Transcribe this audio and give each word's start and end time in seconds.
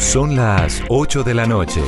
Son 0.00 0.34
las 0.34 0.82
8 0.88 1.22
de 1.22 1.34
la 1.34 1.46
noche. 1.46 1.82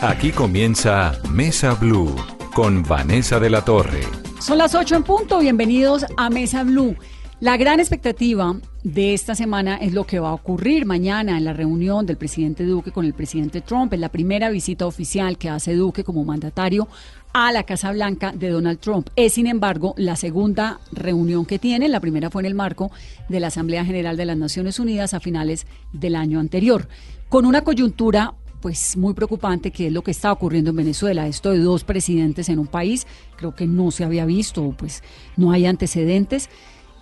Aquí 0.00 0.32
comienza 0.32 1.12
Mesa 1.30 1.74
Blue 1.74 2.12
con 2.54 2.82
Vanessa 2.82 3.38
de 3.38 3.50
la 3.50 3.62
Torre. 3.62 4.00
Son 4.40 4.58
las 4.58 4.74
8 4.74 4.96
en 4.96 5.02
punto. 5.04 5.38
Bienvenidos 5.38 6.06
a 6.16 6.30
Mesa 6.30 6.64
Blue. 6.64 6.96
La 7.40 7.58
gran 7.58 7.78
expectativa 7.78 8.56
de 8.82 9.12
esta 9.12 9.34
semana 9.34 9.76
es 9.76 9.92
lo 9.92 10.04
que 10.04 10.18
va 10.18 10.30
a 10.30 10.34
ocurrir 10.34 10.86
mañana 10.86 11.36
en 11.36 11.44
la 11.44 11.52
reunión 11.52 12.06
del 12.06 12.16
presidente 12.16 12.64
Duque 12.64 12.90
con 12.90 13.04
el 13.04 13.12
presidente 13.12 13.60
Trump, 13.60 13.92
en 13.92 14.00
la 14.00 14.08
primera 14.08 14.48
visita 14.48 14.86
oficial 14.86 15.36
que 15.36 15.50
hace 15.50 15.74
Duque 15.74 16.04
como 16.04 16.24
mandatario 16.24 16.88
a 17.34 17.50
la 17.50 17.64
Casa 17.64 17.92
Blanca 17.92 18.32
de 18.32 18.48
Donald 18.48 18.78
Trump. 18.78 19.08
Es, 19.16 19.34
sin 19.34 19.48
embargo, 19.48 19.94
la 19.98 20.14
segunda 20.14 20.78
reunión 20.92 21.44
que 21.44 21.58
tiene. 21.58 21.88
La 21.88 22.00
primera 22.00 22.30
fue 22.30 22.42
en 22.42 22.46
el 22.46 22.54
marco 22.54 22.92
de 23.28 23.40
la 23.40 23.48
Asamblea 23.48 23.84
General 23.84 24.16
de 24.16 24.24
las 24.24 24.38
Naciones 24.38 24.78
Unidas 24.78 25.14
a 25.14 25.20
finales 25.20 25.66
del 25.92 26.14
año 26.14 26.38
anterior, 26.38 26.88
con 27.28 27.44
una 27.44 27.62
coyuntura 27.62 28.34
pues 28.60 28.96
muy 28.96 29.12
preocupante 29.12 29.72
que 29.72 29.88
es 29.88 29.92
lo 29.92 30.02
que 30.02 30.12
está 30.12 30.32
ocurriendo 30.32 30.70
en 30.70 30.76
Venezuela. 30.76 31.26
Esto 31.26 31.50
de 31.50 31.58
dos 31.58 31.84
presidentes 31.84 32.48
en 32.48 32.60
un 32.60 32.68
país, 32.68 33.06
creo 33.36 33.54
que 33.54 33.66
no 33.66 33.90
se 33.90 34.04
había 34.04 34.24
visto, 34.24 34.72
pues 34.78 35.02
no 35.36 35.50
hay 35.50 35.66
antecedentes. 35.66 36.48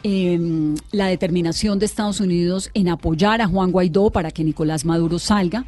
Em, 0.03 0.75
la 0.91 1.07
determinación 1.07 1.79
de 1.79 1.87
Estados 1.87 2.21
Unidos 2.21 2.71
en 2.75 2.89
apoyar 2.89 3.41
a 3.43 3.47
Juan 3.47 3.71
Guaidó 3.71 4.11
para 4.11 4.31
que 4.31 4.43
Nicolás 4.43 4.85
Maduro 4.85 5.19
salga. 5.19 5.67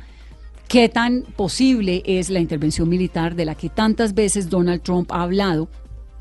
¿Qué 0.68 0.88
tan 0.88 1.22
posible 1.36 2.02
es 2.04 2.30
la 2.30 2.40
intervención 2.40 2.88
militar 2.88 3.36
de 3.36 3.44
la 3.44 3.54
que 3.54 3.68
tantas 3.68 4.14
veces 4.14 4.50
Donald 4.50 4.82
Trump 4.82 5.12
ha 5.12 5.22
hablado? 5.22 5.68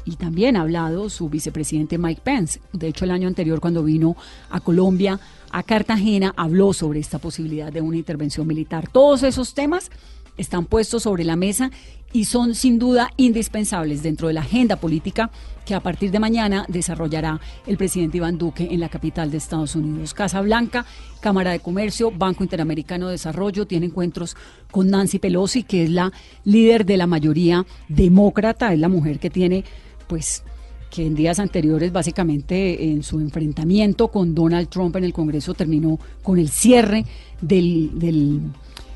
Y 0.05 0.17
también 0.17 0.57
ha 0.57 0.61
hablado 0.61 1.09
su 1.09 1.29
vicepresidente 1.29 1.97
Mike 1.97 2.21
Pence. 2.23 2.59
De 2.73 2.87
hecho, 2.87 3.05
el 3.05 3.11
año 3.11 3.27
anterior, 3.27 3.61
cuando 3.61 3.83
vino 3.83 4.17
a 4.49 4.59
Colombia, 4.59 5.19
a 5.49 5.63
Cartagena, 5.63 6.33
habló 6.35 6.73
sobre 6.73 6.99
esta 6.99 7.19
posibilidad 7.19 7.71
de 7.71 7.81
una 7.81 7.97
intervención 7.97 8.45
militar. 8.45 8.89
Todos 8.91 9.23
esos 9.23 9.53
temas 9.53 9.89
están 10.37 10.65
puestos 10.65 11.03
sobre 11.03 11.23
la 11.23 11.35
mesa 11.35 11.71
y 12.13 12.25
son 12.25 12.53
sin 12.53 12.77
duda 12.77 13.09
indispensables 13.17 14.03
dentro 14.03 14.27
de 14.27 14.35
la 14.35 14.41
agenda 14.41 14.75
política 14.75 15.31
que 15.65 15.73
a 15.73 15.79
partir 15.79 16.11
de 16.11 16.19
mañana 16.19 16.65
desarrollará 16.67 17.39
el 17.65 17.77
presidente 17.77 18.17
Iván 18.17 18.37
Duque 18.37 18.67
en 18.69 18.79
la 18.79 18.89
capital 18.89 19.31
de 19.31 19.37
Estados 19.37 19.75
Unidos. 19.75 20.13
Casa 20.13 20.41
Blanca, 20.41 20.85
Cámara 21.21 21.51
de 21.51 21.59
Comercio, 21.59 22.11
Banco 22.11 22.43
Interamericano 22.43 23.07
de 23.07 23.13
Desarrollo, 23.13 23.65
tiene 23.65 23.87
encuentros 23.87 24.35
con 24.71 24.89
Nancy 24.89 25.19
Pelosi, 25.19 25.63
que 25.63 25.83
es 25.83 25.89
la 25.89 26.11
líder 26.43 26.85
de 26.85 26.97
la 26.97 27.07
mayoría 27.07 27.65
demócrata, 27.87 28.73
es 28.73 28.79
la 28.79 28.89
mujer 28.89 29.19
que 29.19 29.29
tiene, 29.29 29.63
pues, 30.07 30.43
que 30.91 31.07
en 31.07 31.15
días 31.15 31.39
anteriores 31.39 31.91
básicamente 31.91 32.91
en 32.91 33.01
su 33.01 33.19
enfrentamiento 33.19 34.09
con 34.09 34.35
Donald 34.35 34.69
Trump 34.69 34.95
en 34.97 35.05
el 35.05 35.13
Congreso 35.13 35.55
terminó 35.55 35.97
con 36.21 36.37
el 36.37 36.49
cierre 36.49 37.03
del, 37.41 37.97
del 37.97 38.41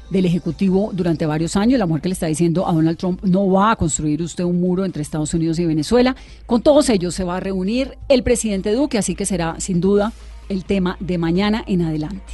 del 0.10 0.26
Ejecutivo 0.26 0.92
durante 0.94 1.26
varios 1.26 1.56
años. 1.56 1.80
La 1.80 1.86
mujer 1.86 2.02
que 2.02 2.10
le 2.10 2.14
está 2.14 2.28
diciendo 2.28 2.68
a 2.68 2.74
Donald 2.74 2.98
Trump, 2.98 3.24
no 3.24 3.50
va 3.50 3.72
a 3.72 3.76
construir 3.76 4.22
usted 4.22 4.44
un 4.44 4.60
muro 4.60 4.86
entre 4.86 5.02
Estados 5.02 5.34
Unidos 5.34 5.60
y 5.60 5.66
Venezuela. 5.66 6.16
Con 6.46 6.62
todos 6.62 6.90
ellos 6.90 7.14
se 7.16 7.24
va 7.24 7.38
a 7.38 7.40
reunir 7.40 7.98
el 8.08 8.24
presidente 8.24 8.74
Duque, 8.74 8.98
así 8.98 9.16
que 9.16 9.26
será 9.26 9.60
sin 9.60 9.82
duda 9.82 10.14
el 10.50 10.66
tema 10.66 10.98
de 11.00 11.18
mañana 11.18 11.64
en 11.68 11.82
adelante. 11.82 12.34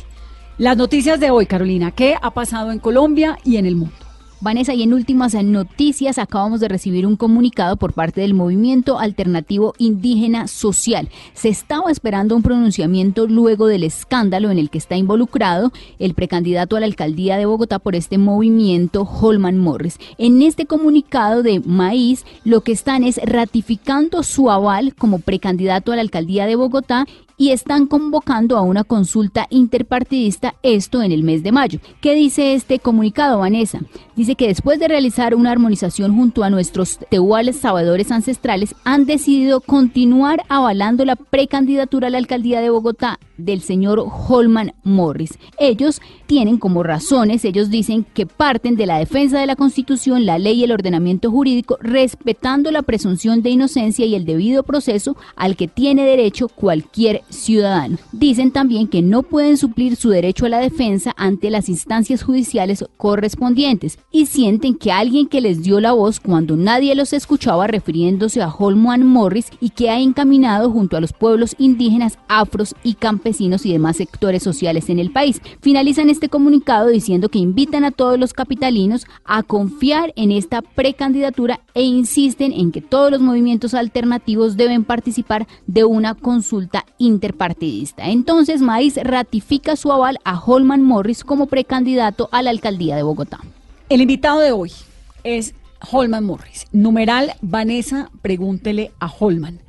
Las 0.57 0.77
noticias 0.77 1.19
de 1.19 1.31
hoy, 1.31 1.47
Carolina, 1.47 1.91
¿qué 1.91 2.15
ha 2.21 2.31
pasado 2.31 2.71
en 2.71 2.79
Colombia 2.79 3.39
y 3.43 3.57
en 3.57 3.65
el 3.65 3.75
mundo? 3.75 4.02
Vanessa, 4.43 4.73
y 4.73 4.83
en 4.83 4.93
últimas 4.93 5.35
noticias 5.35 6.17
acabamos 6.17 6.59
de 6.59 6.67
recibir 6.67 7.07
un 7.07 7.15
comunicado 7.15 7.77
por 7.77 7.93
parte 7.93 8.19
del 8.19 8.33
Movimiento 8.33 8.99
Alternativo 8.99 9.73
Indígena 9.77 10.49
Social. 10.49 11.07
Se 11.33 11.47
estaba 11.47 11.89
esperando 11.89 12.35
un 12.35 12.43
pronunciamiento 12.43 13.25
luego 13.25 13.67
del 13.67 13.85
escándalo 13.85 14.51
en 14.51 14.59
el 14.59 14.69
que 14.69 14.79
está 14.79 14.97
involucrado 14.97 15.71
el 15.97 16.13
precandidato 16.13 16.75
a 16.75 16.81
la 16.81 16.87
alcaldía 16.87 17.37
de 17.37 17.45
Bogotá 17.45 17.79
por 17.79 17.95
este 17.95 18.17
movimiento, 18.17 19.03
Holman 19.03 19.59
Morris. 19.59 19.97
En 20.17 20.41
este 20.41 20.65
comunicado 20.65 21.41
de 21.41 21.61
Maíz, 21.61 22.25
lo 22.43 22.59
que 22.61 22.73
están 22.73 23.05
es 23.05 23.21
ratificando 23.23 24.23
su 24.23 24.51
aval 24.51 24.93
como 24.93 25.19
precandidato 25.19 25.93
a 25.93 25.95
la 25.95 26.01
alcaldía 26.01 26.47
de 26.47 26.57
Bogotá 26.57 27.05
y 27.43 27.51
están 27.51 27.87
convocando 27.87 28.55
a 28.55 28.61
una 28.61 28.85
consulta 28.85 29.47
interpartidista, 29.49 30.55
esto 30.63 31.01
en 31.01 31.11
el 31.11 31.23
mes 31.23 31.43
de 31.43 31.51
mayo. 31.51 31.81
¿Qué 31.99 32.15
dice 32.15 32.53
este 32.53 32.79
comunicado, 32.79 33.39
Vanessa? 33.39 33.81
Dice 34.15 34.35
que 34.35 34.47
después 34.47 34.79
de 34.79 34.87
realizar 34.87 35.35
una 35.35 35.51
armonización 35.51 36.15
junto 36.15 36.45
a 36.45 36.49
nuestros 36.49 36.99
tehuales 37.09 37.57
sabadores 37.57 38.13
ancestrales, 38.13 38.75
han 38.85 39.05
decidido 39.05 39.59
continuar 39.59 40.43
avalando 40.47 41.03
la 41.03 41.17
precandidatura 41.17 42.07
a 42.07 42.11
la 42.11 42.17
alcaldía 42.17 42.61
de 42.61 42.69
Bogotá 42.69 43.19
del 43.37 43.61
señor 43.61 44.05
Holman 44.29 44.73
Morris. 44.83 45.37
Ellos 45.57 46.01
tienen 46.27 46.57
como 46.57 46.83
razones, 46.83 47.43
ellos 47.43 47.69
dicen 47.69 48.05
que 48.13 48.25
parten 48.25 48.75
de 48.75 48.85
la 48.85 48.99
defensa 48.99 49.39
de 49.39 49.47
la 49.47 49.55
Constitución, 49.55 50.25
la 50.25 50.37
ley 50.37 50.61
y 50.61 50.63
el 50.63 50.71
ordenamiento 50.71 51.31
jurídico, 51.31 51.77
respetando 51.81 52.71
la 52.71 52.83
presunción 52.83 53.41
de 53.41 53.49
inocencia 53.49 54.05
y 54.05 54.15
el 54.15 54.25
debido 54.25 54.63
proceso 54.63 55.17
al 55.35 55.55
que 55.55 55.67
tiene 55.67 56.05
derecho 56.05 56.47
cualquier 56.47 57.23
ciudadano. 57.33 57.97
Dicen 58.11 58.51
también 58.51 58.87
que 58.87 59.01
no 59.01 59.23
pueden 59.23 59.57
suplir 59.57 59.95
su 59.95 60.09
derecho 60.09 60.45
a 60.45 60.49
la 60.49 60.59
defensa 60.59 61.13
ante 61.17 61.49
las 61.49 61.69
instancias 61.69 62.23
judiciales 62.23 62.85
correspondientes 62.97 63.99
y 64.11 64.27
sienten 64.27 64.75
que 64.75 64.91
alguien 64.91 65.27
que 65.27 65.41
les 65.41 65.63
dio 65.63 65.79
la 65.79 65.91
voz 65.91 66.19
cuando 66.19 66.55
nadie 66.55 66.95
los 66.95 67.13
escuchaba 67.13 67.67
refiriéndose 67.67 68.41
a 68.41 68.49
Holman 68.49 69.05
Morris 69.05 69.47
y 69.59 69.69
que 69.69 69.89
ha 69.89 69.99
encaminado 69.99 70.71
junto 70.71 70.95
a 70.95 71.01
los 71.01 71.13
pueblos 71.13 71.55
indígenas, 71.57 72.17
afros 72.27 72.75
y 72.83 72.93
campesinos 72.93 73.65
y 73.65 73.73
demás 73.73 73.97
sectores 73.97 74.43
sociales 74.43 74.89
en 74.89 74.99
el 74.99 75.11
país. 75.11 75.41
Finalizan 75.61 76.09
este 76.09 76.29
comunicado 76.29 76.87
diciendo 76.87 77.29
que 77.29 77.39
invitan 77.39 77.83
a 77.83 77.91
todos 77.91 78.19
los 78.19 78.33
capitalinos 78.33 79.05
a 79.25 79.43
confiar 79.43 80.13
en 80.15 80.31
esta 80.31 80.61
precandidatura 80.61 81.61
e 81.73 81.83
insisten 81.83 82.53
en 82.53 82.71
que 82.71 82.81
todos 82.81 83.11
los 83.11 83.21
movimientos 83.21 83.73
alternativos 83.73 84.57
deben 84.57 84.83
participar 84.83 85.47
de 85.67 85.83
una 85.83 86.15
consulta 86.15 86.85
interpartidista. 87.13 88.09
Entonces, 88.09 88.61
Maíz 88.61 88.97
ratifica 89.01 89.75
su 89.75 89.91
aval 89.91 90.19
a 90.25 90.39
Holman 90.39 90.83
Morris 90.83 91.23
como 91.23 91.47
precandidato 91.47 92.29
a 92.31 92.41
la 92.41 92.49
alcaldía 92.49 92.95
de 92.95 93.03
Bogotá. 93.03 93.39
El 93.89 94.01
invitado 94.01 94.39
de 94.39 94.51
hoy 94.51 94.71
es 95.23 95.53
Holman 95.91 96.25
Morris. 96.25 96.65
Numeral 96.71 97.33
Vanessa, 97.41 98.09
pregúntele 98.21 98.91
a 98.99 99.07
Holman. 99.07 99.59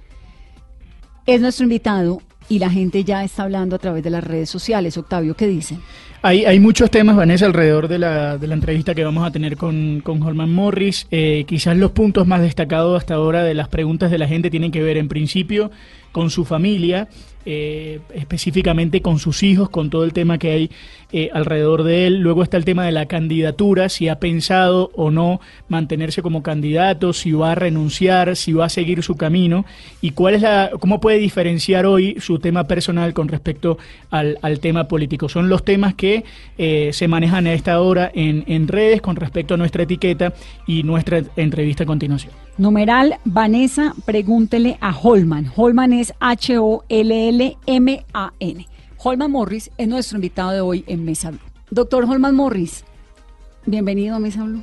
Es 1.26 1.40
nuestro 1.40 1.64
invitado 1.64 2.20
y 2.48 2.58
la 2.58 2.70
gente 2.70 3.04
ya 3.04 3.24
está 3.24 3.44
hablando 3.44 3.76
a 3.76 3.78
través 3.78 4.02
de 4.04 4.10
las 4.10 4.22
redes 4.22 4.50
sociales. 4.50 4.96
Octavio, 4.98 5.34
¿qué 5.34 5.46
dicen? 5.46 5.80
Hay, 6.22 6.44
hay 6.44 6.58
muchos 6.60 6.90
temas, 6.90 7.16
Vanessa, 7.16 7.46
alrededor 7.46 7.88
de 7.88 7.98
la, 7.98 8.38
de 8.38 8.46
la 8.46 8.54
entrevista 8.54 8.94
que 8.94 9.04
vamos 9.04 9.26
a 9.26 9.30
tener 9.30 9.56
con, 9.56 10.00
con 10.02 10.22
Holman 10.22 10.52
Morris. 10.52 11.06
Eh, 11.10 11.44
quizás 11.46 11.76
los 11.76 11.90
puntos 11.90 12.26
más 12.26 12.40
destacados 12.40 12.98
hasta 12.98 13.14
ahora 13.14 13.42
de 13.44 13.54
las 13.54 13.68
preguntas 13.68 14.10
de 14.10 14.18
la 14.18 14.26
gente 14.26 14.50
tienen 14.50 14.70
que 14.70 14.82
ver, 14.82 14.96
en 14.96 15.08
principio, 15.08 15.70
con 16.12 16.30
su 16.30 16.44
familia, 16.44 17.08
eh, 17.46 18.00
específicamente 18.14 19.02
con 19.02 19.18
sus 19.18 19.42
hijos, 19.42 19.68
con 19.70 19.90
todo 19.90 20.04
el 20.04 20.12
tema 20.12 20.38
que 20.38 20.50
hay 20.50 20.70
eh, 21.12 21.30
alrededor 21.32 21.84
de 21.84 22.06
él. 22.06 22.20
Luego 22.20 22.42
está 22.42 22.56
el 22.56 22.64
tema 22.64 22.84
de 22.84 22.92
la 22.92 23.06
candidatura, 23.06 23.88
si 23.88 24.08
ha 24.08 24.18
pensado 24.18 24.90
o 24.94 25.10
no 25.10 25.40
mantenerse 25.68 26.22
como 26.22 26.42
candidato, 26.42 27.12
si 27.12 27.32
va 27.32 27.52
a 27.52 27.54
renunciar, 27.54 28.34
si 28.36 28.52
va 28.52 28.66
a 28.66 28.68
seguir 28.68 29.02
su 29.02 29.16
camino 29.16 29.64
y 30.00 30.10
cuál 30.10 30.34
es 30.34 30.42
la, 30.42 30.70
cómo 30.80 31.00
puede 31.00 31.18
diferenciar 31.18 31.86
hoy 31.86 32.16
su 32.20 32.38
tema 32.38 32.64
personal 32.64 33.14
con 33.14 33.28
respecto 33.28 33.78
al, 34.10 34.38
al 34.42 34.60
tema 34.60 34.88
político. 34.88 35.28
Son 35.28 35.48
los 35.48 35.64
temas 35.64 35.94
que 35.94 36.24
eh, 36.58 36.90
se 36.92 37.08
manejan 37.08 37.46
a 37.46 37.52
esta 37.52 37.80
hora 37.80 38.10
en, 38.14 38.44
en 38.46 38.68
redes 38.68 39.00
con 39.00 39.16
respecto 39.16 39.54
a 39.54 39.56
nuestra 39.56 39.84
etiqueta 39.84 40.34
y 40.66 40.82
nuestra 40.82 41.22
entrevista 41.36 41.84
a 41.84 41.86
continuación. 41.86 42.43
Numeral 42.56 43.18
Vanessa, 43.24 43.94
pregúntele 44.04 44.78
a 44.80 44.96
Holman. 44.96 45.50
Holman 45.56 45.92
es 45.92 46.14
H-O-L-L-M-A-N. 46.20 46.78
Holman 48.96 49.30
Morris 49.30 49.72
es 49.76 49.88
nuestro 49.88 50.18
invitado 50.18 50.52
de 50.52 50.60
hoy 50.60 50.84
en 50.86 51.04
Mesa 51.04 51.32
Blue. 51.32 51.40
Doctor 51.70 52.04
Holman 52.04 52.36
Morris, 52.36 52.84
bienvenido 53.66 54.14
a 54.14 54.20
Mesa 54.20 54.44
Blue. 54.44 54.62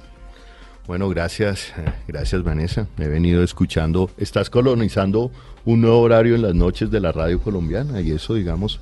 Bueno, 0.88 1.10
gracias, 1.10 1.74
gracias 2.08 2.42
Vanessa. 2.44 2.88
He 2.98 3.10
venido 3.10 3.44
escuchando, 3.44 4.10
estás 4.18 4.50
colonizando 4.50 5.30
un 5.66 5.82
nuevo 5.82 6.00
horario 6.00 6.36
en 6.36 6.44
las 6.44 6.56
noches 6.56 6.90
de 6.92 7.02
la 7.02 7.12
radio 7.12 7.42
colombiana 7.42 8.00
y 8.00 8.12
eso, 8.12 8.36
digamos, 8.36 8.80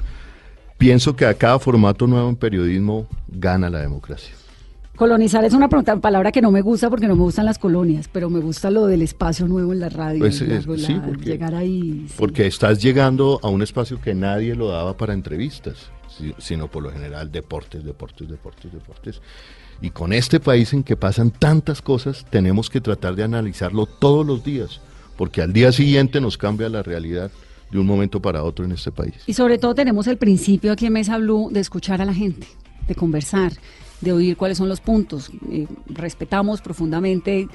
pienso 0.77 1.15
que 1.15 1.25
a 1.25 1.33
cada 1.33 1.57
formato 1.57 2.05
nuevo 2.05 2.29
en 2.29 2.35
periodismo 2.35 3.07
gana 3.27 3.71
la 3.71 3.79
democracia. 3.79 4.35
Colonizar 4.99 5.45
es 5.45 5.53
una 5.53 5.69
palabra 5.69 6.29
que 6.29 6.41
no 6.41 6.51
me 6.51 6.59
gusta 6.59 6.89
porque 6.89 7.07
no 7.07 7.15
me 7.15 7.23
gustan 7.23 7.45
las 7.45 7.57
colonias, 7.57 8.09
pero 8.11 8.29
me 8.29 8.41
gusta 8.41 8.69
lo 8.69 8.85
del 8.85 9.01
espacio 9.01 9.47
nuevo 9.47 9.71
en 9.71 9.79
la 9.79 9.87
radio. 9.87 10.19
Pues 10.19 10.39
sí, 10.39 10.99
porque, 11.05 11.23
llegar 11.23 11.55
ahí. 11.55 12.05
Porque 12.17 12.45
estás 12.45 12.81
llegando 12.81 13.39
a 13.41 13.47
un 13.47 13.61
espacio 13.61 14.01
que 14.01 14.13
nadie 14.13 14.55
lo 14.55 14.67
daba 14.67 14.97
para 14.97 15.13
entrevistas, 15.13 15.89
sino 16.37 16.69
por 16.69 16.83
lo 16.83 16.91
general 16.91 17.31
deportes, 17.31 17.85
deportes, 17.85 18.27
deportes, 18.27 18.73
deportes. 18.73 19.21
Y 19.81 19.91
con 19.91 20.11
este 20.11 20.41
país 20.41 20.73
en 20.73 20.83
que 20.83 20.97
pasan 20.97 21.31
tantas 21.31 21.81
cosas, 21.81 22.25
tenemos 22.29 22.69
que 22.69 22.81
tratar 22.81 23.15
de 23.15 23.23
analizarlo 23.23 23.85
todos 23.85 24.25
los 24.25 24.43
días, 24.43 24.81
porque 25.15 25.41
al 25.41 25.53
día 25.53 25.71
siguiente 25.71 26.19
nos 26.19 26.37
cambia 26.37 26.67
la 26.67 26.83
realidad 26.83 27.31
de 27.71 27.79
un 27.79 27.85
momento 27.85 28.21
para 28.21 28.43
otro 28.43 28.65
en 28.65 28.73
este 28.73 28.91
país. 28.91 29.15
Y 29.27 29.33
sobre 29.33 29.59
todo 29.59 29.73
tenemos 29.73 30.07
el 30.07 30.17
principio 30.17 30.73
aquí 30.73 30.87
en 30.87 30.91
Mesa 30.91 31.17
Blue 31.19 31.47
de 31.53 31.61
escuchar 31.61 32.01
a 32.01 32.05
la 32.05 32.13
gente, 32.13 32.47
de 32.85 32.95
conversar 32.95 33.53
de 34.01 34.13
oír 34.13 34.37
cuáles 34.37 34.57
son 34.57 34.69
los 34.69 34.81
puntos. 34.81 35.31
Eh, 35.49 35.67
respetamos 35.87 36.61
profundamente 36.61 37.47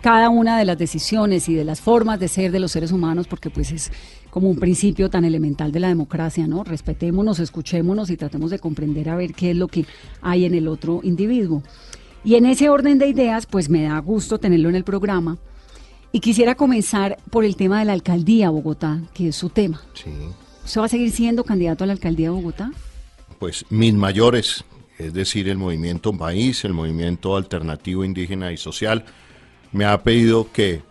cada 0.00 0.28
una 0.28 0.58
de 0.58 0.64
las 0.64 0.78
decisiones 0.78 1.48
y 1.48 1.54
de 1.54 1.64
las 1.64 1.80
formas 1.80 2.20
de 2.20 2.28
ser 2.28 2.52
de 2.52 2.60
los 2.60 2.72
seres 2.72 2.92
humanos, 2.92 3.26
porque 3.26 3.50
pues 3.50 3.72
es 3.72 3.90
como 4.30 4.48
un 4.48 4.58
principio 4.58 5.10
tan 5.10 5.24
elemental 5.24 5.72
de 5.72 5.80
la 5.80 5.88
democracia, 5.88 6.46
¿no? 6.46 6.64
Respetémonos, 6.64 7.40
escuchémonos 7.40 8.10
y 8.10 8.16
tratemos 8.16 8.50
de 8.50 8.58
comprender 8.58 9.08
a 9.08 9.16
ver 9.16 9.34
qué 9.34 9.50
es 9.50 9.56
lo 9.56 9.68
que 9.68 9.86
hay 10.22 10.44
en 10.44 10.54
el 10.54 10.68
otro 10.68 11.00
individuo. 11.02 11.62
Y 12.24 12.34
en 12.34 12.46
ese 12.46 12.68
orden 12.68 12.98
de 12.98 13.08
ideas, 13.08 13.46
pues 13.46 13.68
me 13.68 13.84
da 13.84 13.98
gusto 14.00 14.38
tenerlo 14.38 14.68
en 14.68 14.74
el 14.74 14.84
programa. 14.84 15.38
Y 16.10 16.20
quisiera 16.20 16.54
comenzar 16.54 17.18
por 17.30 17.44
el 17.44 17.56
tema 17.56 17.80
de 17.80 17.84
la 17.84 17.92
alcaldía 17.92 18.50
Bogotá, 18.50 19.00
que 19.14 19.28
es 19.28 19.36
su 19.36 19.50
tema. 19.50 19.82
Sí. 19.94 20.10
¿Usted 20.64 20.80
va 20.80 20.86
a 20.86 20.88
seguir 20.88 21.10
siendo 21.10 21.44
candidato 21.44 21.84
a 21.84 21.86
la 21.86 21.92
alcaldía 21.92 22.28
de 22.28 22.34
Bogotá? 22.34 22.72
Pues 23.38 23.64
mis 23.70 23.94
mayores 23.94 24.64
es 24.98 25.14
decir, 25.14 25.48
el 25.48 25.58
movimiento 25.58 26.12
País, 26.12 26.64
el 26.64 26.74
movimiento 26.74 27.36
alternativo 27.36 28.04
indígena 28.04 28.52
y 28.52 28.56
social, 28.56 29.04
me 29.72 29.84
ha 29.84 30.02
pedido 30.02 30.50
que 30.52 30.82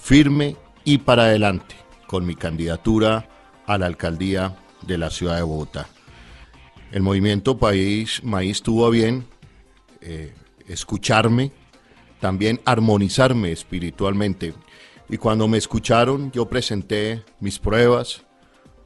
firme 0.00 0.56
y 0.84 0.98
para 0.98 1.24
adelante 1.24 1.74
con 2.06 2.26
mi 2.26 2.34
candidatura 2.34 3.28
a 3.66 3.78
la 3.78 3.86
alcaldía 3.86 4.56
de 4.82 4.98
la 4.98 5.10
ciudad 5.10 5.36
de 5.36 5.42
Bogotá. 5.42 5.88
El 6.92 7.02
movimiento 7.02 7.58
País 7.58 8.22
Maíz 8.22 8.62
tuvo 8.62 8.86
a 8.86 8.90
bien 8.90 9.26
eh, 10.00 10.32
escucharme, 10.68 11.50
también 12.20 12.60
armonizarme 12.64 13.52
espiritualmente. 13.52 14.54
Y 15.08 15.16
cuando 15.18 15.48
me 15.48 15.58
escucharon, 15.58 16.30
yo 16.32 16.48
presenté 16.48 17.22
mis 17.40 17.58
pruebas, 17.58 18.22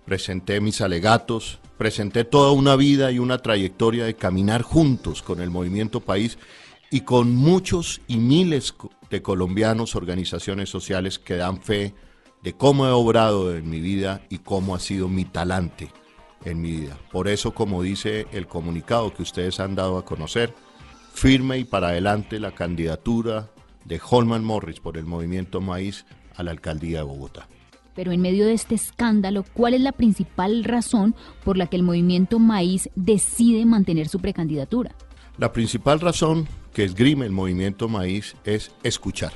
presenté 0.05 0.61
mis 0.61 0.81
alegatos, 0.81 1.60
presenté 1.81 2.25
toda 2.25 2.53
una 2.53 2.77
vida 2.77 3.11
y 3.11 3.19
una 3.19 3.39
trayectoria 3.39 4.05
de 4.05 4.15
caminar 4.15 4.61
juntos 4.61 5.23
con 5.23 5.41
el 5.41 5.49
movimiento 5.49 6.01
país 6.01 6.37
y 6.91 7.01
con 7.01 7.35
muchos 7.35 8.03
y 8.07 8.19
miles 8.19 8.75
de 9.09 9.23
colombianos, 9.23 9.97
organizaciones 9.97 10.69
sociales 10.69 11.19
que 11.19 11.37
dan 11.37 11.63
fe 11.63 11.95
de 12.43 12.53
cómo 12.53 12.87
he 12.87 12.91
obrado 12.91 13.57
en 13.57 13.71
mi 13.71 13.81
vida 13.81 14.21
y 14.29 14.41
cómo 14.41 14.75
ha 14.75 14.79
sido 14.79 15.09
mi 15.09 15.25
talante 15.25 15.91
en 16.45 16.61
mi 16.61 16.71
vida. 16.73 16.99
Por 17.11 17.29
eso, 17.29 17.55
como 17.55 17.83
dice 17.83 18.27
el 18.31 18.47
comunicado 18.47 19.15
que 19.15 19.23
ustedes 19.23 19.59
han 19.59 19.75
dado 19.75 19.97
a 19.97 20.05
conocer, 20.05 20.53
firme 21.15 21.57
y 21.57 21.65
para 21.65 21.89
adelante 21.89 22.39
la 22.41 22.53
candidatura 22.53 23.49
de 23.87 23.99
Holman 24.07 24.45
Morris 24.45 24.81
por 24.81 24.99
el 24.99 25.07
movimiento 25.07 25.63
Maíz 25.63 26.05
a 26.37 26.43
la 26.43 26.51
alcaldía 26.51 26.99
de 26.99 27.05
Bogotá. 27.05 27.49
Pero 27.95 28.13
en 28.13 28.21
medio 28.21 28.47
de 28.47 28.53
este 28.53 28.75
escándalo, 28.75 29.45
¿cuál 29.53 29.75
es 29.75 29.81
la 29.81 29.93
principal 29.93 30.65
razón 30.65 31.15
por 31.45 31.57
la 31.57 31.67
que 31.67 31.77
el 31.77 31.83
movimiento 31.83 32.39
Maíz 32.39 32.89
decide 32.95 33.65
mantener 33.65 34.09
su 34.09 34.21
precandidatura? 34.21 34.95
La 35.39 35.53
principal 35.53 36.01
razón 36.01 36.47
que 36.73 36.85
esgrime 36.85 37.27
el 37.27 37.33
movimiento 37.33 37.89
Maíz 37.89 38.37
es 38.45 38.73
escuchar. 38.83 39.33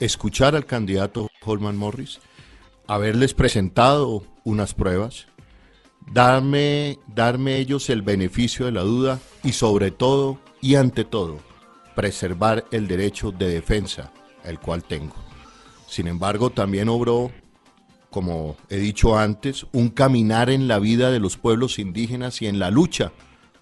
Escuchar 0.00 0.54
al 0.54 0.66
candidato 0.66 1.28
Holman 1.44 1.76
Morris, 1.76 2.20
haberles 2.86 3.32
presentado 3.32 4.24
unas 4.44 4.74
pruebas, 4.74 5.26
darme, 6.12 6.98
darme 7.06 7.56
ellos 7.56 7.88
el 7.90 8.02
beneficio 8.02 8.66
de 8.66 8.72
la 8.72 8.82
duda 8.82 9.20
y 9.42 9.52
sobre 9.52 9.90
todo 9.90 10.38
y 10.60 10.74
ante 10.74 11.04
todo, 11.04 11.38
preservar 11.94 12.64
el 12.70 12.88
derecho 12.88 13.32
de 13.32 13.48
defensa, 13.48 14.12
el 14.44 14.58
cual 14.58 14.84
tengo. 14.84 15.14
Sin 15.86 16.08
embargo, 16.08 16.50
también 16.50 16.88
obró 16.88 17.30
como 18.16 18.56
he 18.70 18.78
dicho 18.78 19.18
antes, 19.18 19.66
un 19.72 19.90
caminar 19.90 20.48
en 20.48 20.68
la 20.68 20.78
vida 20.78 21.10
de 21.10 21.20
los 21.20 21.36
pueblos 21.36 21.78
indígenas 21.78 22.40
y 22.40 22.46
en 22.46 22.58
la 22.58 22.70
lucha 22.70 23.12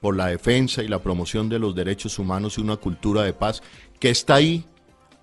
por 0.00 0.14
la 0.16 0.28
defensa 0.28 0.84
y 0.84 0.86
la 0.86 1.00
promoción 1.00 1.48
de 1.48 1.58
los 1.58 1.74
derechos 1.74 2.20
humanos 2.20 2.56
y 2.56 2.60
una 2.60 2.76
cultura 2.76 3.24
de 3.24 3.32
paz 3.32 3.64
que 3.98 4.10
está 4.10 4.36
ahí 4.36 4.64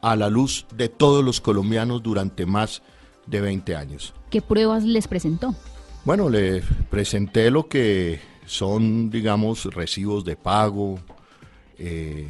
a 0.01 0.17
la 0.17 0.29
luz 0.29 0.65
de 0.75 0.89
todos 0.89 1.23
los 1.23 1.39
colombianos 1.39 2.03
durante 2.03 2.45
más 2.45 2.81
de 3.25 3.39
20 3.39 3.73
años. 3.73 4.13
¿Qué 4.29 4.41
pruebas 4.41 4.83
les 4.83 5.07
presentó? 5.07 5.55
Bueno, 6.03 6.29
le 6.29 6.61
presenté 6.89 7.49
lo 7.51 7.69
que 7.69 8.19
son, 8.45 9.09
digamos, 9.09 9.63
recibos 9.73 10.25
de 10.25 10.35
pago, 10.35 10.99
eh, 11.77 12.27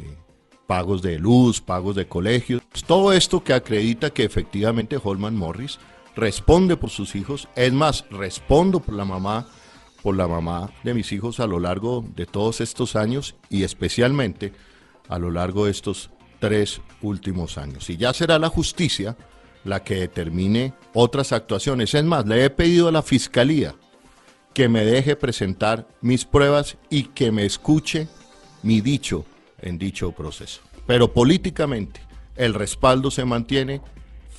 pagos 0.68 1.02
de 1.02 1.18
luz, 1.18 1.60
pagos 1.60 1.96
de 1.96 2.06
colegios, 2.06 2.62
todo 2.86 3.12
esto 3.12 3.42
que 3.42 3.54
acredita 3.54 4.10
que 4.10 4.22
efectivamente 4.22 5.00
Holman 5.02 5.34
Morris 5.34 5.80
responde 6.16 6.76
por 6.76 6.90
sus 6.90 7.14
hijos, 7.14 7.48
es 7.56 7.72
más, 7.72 8.04
respondo 8.10 8.80
por 8.80 8.94
la 8.94 9.04
mamá, 9.04 9.46
por 10.02 10.16
la 10.16 10.28
mamá 10.28 10.70
de 10.82 10.94
mis 10.94 11.12
hijos 11.12 11.40
a 11.40 11.46
lo 11.46 11.60
largo 11.60 12.04
de 12.16 12.26
todos 12.26 12.60
estos 12.60 12.96
años 12.96 13.36
y 13.48 13.62
especialmente 13.62 14.52
a 15.08 15.18
lo 15.18 15.30
largo 15.30 15.66
de 15.66 15.70
estos 15.70 16.10
tres 16.40 16.80
últimos 17.02 17.56
años. 17.58 17.88
Y 17.88 17.96
ya 17.96 18.12
será 18.12 18.38
la 18.38 18.48
justicia 18.48 19.16
la 19.64 19.84
que 19.84 19.94
determine 19.94 20.74
otras 20.92 21.32
actuaciones. 21.32 21.94
Es 21.94 22.04
más, 22.04 22.26
le 22.26 22.44
he 22.44 22.50
pedido 22.50 22.88
a 22.88 22.92
la 22.92 23.02
fiscalía 23.02 23.74
que 24.52 24.68
me 24.68 24.84
deje 24.84 25.16
presentar 25.16 25.86
mis 26.00 26.24
pruebas 26.24 26.76
y 26.90 27.04
que 27.04 27.30
me 27.30 27.44
escuche 27.44 28.08
mi 28.62 28.80
dicho 28.80 29.24
en 29.60 29.78
dicho 29.78 30.12
proceso. 30.12 30.60
Pero 30.86 31.12
políticamente 31.12 32.00
el 32.36 32.54
respaldo 32.54 33.10
se 33.10 33.24
mantiene 33.24 33.80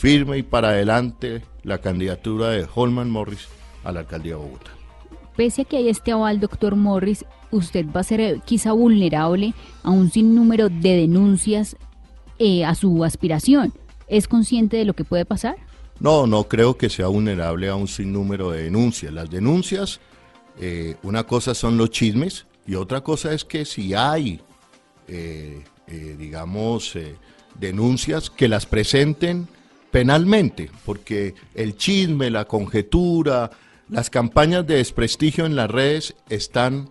firme 0.03 0.37
y 0.37 0.43
para 0.43 0.71
adelante 0.71 1.43
la 1.63 1.77
candidatura 1.77 2.49
de 2.49 2.67
Holman 2.75 3.09
Morris 3.09 3.47
a 3.85 3.93
la 3.93 4.01
alcaldía 4.01 4.33
de 4.33 4.39
Bogotá. 4.39 4.71
Pese 5.37 5.61
a 5.61 5.63
que 5.63 5.77
hay 5.77 5.87
este 5.87 6.11
aval, 6.11 6.41
doctor 6.41 6.75
Morris, 6.75 7.23
usted 7.51 7.85
va 7.85 8.01
a 8.01 8.03
ser 8.03 8.19
eh, 8.19 8.41
quizá 8.43 8.73
vulnerable 8.73 9.53
a 9.81 9.91
un 9.91 10.11
sinnúmero 10.11 10.67
de 10.67 10.97
denuncias 10.97 11.77
eh, 12.37 12.65
a 12.65 12.75
su 12.75 13.05
aspiración. 13.05 13.71
¿Es 14.09 14.27
consciente 14.27 14.75
de 14.75 14.83
lo 14.83 14.93
que 14.93 15.05
puede 15.05 15.23
pasar? 15.23 15.55
No, 16.01 16.27
no 16.27 16.49
creo 16.49 16.75
que 16.75 16.89
sea 16.89 17.07
vulnerable 17.07 17.69
a 17.69 17.75
un 17.75 17.87
sinnúmero 17.87 18.51
de 18.51 18.63
denuncias. 18.63 19.13
Las 19.13 19.29
denuncias, 19.29 20.01
eh, 20.59 20.97
una 21.03 21.23
cosa 21.23 21.55
son 21.55 21.77
los 21.77 21.91
chismes 21.91 22.45
y 22.67 22.75
otra 22.75 22.99
cosa 22.99 23.31
es 23.31 23.45
que 23.45 23.63
si 23.63 23.93
hay, 23.93 24.41
digamos, 25.87 26.93
denuncias, 27.57 28.29
que 28.29 28.49
las 28.49 28.65
presenten 28.65 29.47
penalmente, 29.93 30.71
porque 30.85 31.35
el 31.53 31.77
chisme, 31.77 32.31
la 32.31 32.45
conjetura, 32.45 33.51
las 33.89 34.09
campañas 34.09 34.65
de 34.65 34.77
desprestigio 34.77 35.45
en 35.45 35.55
las 35.55 35.69
redes 35.69 36.15
están 36.29 36.89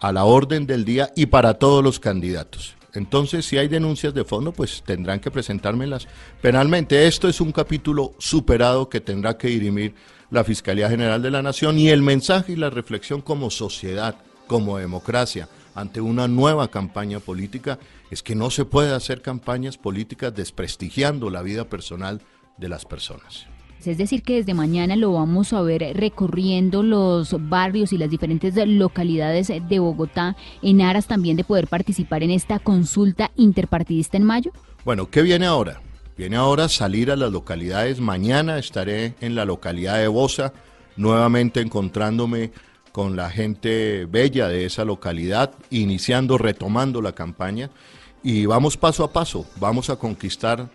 a 0.00 0.12
la 0.12 0.24
orden 0.24 0.66
del 0.66 0.86
día 0.86 1.12
y 1.14 1.26
para 1.26 1.54
todos 1.54 1.84
los 1.84 2.00
candidatos. 2.00 2.74
Entonces, 2.94 3.44
si 3.44 3.58
hay 3.58 3.68
denuncias 3.68 4.14
de 4.14 4.24
fondo, 4.24 4.50
pues 4.50 4.82
tendrán 4.82 5.20
que 5.20 5.30
presentármelas 5.30 6.08
penalmente. 6.40 7.06
Esto 7.06 7.28
es 7.28 7.38
un 7.38 7.52
capítulo 7.52 8.14
superado 8.16 8.88
que 8.88 9.02
tendrá 9.02 9.36
que 9.36 9.48
dirimir 9.48 9.94
la 10.30 10.42
Fiscalía 10.42 10.88
General 10.88 11.20
de 11.20 11.30
la 11.30 11.42
Nación 11.42 11.78
y 11.78 11.90
el 11.90 12.00
mensaje 12.00 12.52
y 12.52 12.56
la 12.56 12.70
reflexión 12.70 13.20
como 13.20 13.50
sociedad, 13.50 14.16
como 14.46 14.78
democracia, 14.78 15.50
ante 15.74 16.00
una 16.00 16.28
nueva 16.28 16.68
campaña 16.68 17.20
política 17.20 17.78
es 18.10 18.22
que 18.22 18.34
no 18.34 18.50
se 18.50 18.64
puede 18.64 18.94
hacer 18.94 19.22
campañas 19.22 19.78
políticas 19.78 20.34
desprestigiando 20.34 21.30
la 21.30 21.42
vida 21.42 21.68
personal 21.68 22.20
de 22.58 22.68
las 22.68 22.84
personas. 22.84 23.46
Es 23.84 23.98
decir, 23.98 24.22
que 24.22 24.36
desde 24.36 24.54
mañana 24.54 24.94
lo 24.94 25.12
vamos 25.12 25.52
a 25.52 25.60
ver 25.60 25.96
recorriendo 25.96 26.84
los 26.84 27.34
barrios 27.48 27.92
y 27.92 27.98
las 27.98 28.10
diferentes 28.10 28.54
localidades 28.66 29.48
de 29.48 29.78
Bogotá 29.80 30.36
en 30.62 30.82
aras 30.82 31.06
también 31.06 31.36
de 31.36 31.42
poder 31.42 31.66
participar 31.66 32.22
en 32.22 32.30
esta 32.30 32.60
consulta 32.60 33.32
interpartidista 33.34 34.16
en 34.16 34.24
mayo. 34.24 34.52
Bueno, 34.84 35.10
¿qué 35.10 35.22
viene 35.22 35.46
ahora? 35.46 35.80
Viene 36.16 36.36
ahora 36.36 36.68
salir 36.68 37.10
a 37.10 37.16
las 37.16 37.32
localidades. 37.32 37.98
Mañana 37.98 38.58
estaré 38.58 39.14
en 39.20 39.34
la 39.34 39.44
localidad 39.44 39.98
de 39.98 40.06
Bosa, 40.06 40.52
nuevamente 40.96 41.60
encontrándome 41.60 42.52
con 42.92 43.16
la 43.16 43.30
gente 43.30 44.06
bella 44.06 44.48
de 44.48 44.66
esa 44.66 44.84
localidad, 44.84 45.52
iniciando, 45.70 46.38
retomando 46.38 47.02
la 47.02 47.12
campaña. 47.12 47.70
Y 48.22 48.46
vamos 48.46 48.76
paso 48.76 49.02
a 49.02 49.12
paso, 49.12 49.46
vamos 49.58 49.90
a 49.90 49.96
conquistar 49.96 50.70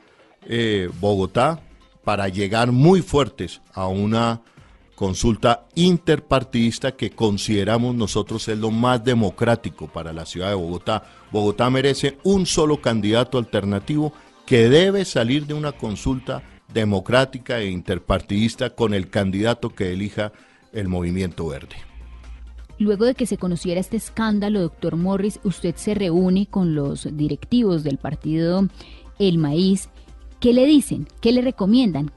eh, 0.46 0.90
Bogotá 1.00 1.62
para 2.04 2.28
llegar 2.28 2.72
muy 2.72 3.02
fuertes 3.02 3.62
a 3.74 3.88
una 3.88 4.42
consulta 4.96 5.68
interpartidista 5.76 6.94
que 6.94 7.12
consideramos 7.12 7.94
nosotros 7.94 8.48
es 8.48 8.58
lo 8.58 8.72
más 8.72 9.04
democrático 9.04 9.88
para 9.88 10.12
la 10.12 10.26
ciudad 10.26 10.50
de 10.50 10.56
Bogotá. 10.56 11.04
Bogotá 11.32 11.70
merece 11.70 12.18
un 12.24 12.46
solo 12.46 12.82
candidato 12.82 13.38
alternativo 13.38 14.12
que 14.46 14.70
debe 14.70 15.06
salir 15.06 15.46
de 15.46 15.54
una 15.54 15.74
consulta 15.74 16.42
democrática 16.74 17.60
e 17.60 17.70
interpartidista 17.70 18.72
con 18.72 18.94
el 18.94 19.10
candidato 19.10 19.70
que 19.70 19.94
elija 19.94 20.32
el 20.74 20.88
movimiento 20.88 21.48
verde. 21.48 21.76
Luego 22.80 23.06
de 23.06 23.16
que 23.16 23.26
se 23.26 23.38
conociera 23.38 23.80
este 23.80 23.98
escándalo, 23.98 24.62
doctor 24.62 24.96
Morris, 24.96 25.40
usted 25.44 25.76
se 25.76 25.96
reúne 25.96 26.46
con 26.46 26.76
los 26.76 27.08
directivos 27.18 27.84
del 27.84 27.98
partido 27.98 28.68
El 29.18 29.40
Maíz. 29.40 29.90
¿Qué 30.40 30.54
le 30.54 30.66
dicen? 30.66 31.08
¿Qué 31.20 31.32
le 31.32 31.42
recomiendan? 31.42 32.12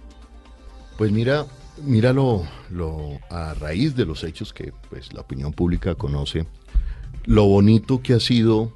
Pues 0.98 1.12
mira, 1.12 1.46
míralo 1.82 2.42
lo, 2.70 3.18
a 3.30 3.54
raíz 3.54 3.96
de 3.96 4.04
los 4.04 4.22
hechos 4.22 4.52
que 4.52 4.72
pues, 4.90 5.14
la 5.14 5.22
opinión 5.22 5.52
pública 5.52 5.94
conoce, 5.94 6.46
lo 7.24 7.46
bonito 7.46 8.02
que 8.02 8.14
ha 8.14 8.20
sido 8.20 8.72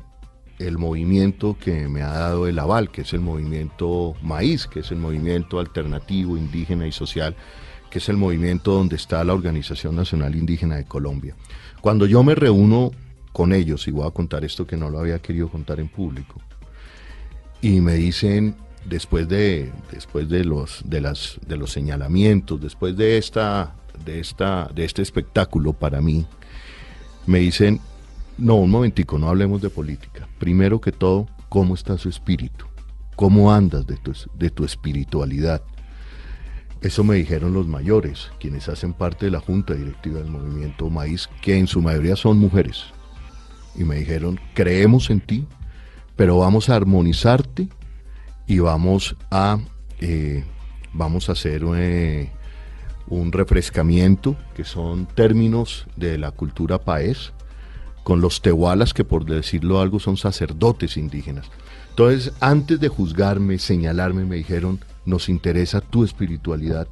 el 0.59 0.79
movimiento 0.79 1.57
que 1.59 1.89
me 1.89 2.03
ha 2.03 2.13
dado 2.13 2.47
el 2.47 2.59
aval, 2.59 2.91
que 2.91 3.03
es 3.03 3.13
el 3.13 3.21
movimiento 3.21 4.15
Maíz, 4.23 4.67
que 4.67 4.81
es 4.81 4.91
el 4.91 4.99
movimiento 4.99 5.59
alternativo, 5.59 6.37
indígena 6.37 6.87
y 6.87 6.93
social, 6.93 7.35
que 7.91 7.99
es 7.99 8.09
el 8.09 8.17
movimiento 8.17 8.73
donde 8.73 8.97
está 8.97 9.23
la 9.25 9.35
Organización 9.35 9.97
Nacional 9.97 10.35
Indígena 10.35 10.77
de 10.77 10.85
Colombia. 10.85 11.37
Cuando 11.85 12.07
yo 12.07 12.23
me 12.23 12.35
reúno 12.35 12.93
con 13.35 13.53
ellos, 13.53 13.87
y 13.89 13.91
voy 13.91 14.07
a 14.07 14.11
contar 14.11 14.43
esto 14.43 14.67
que 14.67 14.75
no 14.75 14.89
lo 14.89 15.01
había 15.01 15.19
querido 15.19 15.51
contar 15.51 15.81
en 15.81 15.89
público, 15.89 16.41
y 17.61 17.83
me 17.83 17.93
dicen, 17.93 18.57
después 18.87 19.29
de, 19.29 19.71
después 19.93 20.31
de 20.31 20.47
los, 20.47 20.81
de 20.87 21.03
las, 21.03 21.39
de 21.47 21.59
los 21.59 21.71
señalamientos, 21.71 22.59
después 22.59 22.97
de 22.97 23.19
esta, 23.19 23.75
de 24.03 24.19
esta, 24.19 24.71
de 24.75 24.87
este 24.87 25.03
espectáculo 25.03 25.75
para 25.75 26.01
mí, 26.01 26.25
me 27.27 27.41
dicen, 27.41 27.81
no, 28.39 28.55
un 28.55 28.71
momentico, 28.71 29.19
no 29.19 29.29
hablemos 29.29 29.61
de 29.61 29.69
política. 29.69 30.27
Primero 30.39 30.81
que 30.81 30.91
todo, 30.91 31.29
¿cómo 31.51 31.75
está 31.75 31.99
su 31.99 32.09
espíritu? 32.09 32.65
¿Cómo 33.15 33.53
andas 33.53 33.87
de 33.87 33.99
tu, 33.99 34.15
de 34.33 34.49
tu 34.49 34.65
espiritualidad? 34.65 35.63
Eso 36.85 37.03
me 37.03 37.15
dijeron 37.15 37.55
los 37.55 37.67
mayores, 37.67 38.31
quienes 38.39 38.69
hacen 38.69 38.93
parte 38.93 39.25
de 39.25 39.31
la 39.31 39.41
junta 39.41 39.73
directiva 39.73 40.19
del 40.19 40.31
movimiento 40.31 40.91
Maíz, 40.91 41.31
que 41.41 41.57
en 41.57 41.67
su 41.67 41.81
mayoría 41.81 42.15
son 42.15 42.37
mujeres. 42.37 42.85
Y 43.75 43.85
me 43.85 43.97
dijeron, 43.97 44.39
creemos 44.53 45.09
en 45.09 45.23
ti, 45.23 45.47
pero 46.15 46.37
vamos 46.37 46.69
a 46.69 46.77
armonizarte 46.77 47.69
y 48.47 48.59
vamos 48.59 49.17
a, 49.31 49.61
eh, 50.01 50.45
vamos 50.93 51.31
a 51.31 51.33
hacer 51.33 51.65
eh, 51.75 52.31
un 53.07 53.33
refrescamiento, 53.33 54.37
que 54.55 54.65
son 54.65 55.07
términos 55.07 55.87
de 55.97 56.19
la 56.19 56.33
cultura 56.33 56.77
paez, 56.77 57.33
con 58.03 58.21
los 58.21 58.43
tehualas, 58.43 58.93
que 58.93 59.05
por 59.05 59.25
decirlo 59.25 59.81
algo 59.81 60.01
son 60.01 60.19
sacerdotes 60.19 60.99
indígenas. 60.99 61.47
Entonces, 61.89 62.35
antes 62.41 62.79
de 62.79 62.89
juzgarme, 62.89 63.59
señalarme, 63.59 64.27
me 64.27 64.37
dijeron, 64.37 64.81
nos 65.07 65.29
interesa 65.29 65.81
tu 65.81 66.05
espiritualidad, 66.05 66.89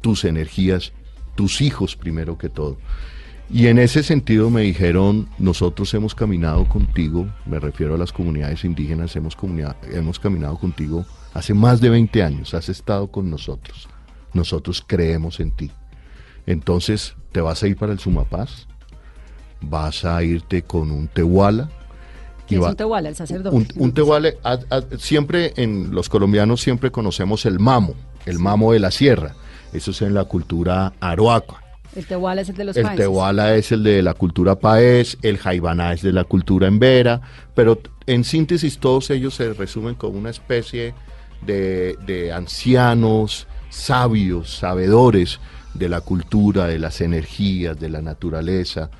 tus 0.00 0.24
energías, 0.24 0.92
tus 1.34 1.60
hijos 1.60 1.96
primero 1.96 2.38
que 2.38 2.48
todo. 2.48 2.78
Y 3.50 3.66
en 3.66 3.78
ese 3.78 4.02
sentido 4.02 4.50
me 4.50 4.62
dijeron, 4.62 5.28
nosotros 5.38 5.92
hemos 5.94 6.14
caminado 6.14 6.66
contigo, 6.68 7.26
me 7.44 7.60
refiero 7.60 7.94
a 7.94 7.98
las 7.98 8.12
comunidades 8.12 8.64
indígenas, 8.64 9.14
hemos, 9.16 9.36
caminado 10.18 10.58
contigo 10.58 11.04
hace 11.34 11.52
más 11.52 11.80
de 11.80 11.90
20 11.90 12.22
años, 12.22 12.54
has 12.54 12.68
estado 12.68 13.08
con 13.08 13.30
nosotros, 13.30 13.88
nosotros 14.32 14.82
creemos 14.86 15.40
en 15.40 15.50
ti. 15.50 15.70
Entonces, 16.46 17.14
¿te 17.30 17.40
vas 17.40 17.62
a 17.62 17.68
ir 17.68 17.76
para 17.76 17.92
el 17.92 17.98
Sumapaz? 17.98 18.66
vas 19.62 20.04
a 20.04 20.22
irte 20.22 20.62
con 20.62 20.90
un 20.90 21.08
tehuala. 21.08 21.70
¿Qué 22.60 22.64
es 22.64 22.70
un 22.70 22.76
tehuala, 22.76 23.08
el 23.08 23.16
sacerdote? 23.16 23.74
Un, 23.76 23.92
tehuala, 23.92 24.30
siempre 24.98 25.52
en 25.56 25.94
los 25.94 26.08
colombianos 26.08 26.60
siempre 26.60 26.90
conocemos 26.90 27.46
el 27.46 27.58
mamo, 27.58 27.94
el 28.26 28.38
mamo 28.38 28.72
de 28.72 28.80
la 28.80 28.90
sierra. 28.90 29.34
Eso 29.72 29.90
es 29.90 30.02
en 30.02 30.14
la 30.14 30.24
cultura 30.24 30.92
aroaca. 31.00 31.62
El 31.94 32.06
tehuala 32.06 32.40
es 32.40 32.48
el 32.48 32.56
de 32.56 32.64
los 32.64 32.76
El 32.76 32.94
tehuala 32.94 33.54
es 33.54 33.72
el 33.72 33.82
de 33.82 34.02
la 34.02 34.14
cultura 34.14 34.58
paez, 34.58 35.18
el 35.22 35.38
jaibaná 35.38 35.92
es 35.92 36.02
de 36.02 36.12
la 36.12 36.24
cultura 36.24 36.66
embera, 36.66 37.20
pero 37.54 37.80
en 38.06 38.24
síntesis 38.24 38.78
todos 38.78 39.10
ellos 39.10 39.34
se 39.34 39.52
resumen 39.52 39.94
como 39.94 40.18
una 40.18 40.30
especie 40.30 40.94
de, 41.44 41.96
de 42.06 42.32
ancianos, 42.32 43.46
sabios, 43.68 44.56
sabedores 44.56 45.40
de 45.74 45.88
la 45.88 46.00
cultura, 46.00 46.66
de 46.66 46.78
las 46.78 47.00
energías, 47.00 47.78
de 47.78 47.88
la 47.88 48.02
naturaleza, 48.02 48.90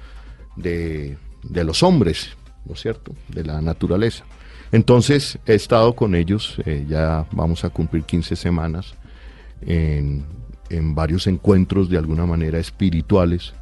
de, 0.56 1.18
los 1.42 1.82
hombres, 1.82 2.30
¿no 2.64 2.74
es 2.74 2.80
cierto?, 2.80 3.14
de 3.28 3.44
la 3.44 3.60
naturaleza. 3.60 4.24
Entonces 4.72 5.38
he 5.46 5.54
estado 5.54 5.94
con 5.94 6.14
ellos, 6.14 6.56
eh, 6.64 6.86
ya 6.88 7.26
vamos 7.32 7.64
a 7.64 7.68
cumplir 7.68 8.04
15 8.04 8.36
semanas, 8.36 8.94
en, 9.66 10.24
varios 10.94 11.26
encuentros 11.26 11.90
de 11.90 11.98
alguna 11.98 12.24
manera 12.24 12.58
espirituales 12.58 13.52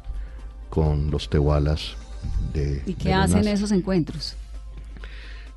con 0.69 1.11
los 1.11 1.29
tehualas 1.29 1.97
de... 2.53 2.81
¿Y 2.85 2.93
qué 2.93 3.13
hacen 3.13 3.45
esos 3.47 3.73
encuentros? 3.73 4.35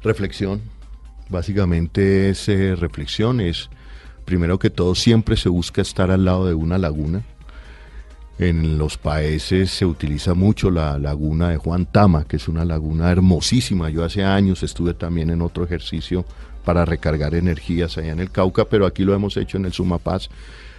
Reflexión, 0.02 0.60
básicamente 1.28 2.30
es 2.30 2.48
eh, 2.48 2.74
reflexión, 2.74 3.40
es 3.40 3.70
primero 4.24 4.58
que 4.58 4.70
todo 4.70 4.96
siempre 4.96 5.36
se 5.36 5.48
busca 5.48 5.80
estar 5.80 6.10
al 6.10 6.24
lado 6.24 6.46
de 6.46 6.54
una 6.54 6.76
laguna, 6.76 7.22
en 8.38 8.78
los 8.78 8.98
países 8.98 9.70
se 9.70 9.86
utiliza 9.86 10.34
mucho 10.34 10.70
la 10.70 10.98
laguna 10.98 11.50
de 11.50 11.56
Juan 11.56 11.86
Tama, 11.86 12.24
que 12.24 12.36
es 12.36 12.48
una 12.48 12.64
laguna 12.64 13.10
hermosísima. 13.10 13.90
Yo 13.90 14.04
hace 14.04 14.24
años 14.24 14.62
estuve 14.62 14.94
también 14.94 15.30
en 15.30 15.40
otro 15.40 15.64
ejercicio 15.64 16.24
para 16.64 16.84
recargar 16.84 17.34
energías 17.34 17.96
allá 17.96 18.12
en 18.12 18.20
el 18.20 18.30
Cauca, 18.30 18.64
pero 18.64 18.86
aquí 18.86 19.04
lo 19.04 19.14
hemos 19.14 19.36
hecho 19.36 19.56
en 19.56 19.66
el 19.66 19.72
Sumapaz. 19.72 20.30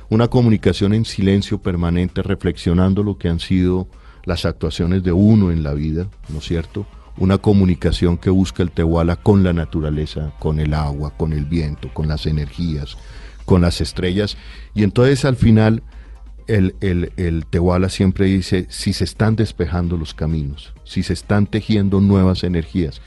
Una 0.09 0.27
comunicación 0.27 0.93
en 0.93 1.05
silencio 1.05 1.57
permanente, 1.59 2.21
reflexionando 2.21 3.03
lo 3.03 3.17
que 3.17 3.29
han 3.29 3.39
sido 3.39 3.87
las 4.25 4.45
actuaciones 4.45 5.03
de 5.03 5.11
uno 5.11 5.51
en 5.51 5.63
la 5.63 5.73
vida, 5.73 6.07
¿no 6.29 6.39
es 6.39 6.45
cierto? 6.45 6.85
Una 7.17 7.37
comunicación 7.37 8.17
que 8.17 8.29
busca 8.29 8.63
el 8.63 8.71
Tehuala 8.71 9.15
con 9.15 9.43
la 9.43 9.53
naturaleza, 9.53 10.33
con 10.39 10.59
el 10.59 10.73
agua, 10.73 11.13
con 11.15 11.31
el 11.31 11.45
viento, 11.45 11.89
con 11.93 12.07
las 12.07 12.25
energías, 12.25 12.97
con 13.45 13.61
las 13.61 13.79
estrellas. 13.79 14.37
Y 14.73 14.83
entonces 14.83 15.23
al 15.23 15.37
final 15.37 15.81
el, 16.47 16.75
el, 16.81 17.11
el 17.17 17.45
Tehuala 17.45 17.89
siempre 17.89 18.25
dice, 18.25 18.67
si 18.69 18.93
se 18.93 19.03
están 19.03 19.35
despejando 19.35 19.97
los 19.97 20.13
caminos, 20.13 20.73
si 20.83 21.03
se 21.03 21.13
están 21.13 21.47
tejiendo 21.47 22.01
nuevas 22.01 22.43
energías. 22.43 23.01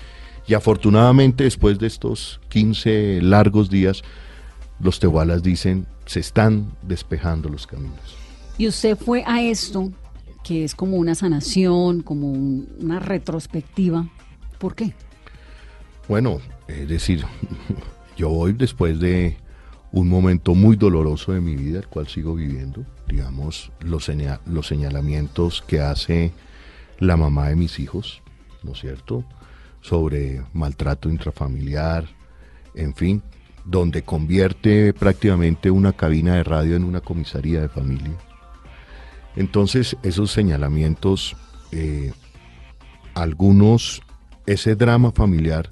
Y 0.46 0.54
afortunadamente 0.54 1.44
después 1.44 1.78
de 1.78 1.86
estos 1.86 2.40
15 2.48 3.20
largos 3.22 3.70
días, 3.70 4.02
los 4.80 4.98
Tehualas 4.98 5.42
dicen, 5.42 5.86
se 6.06 6.20
están 6.20 6.72
despejando 6.82 7.48
los 7.48 7.66
caminos. 7.66 8.16
Y 8.56 8.66
usted 8.66 8.96
fue 8.96 9.22
a 9.26 9.42
esto, 9.42 9.92
que 10.42 10.64
es 10.64 10.74
como 10.74 10.96
una 10.96 11.14
sanación, 11.14 12.02
como 12.02 12.32
una 12.32 12.98
retrospectiva. 12.98 14.08
¿Por 14.58 14.74
qué? 14.74 14.94
Bueno, 16.08 16.40
es 16.66 16.88
decir, 16.88 17.24
yo 18.16 18.30
voy 18.30 18.54
después 18.54 18.98
de 18.98 19.36
un 19.92 20.08
momento 20.08 20.54
muy 20.54 20.76
doloroso 20.76 21.32
de 21.32 21.40
mi 21.40 21.56
vida, 21.56 21.80
el 21.80 21.86
cual 21.86 22.08
sigo 22.08 22.34
viviendo, 22.34 22.84
digamos, 23.08 23.72
los, 23.80 24.10
los 24.46 24.66
señalamientos 24.66 25.62
que 25.66 25.80
hace 25.80 26.32
la 26.98 27.16
mamá 27.16 27.48
de 27.48 27.56
mis 27.56 27.78
hijos, 27.78 28.22
¿no 28.62 28.72
es 28.72 28.80
cierto?, 28.80 29.24
sobre 29.80 30.42
maltrato 30.52 31.08
intrafamiliar, 31.08 32.06
en 32.74 32.94
fin, 32.94 33.22
donde 33.64 34.02
convierte 34.02 34.92
prácticamente 34.92 35.70
una 35.70 35.92
cabina 35.92 36.34
de 36.34 36.44
radio 36.44 36.76
en 36.76 36.84
una 36.84 37.00
comisaría 37.00 37.60
de 37.60 37.68
familia. 37.68 38.16
Entonces, 39.36 39.96
esos 40.02 40.32
señalamientos, 40.32 41.36
eh, 41.70 42.12
algunos, 43.14 44.02
ese 44.46 44.74
drama 44.74 45.12
familiar, 45.12 45.70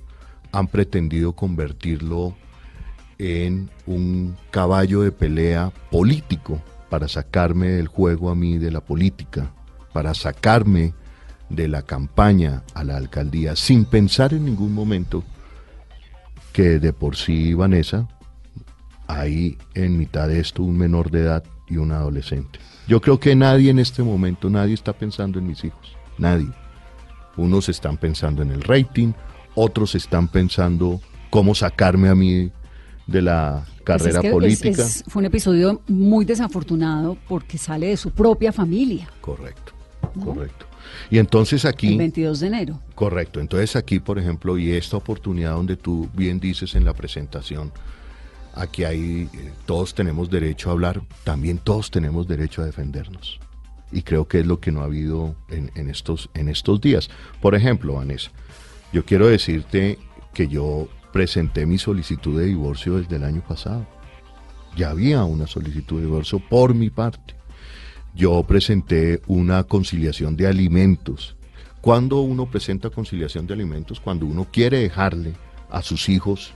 han 0.52 0.68
pretendido 0.68 1.32
convertirlo 1.32 2.36
en 3.18 3.70
un 3.86 4.36
caballo 4.50 5.02
de 5.02 5.10
pelea 5.10 5.72
político 5.90 6.62
para 6.88 7.08
sacarme 7.08 7.68
del 7.68 7.88
juego 7.88 8.30
a 8.30 8.34
mí 8.34 8.58
de 8.58 8.70
la 8.70 8.80
política, 8.80 9.52
para 9.92 10.14
sacarme 10.14 10.94
de 11.48 11.68
la 11.68 11.82
campaña 11.82 12.62
a 12.74 12.84
la 12.84 12.96
alcaldía, 12.96 13.56
sin 13.56 13.84
pensar 13.84 14.34
en 14.34 14.44
ningún 14.44 14.74
momento 14.74 15.24
que 16.52 16.78
de 16.78 16.92
por 16.92 17.16
sí 17.16 17.54
Vanessa, 17.54 18.08
hay 19.06 19.58
en 19.74 19.98
mitad 19.98 20.28
de 20.28 20.40
esto 20.40 20.62
un 20.62 20.76
menor 20.76 21.10
de 21.10 21.20
edad 21.20 21.44
y 21.68 21.76
un 21.76 21.92
adolescente. 21.92 22.58
Yo 22.88 23.00
creo 23.00 23.20
que 23.20 23.34
nadie 23.34 23.70
en 23.70 23.78
este 23.78 24.02
momento, 24.02 24.48
nadie 24.50 24.74
está 24.74 24.92
pensando 24.92 25.38
en 25.38 25.46
mis 25.46 25.64
hijos, 25.64 25.96
nadie. 26.18 26.48
Unos 27.36 27.68
están 27.68 27.96
pensando 27.96 28.42
en 28.42 28.50
el 28.50 28.62
rating, 28.62 29.12
otros 29.54 29.94
están 29.94 30.28
pensando 30.28 31.00
cómo 31.30 31.54
sacarme 31.54 32.08
a 32.08 32.14
mí 32.14 32.50
de 33.06 33.22
la 33.22 33.64
Pues 33.64 33.82
carrera 33.84 34.18
es 34.18 34.20
que 34.22 34.26
es- 34.28 34.32
política. 34.32 34.82
es- 34.82 35.04
fue 35.06 35.20
un 35.20 35.26
episodio 35.26 35.80
muy 35.88 36.24
desafortunado 36.24 37.16
porque 37.28 37.58
sale 37.58 37.86
de 37.88 37.96
su 37.96 38.10
propia 38.10 38.52
familia. 38.52 39.08
Correcto, 39.20 39.72
correcto. 40.22 40.66
Y 41.10 41.18
entonces 41.18 41.64
El 41.64 41.70
aquí, 41.70 41.96
22 41.96 42.40
de 42.40 42.46
enero. 42.48 42.80
correcto, 42.94 43.40
entonces 43.40 43.76
aquí, 43.76 43.98
por 44.00 44.18
ejemplo, 44.18 44.56
y 44.58 44.72
esta 44.72 44.96
oportunidad 44.96 45.52
donde 45.52 45.76
tú 45.76 46.08
bien 46.14 46.40
dices 46.40 46.74
en 46.74 46.84
la 46.84 46.94
presentación, 46.94 47.72
aquí 48.54 48.84
hay, 48.84 49.28
eh, 49.34 49.52
todos 49.66 49.94
tenemos 49.94 50.30
derecho 50.30 50.70
a 50.70 50.72
hablar, 50.72 51.02
también 51.24 51.58
todos 51.58 51.90
tenemos 51.90 52.26
derecho 52.26 52.62
a 52.62 52.66
defendernos. 52.66 53.38
Y 53.92 54.02
creo 54.02 54.26
que 54.26 54.40
es 54.40 54.46
lo 54.46 54.58
que 54.58 54.72
no 54.72 54.80
ha 54.80 54.84
habido 54.84 55.36
en, 55.48 55.70
en 55.76 55.88
estos, 55.90 56.28
en 56.34 56.48
estos 56.48 56.80
días. 56.80 57.08
Por 57.40 57.54
ejemplo, 57.54 57.94
Vanessa, 57.94 58.30
yo 58.92 59.04
quiero 59.04 59.28
decirte 59.28 59.98
que 60.34 60.48
yo 60.48 60.88
presenté 61.16 61.64
mi 61.64 61.78
solicitud 61.78 62.38
de 62.38 62.44
divorcio 62.44 62.98
desde 62.98 63.16
el 63.16 63.24
año 63.24 63.40
pasado. 63.40 63.86
Ya 64.76 64.90
había 64.90 65.24
una 65.24 65.46
solicitud 65.46 65.96
de 65.96 66.04
divorcio 66.04 66.42
por 66.46 66.74
mi 66.74 66.90
parte. 66.90 67.34
Yo 68.14 68.42
presenté 68.42 69.22
una 69.26 69.64
conciliación 69.64 70.36
de 70.36 70.46
alimentos. 70.46 71.34
¿Cuándo 71.80 72.20
uno 72.20 72.50
presenta 72.50 72.90
conciliación 72.90 73.46
de 73.46 73.54
alimentos? 73.54 73.98
Cuando 73.98 74.26
uno 74.26 74.46
quiere 74.52 74.80
dejarle 74.80 75.32
a 75.70 75.80
sus 75.80 76.10
hijos 76.10 76.52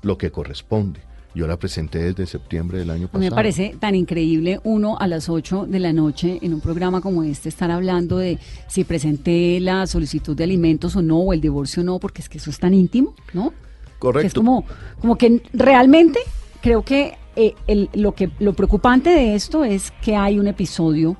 lo 0.00 0.16
que 0.16 0.30
corresponde. 0.30 1.00
Yo 1.34 1.46
la 1.46 1.58
presenté 1.58 1.98
desde 1.98 2.24
septiembre 2.24 2.78
del 2.78 2.88
año 2.88 3.06
pasado. 3.06 3.22
me 3.22 3.30
parece 3.30 3.76
tan 3.78 3.94
increíble 3.94 4.60
uno 4.64 4.96
a 4.98 5.06
las 5.08 5.28
8 5.28 5.66
de 5.66 5.78
la 5.78 5.92
noche 5.92 6.38
en 6.40 6.54
un 6.54 6.62
programa 6.62 7.02
como 7.02 7.22
este 7.22 7.50
estar 7.50 7.70
hablando 7.70 8.16
de 8.16 8.38
si 8.66 8.84
presenté 8.84 9.60
la 9.60 9.86
solicitud 9.86 10.34
de 10.34 10.44
alimentos 10.44 10.96
o 10.96 11.02
no, 11.02 11.18
o 11.18 11.34
el 11.34 11.42
divorcio 11.42 11.82
o 11.82 11.84
no, 11.84 11.98
porque 11.98 12.22
es 12.22 12.30
que 12.30 12.38
eso 12.38 12.48
es 12.48 12.58
tan 12.58 12.72
íntimo, 12.72 13.14
¿no? 13.34 13.52
Correcto. 14.00 14.26
Es 14.26 14.34
como, 14.34 14.64
como 15.00 15.16
que 15.16 15.40
realmente 15.52 16.18
creo 16.60 16.82
que, 16.82 17.14
eh, 17.36 17.54
el- 17.68 17.88
lo 17.94 18.12
que 18.16 18.30
lo 18.40 18.54
preocupante 18.54 19.10
de 19.10 19.36
esto 19.36 19.62
es 19.64 19.92
que 20.02 20.16
hay 20.16 20.40
un 20.40 20.48
episodio 20.48 21.16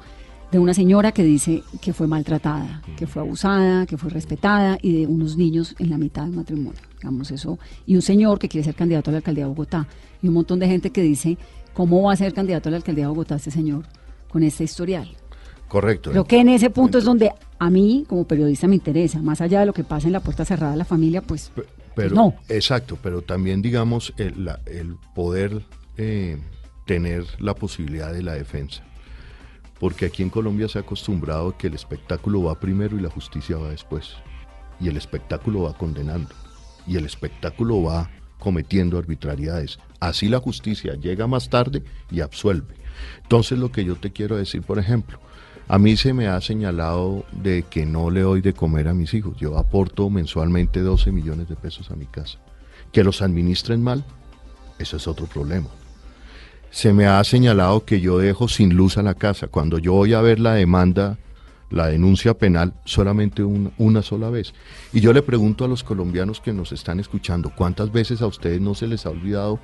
de 0.51 0.59
una 0.59 0.75
señora 0.75 1.13
que 1.13 1.23
dice 1.23 1.63
que 1.81 1.93
fue 1.93 2.09
maltratada, 2.09 2.83
que 2.97 3.07
fue 3.07 3.23
abusada, 3.23 3.87
que 3.87 3.97
fue 3.97 4.11
respetada 4.11 4.79
y 4.83 4.99
de 5.01 5.07
unos 5.07 5.37
niños 5.37 5.77
en 5.79 5.91
la 5.91 5.99
mitad 5.99 6.23
del 6.25 6.33
matrimonio, 6.35 6.81
digamos 6.99 7.31
eso, 7.31 7.57
y 7.87 7.95
un 7.95 8.03
señor 8.03 8.41
que 8.41 8.49
quiere 8.49 8.65
ser 8.65 8.75
candidato 8.75 9.11
a 9.11 9.13
la 9.13 9.19
alcaldía 9.19 9.45
de 9.45 9.49
Bogotá 9.51 9.87
y 10.21 10.27
un 10.27 10.35
montón 10.35 10.59
de 10.59 10.67
gente 10.67 10.91
que 10.91 11.03
dice 11.03 11.39
cómo 11.73 12.03
va 12.03 12.15
a 12.15 12.17
ser 12.17 12.33
candidato 12.35 12.69
a 12.69 12.73
la 12.73 12.79
alcaldía 12.79 13.05
de 13.05 13.09
Bogotá 13.11 13.37
este 13.37 13.53
señor 13.53 13.85
con 14.29 14.43
este 14.43 14.65
historial. 14.65 15.09
Correcto. 15.69 16.11
Creo 16.11 16.25
que 16.25 16.41
en 16.41 16.49
ese 16.49 16.69
punto 16.71 16.99
es 16.99 17.05
donde 17.05 17.31
a 17.61 17.71
mí 17.71 18.05
como 18.09 18.25
periodista 18.25 18.67
me 18.67 18.75
interesa, 18.75 19.21
más 19.23 19.41
allá 19.41 19.61
de 19.61 19.67
lo 19.67 19.73
que 19.73 19.85
pasa 19.85 20.09
en 20.09 20.15
la 20.15 20.21
puerta 20.21 20.45
cerrada 20.45 20.73
de 20.73 20.79
la 20.79 20.85
familia, 20.85 21.23
pues 21.23 21.53
Pero, 21.95 22.15
no. 22.15 22.35
Exacto, 22.49 22.99
pero 23.03 23.23
también 23.23 23.63
digamos 23.63 24.13
el, 24.17 24.45
la- 24.45 24.61
el 24.67 24.97
poder 25.15 25.63
eh, 25.97 26.39
tener 26.87 27.25
la 27.39 27.55
posibilidad 27.55 28.13
de 28.13 28.23
la 28.23 28.35
defensa. 28.35 28.83
Porque 29.79 30.07
aquí 30.07 30.23
en 30.23 30.31
Colombia 30.31 30.69
se 30.69 30.79
ha 30.79 30.83
acostumbrado 30.83 31.57
que 31.57 31.69
el 31.69 31.75
espectáculo 31.75 32.43
va 32.45 32.61
primero 32.61 32.97
y 32.99 33.01
la 33.01 33.09
justicia 33.11 33.57
va 33.57 33.71
después. 33.71 34.15
Y 34.79 34.89
el 34.89 34.97
espectáculo 34.97 35.63
va 35.63 35.77
condenando. 35.77 36.35
Y 36.87 36.97
el 36.97 37.07
espectáculo 37.07 37.83
va 37.83 38.11
cometiendo 38.39 38.99
arbitrariedades. 38.99 39.79
Así 39.99 40.29
la 40.29 40.39
justicia 40.39 40.95
llega 40.95 41.27
más 41.27 41.49
tarde 41.51 41.83
y 42.11 42.21
absuelve. 42.21 42.75
Entonces 43.23 43.59
lo 43.59 43.73
que 43.73 43.85
yo 43.85 43.97
te 43.97 44.11
quiero 44.13 44.37
decir, 44.37 44.63
por 44.63 44.79
ejemplo, 44.79 45.19
a 45.69 45.79
mí 45.79 45.97
se 45.97 46.13
me 46.13 46.27
ha 46.29 46.41
señalado 46.41 47.25
de 47.33 47.63
que 47.69 47.87
no 47.87 48.11
le 48.11 48.21
doy 48.23 48.41
de 48.41 48.53
comer 48.53 48.89
a 48.89 48.95
mis 48.95 49.15
hijos. 49.15 49.37
Yo 49.39 49.57
aporto 49.59 50.11
mensualmente 50.11 50.81
12 50.81 51.13
millones 51.13 51.49
de 51.49 51.57
pesos 51.57 51.91
a 51.91 51.97
mi 51.97 52.07
casa. 52.07 52.39
Que 52.93 53.05
los 53.05 53.23
administren 53.23 53.83
mal, 53.83 54.05
eso 54.79 54.97
es 54.97 55.07
otro 55.07 55.27
problema. 55.27 55.69
Se 56.71 56.93
me 56.93 57.07
ha 57.07 57.23
señalado 57.25 57.85
que 57.85 58.01
yo 58.01 58.19
dejo 58.19 58.49
sin 58.49 58.75
luz 58.75 58.97
a 58.99 59.03
la 59.03 59.15
casa. 59.15 59.49
Cuando 59.49 59.79
yo 59.79 59.93
voy 59.93 60.15
a 60.15 60.21
ver 60.21 60.39
la 60.41 60.55
demanda, 60.55 61.19
la 61.71 61.87
denuncia 61.87 62.35
penal, 62.35 62.75
solamente 62.85 63.43
un- 63.45 63.73
una 63.79 64.03
sola 64.03 64.29
vez. 64.31 64.55
Y 64.93 65.01
yo 65.01 65.13
le 65.13 65.23
pregunto 65.23 65.65
a 65.65 65.69
los 65.69 65.85
colombianos 65.85 66.41
que 66.41 66.53
nos 66.53 66.73
están 66.73 66.99
escuchando, 67.01 67.53
¿cuántas 67.55 67.93
veces 67.93 68.23
a 68.23 68.27
ustedes 68.27 68.61
no 68.61 68.75
se 68.75 68.87
les 68.89 69.07
ha 69.07 69.11
olvidado 69.11 69.61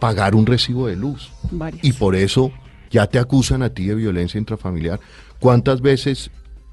pagar 0.00 0.34
un 0.34 0.44
recibo 0.46 0.86
de 0.86 0.96
luz? 0.96 1.30
varias. 1.50 1.82
Y 1.84 1.92
por 1.92 2.14
eso 2.14 2.50
ya 2.90 3.06
te 3.06 3.18
acusan 3.18 3.62
a 3.62 3.70
ti 3.70 3.86
de 3.86 3.94
violencia 3.94 4.38
intrafamiliar. 4.38 5.00
¿Cuántas 5.40 5.80
veces 5.80 6.30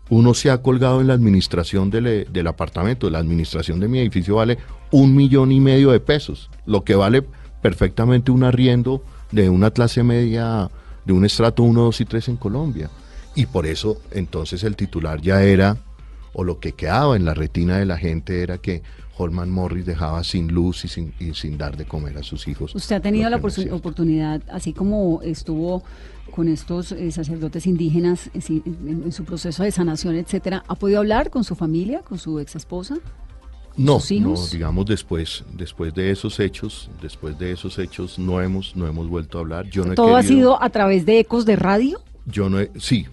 uno 0.10 0.34
se 0.34 0.50
ha 0.50 0.62
colgado 0.62 1.02
en 1.02 1.08
la 1.08 1.14
administración 1.14 1.90
del, 1.90 2.28
del 2.32 2.48
apartamento? 2.48 3.10
La 3.10 3.20
administración 3.20 3.80
de 3.80 3.88
mi 3.88 4.00
edificio 4.00 4.36
vale 4.36 4.58
un 4.92 5.16
millón 5.16 5.52
y 5.52 5.60
medio 5.60 5.92
de 5.92 6.00
pesos, 6.00 6.50
lo 6.66 6.84
que 6.84 6.96
vale 6.96 7.24
perfectamente 7.62 8.32
un 8.32 8.44
arriendo 8.44 9.04
de 9.32 9.50
una 9.50 9.72
clase 9.72 10.04
media, 10.04 10.70
de 11.06 11.14
un 11.14 11.26
estrato 11.26 11.64
1, 11.64 11.82
2 11.82 12.02
y 12.02 12.06
3 12.06 12.28
en 12.30 12.38
Colombia. 12.38 12.90
Y 13.36 13.48
por 13.48 13.66
eso 13.66 14.00
entonces 14.12 14.64
el 14.64 14.76
titular 14.76 15.22
ya 15.22 15.42
era, 15.44 15.78
o 16.34 16.44
lo 16.44 16.60
que 16.60 16.74
quedaba 16.74 17.16
en 17.16 17.26
la 17.26 17.34
retina 17.34 17.78
de 17.78 17.86
la 17.86 17.98
gente 17.98 18.44
era 18.44 18.60
que 18.60 18.84
Holman 19.18 19.50
Morris 19.50 19.86
dejaba 19.86 20.24
sin 20.24 20.48
luz 20.48 20.86
y 20.86 20.88
sin, 20.88 21.14
y 21.20 21.34
sin 21.34 21.58
dar 21.58 21.78
de 21.78 21.86
comer 21.86 22.18
a 22.18 22.24
sus 22.24 22.48
hijos. 22.48 22.74
Usted 22.74 22.96
ha 22.96 23.00
tenido 23.00 23.30
la 23.30 23.38
no 23.38 23.76
oportunidad, 23.76 24.42
así 24.52 24.74
como 24.74 25.22
estuvo 25.22 25.84
con 26.32 26.48
estos 26.48 26.92
eh, 26.92 27.12
sacerdotes 27.12 27.68
indígenas 27.68 28.28
eh, 28.34 28.42
en, 28.48 29.04
en 29.06 29.12
su 29.12 29.24
proceso 29.24 29.64
de 29.64 29.72
sanación, 29.72 30.16
etcétera, 30.16 30.64
¿ha 30.68 30.76
podido 30.76 31.00
hablar 31.00 31.30
con 31.30 31.44
su 31.44 31.56
familia, 31.56 32.02
con 32.02 32.18
su 32.18 32.40
ex 32.40 32.56
esposa? 32.56 32.98
No, 33.76 34.00
no, 34.20 34.36
digamos 34.52 34.86
después, 34.86 35.44
después 35.52 35.96
de 35.96 36.12
esos 36.12 36.40
hechos, 36.40 36.92
después 37.02 37.40
de 37.40 37.52
esos 37.52 37.80
hechos 37.80 38.20
no 38.20 38.40
hemos, 38.40 38.76
no 38.76 38.88
hemos 38.88 39.08
vuelto 39.08 39.40
a 39.40 39.42
hablar. 39.42 39.68
Yo 39.68 39.84
no 39.84 39.94
he 39.94 39.96
¿Todo 39.96 40.16
ha 40.16 40.22
sido 40.22 40.62
a 40.62 40.70
través 40.70 41.08
de 41.08 41.20
ecos 41.20 41.46
de 41.46 41.56
radio? 41.56 42.00
yo 42.26 42.50
no 42.50 42.60
he, 42.60 42.72
sí, 42.78 43.06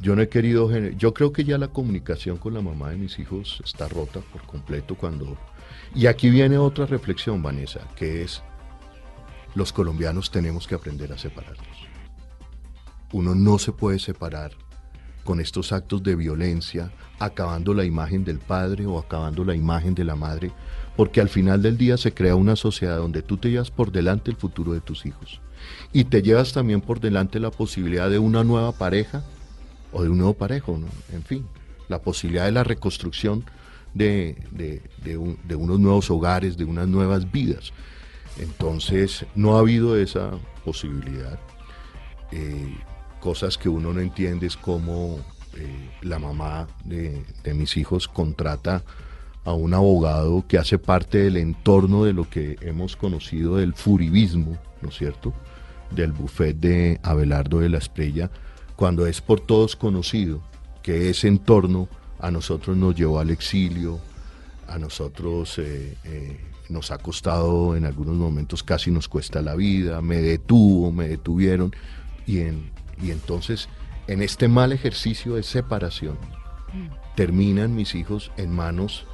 yo 0.00 0.16
no 0.16 0.22
he 0.22 0.28
querido, 0.28 0.70
yo 0.96 1.12
creo 1.12 1.32
que 1.32 1.44
ya 1.44 1.58
la 1.58 1.68
comunicación 1.68 2.38
con 2.38 2.54
la 2.54 2.62
mamá 2.62 2.90
de 2.90 2.96
mis 2.96 3.18
hijos 3.18 3.60
está 3.64 3.86
rota 3.88 4.20
por 4.32 4.42
completo 4.42 4.94
cuando, 4.94 5.36
y 5.94 6.06
aquí 6.06 6.30
viene 6.30 6.56
otra 6.56 6.86
reflexión, 6.86 7.42
Vanessa, 7.42 7.80
que 7.96 8.22
es, 8.22 8.42
los 9.54 9.72
colombianos 9.72 10.30
tenemos 10.30 10.66
que 10.66 10.74
aprender 10.74 11.12
a 11.12 11.18
separarnos. 11.18 11.66
Uno 13.12 13.34
no 13.34 13.58
se 13.58 13.72
puede 13.72 13.98
separar 13.98 14.52
con 15.24 15.40
estos 15.40 15.72
actos 15.72 16.02
de 16.02 16.16
violencia, 16.16 16.90
acabando 17.18 17.74
la 17.74 17.84
imagen 17.84 18.24
del 18.24 18.38
padre 18.38 18.86
o 18.86 18.98
acabando 18.98 19.44
la 19.44 19.54
imagen 19.54 19.94
de 19.94 20.04
la 20.04 20.16
madre, 20.16 20.50
porque 20.96 21.20
al 21.20 21.28
final 21.28 21.60
del 21.60 21.76
día 21.76 21.98
se 21.98 22.14
crea 22.14 22.36
una 22.36 22.56
sociedad 22.56 22.96
donde 22.96 23.22
tú 23.22 23.36
te 23.36 23.50
llevas 23.50 23.70
por 23.70 23.92
delante 23.92 24.30
el 24.30 24.36
futuro 24.36 24.72
de 24.72 24.80
tus 24.80 25.04
hijos 25.04 25.40
y 25.92 26.04
te 26.04 26.22
llevas 26.22 26.52
también 26.52 26.80
por 26.80 27.00
delante 27.00 27.38
la 27.38 27.50
posibilidad 27.50 28.08
de 28.08 28.18
una 28.18 28.44
nueva 28.44 28.72
pareja 28.72 29.22
o 29.92 30.02
de 30.02 30.08
un 30.08 30.18
nuevo 30.18 30.34
parejo, 30.34 30.78
en 31.12 31.22
fin, 31.24 31.46
la 31.88 32.00
posibilidad 32.00 32.44
de 32.44 32.52
la 32.52 32.64
reconstrucción 32.64 33.44
de, 33.94 34.36
de- 34.52 34.82
de 35.04 35.16
un- 35.16 35.38
de 35.48 35.54
unos 35.56 35.80
nuevos 35.80 36.10
hogares, 36.10 36.56
de 36.56 36.64
unas 36.64 36.86
nuevas 36.88 37.30
vidas. 37.32 37.72
Entonces, 38.38 39.26
no 39.34 39.56
ha 39.56 39.60
habido 39.60 39.96
esa 39.96 40.30
posibilidad. 40.64 41.38
Eh, 42.32 42.74
cosas 43.20 43.58
que 43.58 43.68
uno 43.68 43.92
no 43.92 44.00
entiende 44.00 44.46
es 44.46 44.56
cómo 44.56 45.18
eh, 45.56 45.90
la 46.02 46.18
mamá 46.18 46.68
de, 46.84 47.24
de 47.42 47.54
mis 47.54 47.76
hijos 47.76 48.06
contrata 48.06 48.82
a 49.44 49.52
un 49.52 49.74
abogado 49.74 50.44
que 50.46 50.58
hace 50.58 50.78
parte 50.78 51.18
del 51.18 51.36
entorno 51.36 52.04
de 52.04 52.12
lo 52.12 52.28
que 52.30 52.56
hemos 52.60 52.94
conocido 52.96 53.56
del 53.56 53.74
furibismo, 53.74 54.56
¿no 54.80 54.90
es 54.90 54.96
cierto? 54.96 55.32
Del 55.90 56.12
buffet 56.12 56.56
de 56.56 57.00
Abelardo 57.02 57.58
de 57.58 57.68
la 57.70 57.78
Estrella, 57.78 58.30
cuando 58.80 59.06
es 59.06 59.20
por 59.20 59.40
todos 59.40 59.76
conocido 59.76 60.40
que 60.82 61.10
ese 61.10 61.28
entorno 61.28 61.86
a 62.18 62.30
nosotros 62.30 62.78
nos 62.78 62.94
llevó 62.94 63.20
al 63.20 63.28
exilio, 63.28 64.00
a 64.68 64.78
nosotros 64.78 65.58
eh, 65.58 65.98
eh, 66.04 66.40
nos 66.70 66.90
ha 66.90 66.96
costado 66.96 67.76
en 67.76 67.84
algunos 67.84 68.16
momentos 68.16 68.62
casi 68.62 68.90
nos 68.90 69.06
cuesta 69.06 69.42
la 69.42 69.54
vida, 69.54 70.00
me 70.00 70.16
detuvo, 70.16 70.92
me 70.92 71.08
detuvieron 71.08 71.76
y, 72.26 72.38
en, 72.38 72.70
y 73.02 73.10
entonces 73.10 73.68
en 74.06 74.22
este 74.22 74.48
mal 74.48 74.72
ejercicio 74.72 75.34
de 75.34 75.42
separación 75.42 76.16
terminan 77.16 77.74
mis 77.74 77.94
hijos 77.94 78.32
en 78.38 78.50
manos 78.50 79.04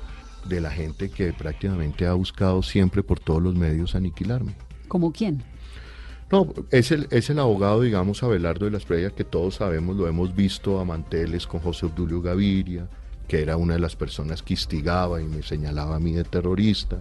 de 0.49 0.61
la 0.61 0.71
gente 0.71 1.11
que 1.11 1.33
prácticamente 1.33 2.07
ha 2.07 2.13
buscado 2.13 2.63
siempre 2.63 3.03
por 3.03 3.19
todos 3.19 3.43
los 3.43 3.57
medios 3.57 3.97
aniquilarme. 3.97 4.55
¿Como 4.87 5.11
quién? 5.11 5.43
No, 6.31 6.53
es 6.73 6.91
el, 6.91 7.07
es 7.11 7.31
el 7.31 7.39
abogado, 7.39 7.83
digamos, 7.83 8.23
Abelardo 8.25 8.65
de 8.65 8.73
la 8.73 8.79
Estrella, 8.79 9.11
que 9.11 9.23
todos 9.23 9.57
sabemos, 9.57 9.97
lo 9.97 10.09
hemos 10.09 10.35
visto 10.35 10.81
a 10.81 10.85
manteles 10.85 11.47
con 11.47 11.61
José 11.61 11.87
Obdulio 11.87 12.21
Gaviria, 12.21 12.89
que 13.29 13.43
era 13.43 13.57
una 13.57 13.75
de 13.75 13.81
las 13.81 13.95
personas 13.95 14.43
que 14.43 14.55
instigaba 14.55 15.21
y 15.23 15.25
me 15.25 15.43
señalaba 15.43 15.97
a 15.97 16.01
mí 16.01 16.13
de 16.13 16.25
terrorista. 16.25 17.01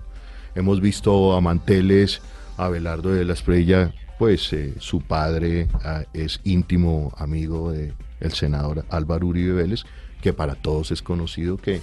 Hemos 0.54 0.80
visto 0.80 1.34
a 1.34 1.42
manteles 1.42 2.22
a 2.58 2.66
Abelardo 2.66 3.10
de 3.14 3.26
la 3.26 3.34
Estrella, 3.34 3.94
pues 4.20 4.54
eh, 4.54 4.76
su 4.78 5.02
padre 5.02 5.70
ah, 5.84 6.04
es 6.14 6.40
íntimo 6.44 7.12
amigo 7.18 7.72
del 7.72 8.32
senador 8.32 8.86
Álvaro 8.90 9.28
Uribe 9.28 9.54
Vélez, 9.54 9.84
que 10.22 10.34
para 10.34 10.54
todos 10.54 10.92
es 10.92 11.02
conocido 11.02 11.58
que 11.58 11.82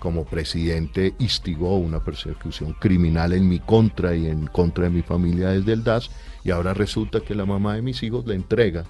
como 0.00 0.24
presidente 0.24 1.14
instigó 1.20 1.76
una 1.76 2.02
persecución 2.02 2.72
criminal 2.72 3.34
en 3.34 3.48
mi 3.48 3.60
contra 3.60 4.16
y 4.16 4.26
en 4.26 4.46
contra 4.46 4.84
de 4.84 4.90
mi 4.90 5.02
familia 5.02 5.50
desde 5.50 5.74
el 5.74 5.84
DAS 5.84 6.10
y 6.42 6.50
ahora 6.50 6.74
resulta 6.74 7.20
que 7.20 7.34
la 7.36 7.44
mamá 7.44 7.74
de 7.74 7.82
mis 7.82 8.02
hijos 8.02 8.26
le 8.26 8.34
entrega 8.34 8.84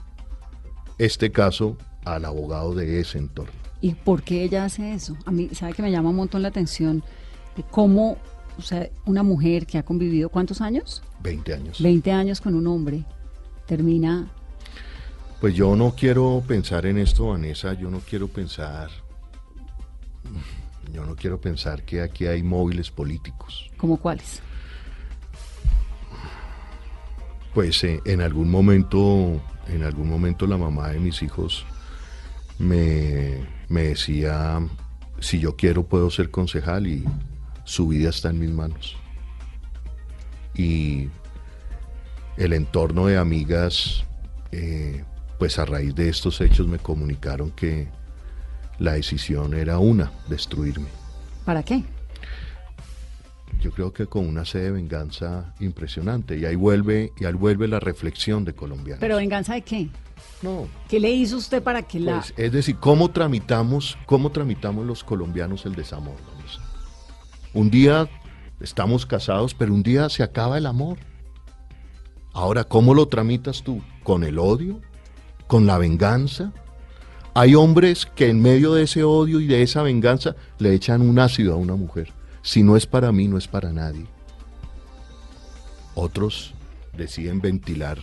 este 0.96 1.32
caso 1.32 1.76
al 2.04 2.24
abogado 2.24 2.74
de 2.74 3.00
ese 3.00 3.18
entorno. 3.18 3.52
¿Y 3.80 3.94
por 3.94 4.22
qué 4.22 4.44
ella 4.44 4.64
hace 4.64 4.94
eso? 4.94 5.16
A 5.26 5.32
mí, 5.32 5.50
¿sabe 5.52 5.72
que 5.72 5.82
me 5.82 5.90
llama 5.90 6.10
un 6.10 6.16
montón 6.16 6.42
la 6.42 6.48
atención 6.48 7.02
de 7.56 7.64
cómo, 7.64 8.16
o 8.56 8.62
sea, 8.62 8.88
una 9.04 9.22
mujer 9.22 9.66
que 9.66 9.78
ha 9.78 9.82
convivido 9.82 10.28
cuántos 10.28 10.60
años? 10.60 11.02
20 11.22 11.54
años. 11.54 11.82
20 11.82 12.12
años 12.12 12.40
con 12.40 12.54
un 12.54 12.66
hombre 12.66 13.04
termina... 13.66 14.30
Pues 15.40 15.54
yo 15.54 15.74
no 15.74 15.94
quiero 15.96 16.42
pensar 16.46 16.86
en 16.86 16.98
esto, 16.98 17.28
Vanessa, 17.28 17.72
yo 17.72 17.90
no 17.90 18.00
quiero 18.00 18.28
pensar 18.28 18.90
yo 20.92 21.04
no 21.04 21.16
quiero 21.16 21.40
pensar 21.40 21.84
que 21.84 22.02
aquí 22.02 22.26
hay 22.26 22.42
móviles 22.42 22.90
políticos. 22.90 23.70
¿Cómo 23.76 23.96
cuáles? 23.96 24.42
Pues 27.54 27.82
eh, 27.84 28.00
en 28.04 28.20
algún 28.20 28.50
momento, 28.50 29.40
en 29.68 29.82
algún 29.82 30.08
momento 30.08 30.46
la 30.46 30.56
mamá 30.56 30.88
de 30.88 31.00
mis 31.00 31.22
hijos 31.22 31.64
me, 32.58 33.46
me 33.68 33.82
decía, 33.82 34.60
si 35.18 35.40
yo 35.40 35.56
quiero 35.56 35.84
puedo 35.84 36.10
ser 36.10 36.30
concejal 36.30 36.86
y 36.86 37.04
su 37.64 37.88
vida 37.88 38.10
está 38.10 38.30
en 38.30 38.38
mis 38.38 38.50
manos. 38.50 38.96
Y 40.54 41.08
el 42.36 42.52
entorno 42.52 43.06
de 43.06 43.16
amigas, 43.16 44.04
eh, 44.52 45.04
pues 45.38 45.58
a 45.58 45.64
raíz 45.64 45.94
de 45.94 46.08
estos 46.08 46.40
hechos 46.40 46.66
me 46.66 46.78
comunicaron 46.78 47.50
que 47.50 47.88
la 48.80 48.94
decisión 48.94 49.54
era 49.54 49.78
una, 49.78 50.10
destruirme. 50.28 50.88
¿Para 51.44 51.62
qué? 51.62 51.84
Yo 53.60 53.70
creo 53.72 53.92
que 53.92 54.06
con 54.06 54.26
una 54.26 54.46
sed 54.46 54.62
de 54.62 54.70
venganza 54.72 55.54
impresionante. 55.60 56.38
Y 56.38 56.46
ahí 56.46 56.56
vuelve, 56.56 57.12
y 57.20 57.26
ahí 57.26 57.34
vuelve 57.34 57.68
la 57.68 57.78
reflexión 57.78 58.44
de 58.44 58.54
colombianos. 58.54 59.00
¿Pero 59.00 59.16
venganza 59.16 59.54
de 59.54 59.62
qué? 59.62 59.88
No. 60.42 60.66
¿Qué 60.88 60.98
le 60.98 61.10
hizo 61.10 61.36
usted 61.36 61.62
para 61.62 61.82
que 61.82 62.00
la...? 62.00 62.20
Pues, 62.20 62.32
es 62.38 62.52
decir, 62.52 62.76
¿cómo 62.76 63.10
tramitamos, 63.10 63.98
cómo 64.06 64.30
tramitamos 64.30 64.86
los 64.86 65.04
colombianos 65.04 65.66
el 65.66 65.74
desamor? 65.74 66.16
Un 67.52 67.70
día 67.70 68.08
estamos 68.60 69.04
casados, 69.04 69.52
pero 69.54 69.74
un 69.74 69.82
día 69.82 70.08
se 70.08 70.22
acaba 70.22 70.56
el 70.56 70.64
amor. 70.64 70.96
Ahora, 72.32 72.64
¿cómo 72.64 72.94
lo 72.94 73.08
tramitas 73.08 73.62
tú? 73.62 73.82
¿Con 74.04 74.24
el 74.24 74.38
odio? 74.38 74.80
¿Con 75.48 75.66
la 75.66 75.76
venganza? 75.76 76.52
Hay 77.32 77.54
hombres 77.54 78.06
que 78.06 78.28
en 78.28 78.42
medio 78.42 78.74
de 78.74 78.82
ese 78.82 79.04
odio 79.04 79.38
y 79.38 79.46
de 79.46 79.62
esa 79.62 79.82
venganza 79.82 80.34
le 80.58 80.74
echan 80.74 81.00
un 81.00 81.20
ácido 81.20 81.54
a 81.54 81.56
una 81.56 81.76
mujer. 81.76 82.12
Si 82.42 82.64
no 82.64 82.76
es 82.76 82.86
para 82.86 83.12
mí, 83.12 83.28
no 83.28 83.38
es 83.38 83.46
para 83.46 83.72
nadie. 83.72 84.06
Otros 85.94 86.54
deciden 86.96 87.40
ventilar 87.40 87.98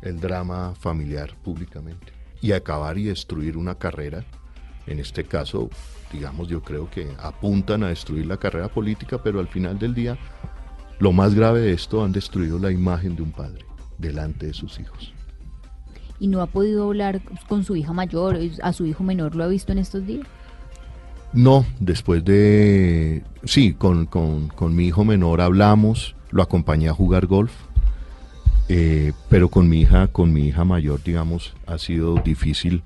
el 0.00 0.18
drama 0.18 0.74
familiar 0.80 1.36
públicamente 1.42 2.14
y 2.40 2.52
acabar 2.52 2.96
y 2.96 3.04
destruir 3.04 3.58
una 3.58 3.74
carrera. 3.74 4.24
En 4.86 4.98
este 4.98 5.24
caso, 5.24 5.68
digamos, 6.10 6.48
yo 6.48 6.62
creo 6.62 6.88
que 6.88 7.06
apuntan 7.18 7.82
a 7.84 7.88
destruir 7.88 8.24
la 8.26 8.38
carrera 8.38 8.68
política, 8.68 9.22
pero 9.22 9.40
al 9.40 9.48
final 9.48 9.78
del 9.78 9.94
día, 9.94 10.16
lo 11.00 11.12
más 11.12 11.34
grave 11.34 11.60
de 11.60 11.74
esto, 11.74 12.02
han 12.02 12.12
destruido 12.12 12.58
la 12.58 12.70
imagen 12.70 13.14
de 13.14 13.22
un 13.22 13.32
padre 13.32 13.66
delante 13.98 14.46
de 14.46 14.54
sus 14.54 14.80
hijos 14.80 15.12
y 16.20 16.28
no 16.28 16.42
ha 16.42 16.46
podido 16.46 16.84
hablar 16.84 17.22
con 17.48 17.64
su 17.64 17.74
hija 17.74 17.92
mayor, 17.94 18.38
a 18.62 18.72
su 18.72 18.86
hijo 18.86 19.02
menor, 19.02 19.34
¿lo 19.34 19.42
ha 19.42 19.48
visto 19.48 19.72
en 19.72 19.78
estos 19.78 20.06
días? 20.06 20.26
No, 21.32 21.64
después 21.80 22.24
de... 22.24 23.22
Sí, 23.44 23.72
con, 23.72 24.08
mi 24.70 24.86
hijo 24.86 25.04
menor 25.04 25.40
hablamos, 25.40 26.14
lo 26.30 26.42
acompañé 26.42 26.88
a 26.88 26.94
jugar 26.94 27.26
golf, 27.26 27.52
eh, 28.68 29.12
pero 29.28 29.48
con 29.48 29.68
mi 29.68 29.80
hija, 29.80 30.08
con 30.08 30.32
mi 30.32 30.48
hija 30.48 30.64
mayor, 30.64 31.02
digamos, 31.02 31.54
ha 31.66 31.78
sido 31.78 32.16
difícil 32.16 32.82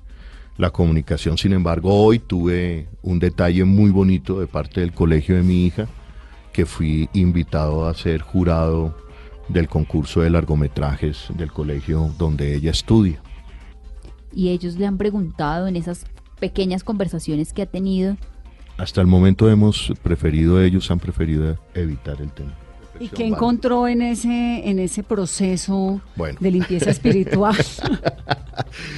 la 0.57 0.69
comunicación. 0.69 1.37
Sin 1.37 1.51
embargo, 1.51 1.93
hoy 1.93 2.19
tuve 2.19 2.87
un 3.01 3.19
detalle 3.19 3.65
muy 3.65 3.91
bonito 3.91 4.39
de 4.39 4.47
parte 4.47 4.79
del 4.79 4.93
colegio 4.93 5.35
de 5.35 5.43
mi 5.43 5.65
hija, 5.65 5.87
que 6.53 6.65
fui 6.65 7.09
invitado 7.13 7.85
a 7.85 7.93
ser 7.93 8.21
jurado 8.21 8.95
del 9.49 9.67
concurso 9.67 10.21
de 10.21 10.29
largometrajes 10.29 11.27
del 11.35 11.51
colegio 11.51 12.11
donde 12.17 12.55
ella 12.55 12.71
estudia 12.71 13.24
y 14.35 14.49
ellos 14.49 14.75
le 14.75 14.85
han 14.85 14.97
preguntado 14.97 15.67
en 15.67 15.75
esas 15.75 16.05
pequeñas 16.39 16.83
conversaciones 16.83 17.53
que 17.53 17.63
ha 17.63 17.65
tenido. 17.65 18.17
Hasta 18.77 19.01
el 19.01 19.07
momento 19.07 19.49
hemos 19.49 19.93
preferido, 20.03 20.61
ellos 20.61 20.91
han 20.91 20.99
preferido 20.99 21.57
evitar 21.73 22.21
el 22.21 22.31
tema. 22.31 22.53
¿Y 22.99 23.09
qué 23.09 23.25
encontró 23.25 23.87
en 23.87 24.01
ese, 24.01 24.69
en 24.69 24.79
ese 24.79 25.03
proceso 25.03 26.01
de 26.39 26.51
limpieza 26.51 26.91
espiritual? 26.91 27.55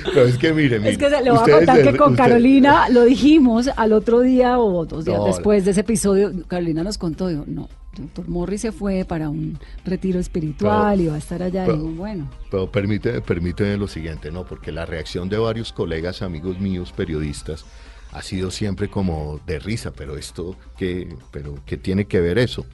Pero 0.03 0.25
es 0.25 0.37
que 0.37 0.53
mire, 0.53 0.77
Es 0.89 0.97
que 0.97 1.09
le 1.09 1.31
voy 1.31 1.39
a 1.39 1.55
contar 1.57 1.83
que 1.83 1.97
con 1.97 2.15
Carolina 2.15 2.89
lo 2.89 3.03
dijimos 3.05 3.69
al 3.75 3.93
otro 3.93 4.21
día 4.21 4.59
o 4.59 4.85
dos 4.85 5.05
días 5.05 5.23
después 5.25 5.65
de 5.65 5.71
ese 5.71 5.81
episodio. 5.81 6.31
Carolina 6.47 6.83
nos 6.83 6.97
contó, 6.97 7.27
dijo, 7.27 7.43
no, 7.47 7.69
doctor 7.97 8.27
Morris 8.27 8.61
se 8.61 8.71
fue 8.71 9.05
para 9.05 9.29
un 9.29 9.57
retiro 9.85 10.19
espiritual 10.19 11.01
y 11.01 11.07
va 11.07 11.15
a 11.15 11.19
estar 11.19 11.41
allá. 11.41 11.65
Pero, 11.65 11.77
bueno. 11.77 12.29
Pero 12.49 12.71
permíteme, 12.71 13.21
permíteme 13.21 13.77
lo 13.77 13.87
siguiente, 13.87 14.31
¿no? 14.31 14.45
Porque 14.45 14.71
la 14.71 14.85
reacción 14.85 15.29
de 15.29 15.37
varios 15.37 15.73
colegas, 15.73 16.21
amigos 16.21 16.59
míos, 16.59 16.93
periodistas, 16.95 17.65
ha 18.11 18.21
sido 18.21 18.51
siempre 18.51 18.89
como 18.89 19.39
de 19.45 19.59
risa, 19.59 19.91
pero 19.91 20.17
esto, 20.17 20.55
¿qué, 20.77 21.15
pero, 21.31 21.55
¿qué 21.65 21.77
tiene 21.77 22.05
que 22.05 22.21
ver 22.21 22.37
eso? 22.37 22.65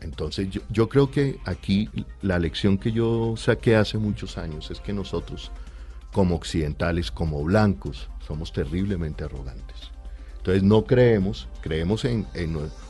Entonces 0.00 0.48
yo, 0.70 0.88
creo 0.88 1.10
que 1.10 1.38
aquí 1.44 1.88
la 2.22 2.38
lección 2.38 2.78
que 2.78 2.92
yo 2.92 3.34
saqué 3.36 3.76
hace 3.76 3.98
muchos 3.98 4.38
años 4.38 4.70
es 4.70 4.80
que 4.80 4.92
nosotros, 4.92 5.50
como 6.12 6.36
occidentales, 6.36 7.10
como 7.10 7.42
blancos, 7.42 8.08
somos 8.26 8.52
terriblemente 8.52 9.24
arrogantes. 9.24 9.90
Entonces 10.36 10.62
no 10.62 10.84
creemos, 10.84 11.48
creemos 11.60 12.04
en, 12.04 12.26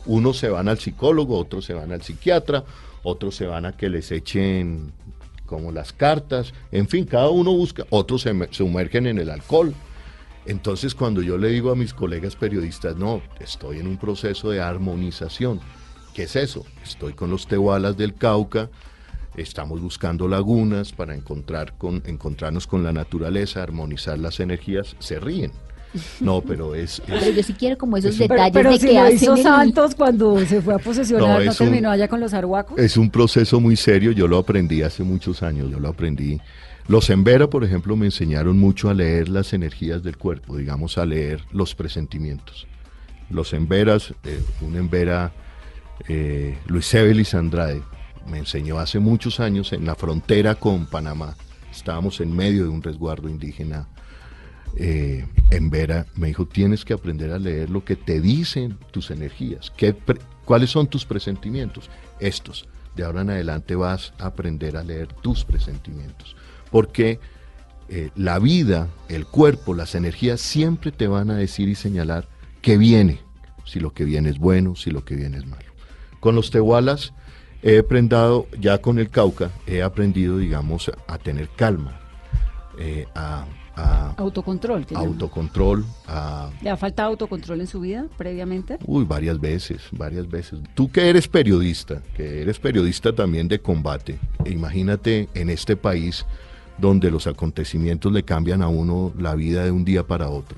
unos 0.04 0.36
se 0.36 0.50
van 0.50 0.68
al 0.68 0.78
psicólogo, 0.78 1.38
otros 1.38 1.64
se 1.64 1.74
van 1.74 1.92
al 1.92 2.02
psiquiatra, 2.02 2.64
otros 3.02 3.34
se 3.36 3.46
van 3.46 3.64
a 3.64 3.76
que 3.76 3.88
les 3.88 4.12
echen 4.12 4.92
como 5.46 5.72
las 5.72 5.94
cartas, 5.94 6.52
en 6.70 6.88
fin, 6.88 7.06
cada 7.06 7.30
uno 7.30 7.52
busca, 7.52 7.86
otros 7.88 8.20
se 8.22 8.48
sumergen 8.50 9.06
en 9.06 9.18
el 9.18 9.30
alcohol. 9.30 9.74
Entonces 10.44 10.94
cuando 10.94 11.22
yo 11.22 11.38
le 11.38 11.48
digo 11.48 11.70
a 11.70 11.76
mis 11.76 11.94
colegas 11.94 12.36
periodistas, 12.36 12.96
no, 12.96 13.22
estoy 13.40 13.80
en 13.80 13.86
un 13.86 13.96
proceso 13.96 14.50
de 14.50 14.60
armonización, 14.60 15.60
¿qué 16.18 16.24
es 16.24 16.34
eso? 16.34 16.66
Estoy 16.82 17.12
con 17.12 17.30
los 17.30 17.46
tehualas 17.46 17.96
del 17.96 18.12
Cauca, 18.12 18.70
estamos 19.36 19.80
buscando 19.80 20.26
lagunas 20.26 20.90
para 20.90 21.14
encontrar 21.14 21.74
con, 21.78 22.02
encontrarnos 22.06 22.66
con 22.66 22.82
la 22.82 22.92
naturaleza, 22.92 23.62
armonizar 23.62 24.18
las 24.18 24.40
energías, 24.40 24.96
se 24.98 25.20
ríen. 25.20 25.52
No, 26.18 26.40
pero 26.40 26.74
es, 26.74 27.00
Pero 27.06 27.30
yo 27.30 27.42
sí 27.44 27.52
quiero 27.52 27.78
como 27.78 27.96
esos 27.96 28.18
detalles 28.18 28.50
pero, 28.52 28.72
de 28.72 28.80
si 28.80 28.88
que 28.88 28.94
lo 28.94 29.10
hizo 29.12 29.36
Santos 29.36 29.94
cuando 29.94 30.44
se 30.44 30.60
fue 30.60 30.74
a 30.74 30.78
posesionar, 30.78 31.44
¿no, 31.44 31.54
terminó 31.54 31.88
allá 31.88 32.08
con 32.08 32.18
los 32.18 32.34
arhuacos? 32.34 32.76
Es 32.80 32.96
un 32.96 33.10
proceso 33.10 33.60
muy 33.60 33.76
serio, 33.76 34.10
yo 34.10 34.26
lo 34.26 34.38
aprendí 34.38 34.82
hace 34.82 35.04
muchos 35.04 35.44
años, 35.44 35.70
yo 35.70 35.78
lo 35.78 35.88
aprendí. 35.88 36.40
Los 36.88 37.10
Embera, 37.10 37.48
por 37.48 37.62
ejemplo, 37.62 37.94
me 37.94 38.06
enseñaron 38.06 38.58
mucho 38.58 38.90
a 38.90 38.94
leer 38.94 39.28
las 39.28 39.52
energías 39.52 40.02
del 40.02 40.16
cuerpo, 40.16 40.56
digamos, 40.56 40.98
a 40.98 41.06
leer 41.06 41.44
los 41.52 41.76
presentimientos. 41.76 42.66
Los 43.30 43.52
Emberas, 43.52 44.14
eh, 44.24 44.40
un 44.62 44.74
Embera, 44.74 45.32
eh, 46.06 46.58
Luis 46.66 46.92
Evelis 46.94 47.34
Andrade, 47.34 47.82
me 48.26 48.38
enseñó 48.38 48.78
hace 48.78 48.98
muchos 48.98 49.40
años 49.40 49.72
en 49.72 49.86
la 49.86 49.94
frontera 49.94 50.54
con 50.54 50.86
Panamá. 50.86 51.36
Estábamos 51.70 52.20
en 52.20 52.34
medio 52.34 52.64
de 52.64 52.68
un 52.68 52.82
resguardo 52.82 53.28
indígena 53.28 53.88
eh, 54.76 55.26
en 55.50 55.70
Vera, 55.70 56.06
me 56.14 56.28
dijo, 56.28 56.46
tienes 56.46 56.84
que 56.84 56.92
aprender 56.92 57.32
a 57.32 57.38
leer 57.38 57.70
lo 57.70 57.84
que 57.84 57.96
te 57.96 58.20
dicen 58.20 58.78
tus 58.90 59.10
energías. 59.10 59.72
¿Qué 59.76 59.96
¿Cuáles 60.44 60.70
son 60.70 60.86
tus 60.86 61.04
presentimientos? 61.04 61.90
Estos. 62.20 62.68
De 62.96 63.04
ahora 63.04 63.22
en 63.22 63.30
adelante 63.30 63.74
vas 63.74 64.14
a 64.18 64.26
aprender 64.26 64.76
a 64.76 64.82
leer 64.82 65.12
tus 65.12 65.44
presentimientos. 65.44 66.36
Porque 66.70 67.20
eh, 67.88 68.10
la 68.16 68.38
vida, 68.38 68.88
el 69.08 69.26
cuerpo, 69.26 69.74
las 69.74 69.94
energías 69.94 70.40
siempre 70.40 70.90
te 70.90 71.06
van 71.06 71.30
a 71.30 71.36
decir 71.36 71.68
y 71.68 71.74
señalar 71.74 72.28
qué 72.62 72.76
viene. 72.76 73.20
Si 73.64 73.78
lo 73.78 73.92
que 73.92 74.04
viene 74.04 74.30
es 74.30 74.38
bueno, 74.38 74.74
si 74.74 74.90
lo 74.90 75.04
que 75.04 75.16
viene 75.16 75.38
es 75.38 75.46
malo. 75.46 75.67
Con 76.20 76.34
los 76.34 76.50
tehualas 76.50 77.12
he 77.62 77.78
aprendido, 77.78 78.46
ya 78.58 78.78
con 78.78 78.98
el 78.98 79.10
Cauca, 79.10 79.50
he 79.66 79.82
aprendido, 79.82 80.38
digamos, 80.38 80.90
a 81.06 81.18
tener 81.18 81.48
calma, 81.56 82.00
eh, 82.78 83.06
a 83.14 83.44
autocontrol. 84.16 84.86
autocontrol. 84.94 85.84
¿Le 86.62 86.70
ha 86.70 86.76
faltado 86.76 87.10
autocontrol 87.10 87.60
en 87.60 87.66
su 87.66 87.80
vida 87.80 88.06
previamente? 88.16 88.78
Uy, 88.84 89.04
varias 89.04 89.40
veces, 89.40 89.82
varias 89.92 90.28
veces. 90.28 90.60
Tú 90.74 90.90
que 90.90 91.08
eres 91.08 91.28
periodista, 91.28 92.02
que 92.16 92.42
eres 92.42 92.58
periodista 92.58 93.12
también 93.14 93.48
de 93.48 93.60
combate, 93.60 94.18
imagínate 94.46 95.28
en 95.34 95.50
este 95.50 95.76
país 95.76 96.26
donde 96.78 97.10
los 97.10 97.26
acontecimientos 97.26 98.12
le 98.12 98.22
cambian 98.22 98.62
a 98.62 98.68
uno 98.68 99.12
la 99.18 99.34
vida 99.34 99.64
de 99.64 99.70
un 99.70 99.84
día 99.84 100.06
para 100.06 100.28
otro. 100.28 100.56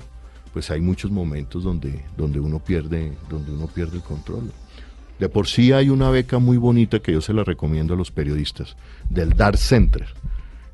pues 0.53 0.69
hay 0.69 0.81
muchos 0.81 1.11
momentos 1.11 1.63
donde, 1.63 2.03
donde, 2.17 2.41
uno 2.41 2.59
pierde, 2.59 3.13
donde 3.29 3.53
uno 3.53 3.67
pierde 3.67 3.97
el 3.97 4.03
control. 4.03 4.51
De 5.21 5.29
por 5.29 5.47
sí 5.47 5.71
hay 5.71 5.89
una 5.89 6.09
beca 6.09 6.39
muy 6.39 6.57
bonita 6.57 6.97
que 6.99 7.11
yo 7.11 7.21
se 7.21 7.31
la 7.31 7.43
recomiendo 7.43 7.93
a 7.93 7.97
los 7.97 8.09
periodistas, 8.09 8.75
del 9.07 9.33
DAR 9.37 9.55
Center. 9.55 10.07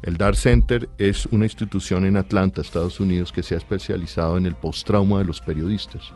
El 0.01 0.15
DAR 0.15 0.37
Center 0.37 0.87
es 0.97 1.25
una 1.25 1.43
institución 1.43 2.05
en 2.05 2.15
Atlanta, 2.15 2.61
Estados 2.61 3.01
Unidos, 3.01 3.33
que 3.33 3.43
se 3.43 3.55
ha 3.55 3.57
especializado 3.57 4.37
en 4.37 4.45
el 4.45 4.55
post-trauma 4.55 5.19
de 5.19 5.25
los 5.25 5.41
periodistas. 5.41 6.13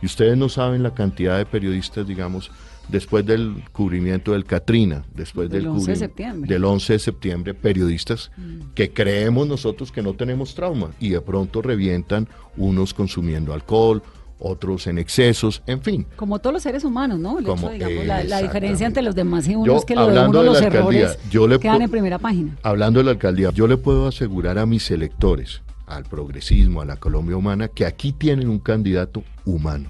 Y 0.00 0.06
ustedes 0.06 0.38
no 0.38 0.48
saben 0.48 0.84
la 0.84 0.94
cantidad 0.94 1.36
de 1.36 1.46
periodistas, 1.46 2.06
digamos, 2.06 2.52
después 2.88 3.26
del 3.26 3.64
cubrimiento 3.72 4.34
del 4.34 4.44
Katrina, 4.44 5.04
después 5.12 5.50
del, 5.50 5.66
11 5.66 5.90
de 5.90 5.96
septiembre. 5.96 6.48
del 6.54 6.64
11 6.64 6.92
de 6.92 6.98
septiembre, 7.00 7.54
periodistas 7.54 8.30
Mm. 8.36 8.72
que 8.76 8.92
creemos 8.92 9.48
nosotros 9.48 9.90
que 9.90 10.00
no 10.00 10.14
tenemos 10.14 10.54
trauma 10.54 10.90
y 11.00 11.08
de 11.08 11.20
pronto 11.20 11.60
revientan 11.60 12.28
unos 12.56 12.94
consumiendo 12.94 13.52
alcohol, 13.52 14.00
otros 14.38 14.86
en 14.86 14.98
excesos, 14.98 15.62
en 15.66 15.80
fin. 15.82 16.06
Como 16.16 16.38
todos 16.38 16.52
los 16.54 16.62
seres 16.62 16.84
humanos, 16.84 17.18
¿no? 17.18 17.38
El 17.38 17.44
Como- 17.44 17.68
hecho, 17.70 17.86
digamos, 17.86 18.06
la, 18.06 18.14
la 18.16 18.20
exactamente. 18.22 18.46
diferencia 18.46 18.86
entre 18.86 19.02
los 19.02 19.14
demás 19.14 19.48
y 19.48 19.54
uno 19.54 19.66
Yo, 19.66 19.76
es 19.76 19.84
que 19.84 19.94
lo 19.94 20.06
de 20.08 20.28
uno 20.28 20.40
de 20.40 20.44
los 20.46 20.60
errores 20.62 21.18
yo 21.30 21.46
le 21.46 21.58
quedan 21.58 21.82
en 21.82 21.90
primera 21.90 22.18
página. 22.18 22.56
Hablando 22.62 22.98
de 23.00 23.04
la 23.04 23.10
alcaldía, 23.12 23.50
yo 23.52 23.66
le 23.66 23.76
puedo 23.76 24.06
asegurar 24.08 24.58
a 24.58 24.66
mis 24.66 24.90
electores, 24.90 25.62
al 25.86 26.04
progresismo, 26.04 26.80
a 26.80 26.84
la 26.84 26.96
Colombia 26.96 27.36
humana, 27.36 27.68
que 27.68 27.86
aquí 27.86 28.12
tienen 28.12 28.48
un 28.48 28.58
candidato 28.58 29.22
humano. 29.44 29.88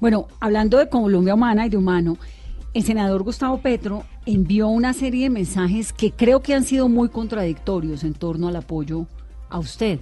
Bueno, 0.00 0.28
hablando 0.40 0.78
de 0.78 0.88
Colombia 0.88 1.34
humana 1.34 1.66
y 1.66 1.70
de 1.70 1.76
humano, 1.76 2.18
el 2.74 2.82
senador 2.82 3.22
Gustavo 3.22 3.58
Petro 3.60 4.04
envió 4.26 4.68
una 4.68 4.92
serie 4.92 5.24
de 5.24 5.30
mensajes 5.30 5.92
que 5.92 6.10
creo 6.10 6.40
que 6.40 6.54
han 6.54 6.64
sido 6.64 6.88
muy 6.88 7.08
contradictorios 7.08 8.02
en 8.04 8.14
torno 8.14 8.48
al 8.48 8.56
apoyo 8.56 9.06
a 9.48 9.58
usted, 9.60 10.00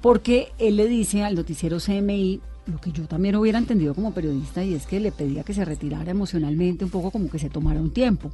porque 0.00 0.48
él 0.58 0.76
le 0.76 0.86
dice 0.88 1.22
al 1.24 1.34
noticiero 1.36 1.78
CMI 1.78 2.40
lo 2.70 2.80
que 2.80 2.92
yo 2.92 3.06
también 3.06 3.34
hubiera 3.36 3.58
entendido 3.58 3.94
como 3.94 4.12
periodista 4.12 4.62
y 4.62 4.74
es 4.74 4.86
que 4.86 5.00
le 5.00 5.10
pedía 5.12 5.42
que 5.42 5.54
se 5.54 5.64
retirara 5.64 6.10
emocionalmente, 6.10 6.84
un 6.84 6.90
poco 6.90 7.10
como 7.10 7.28
que 7.30 7.38
se 7.38 7.48
tomara 7.50 7.80
un 7.80 7.90
tiempo. 7.92 8.30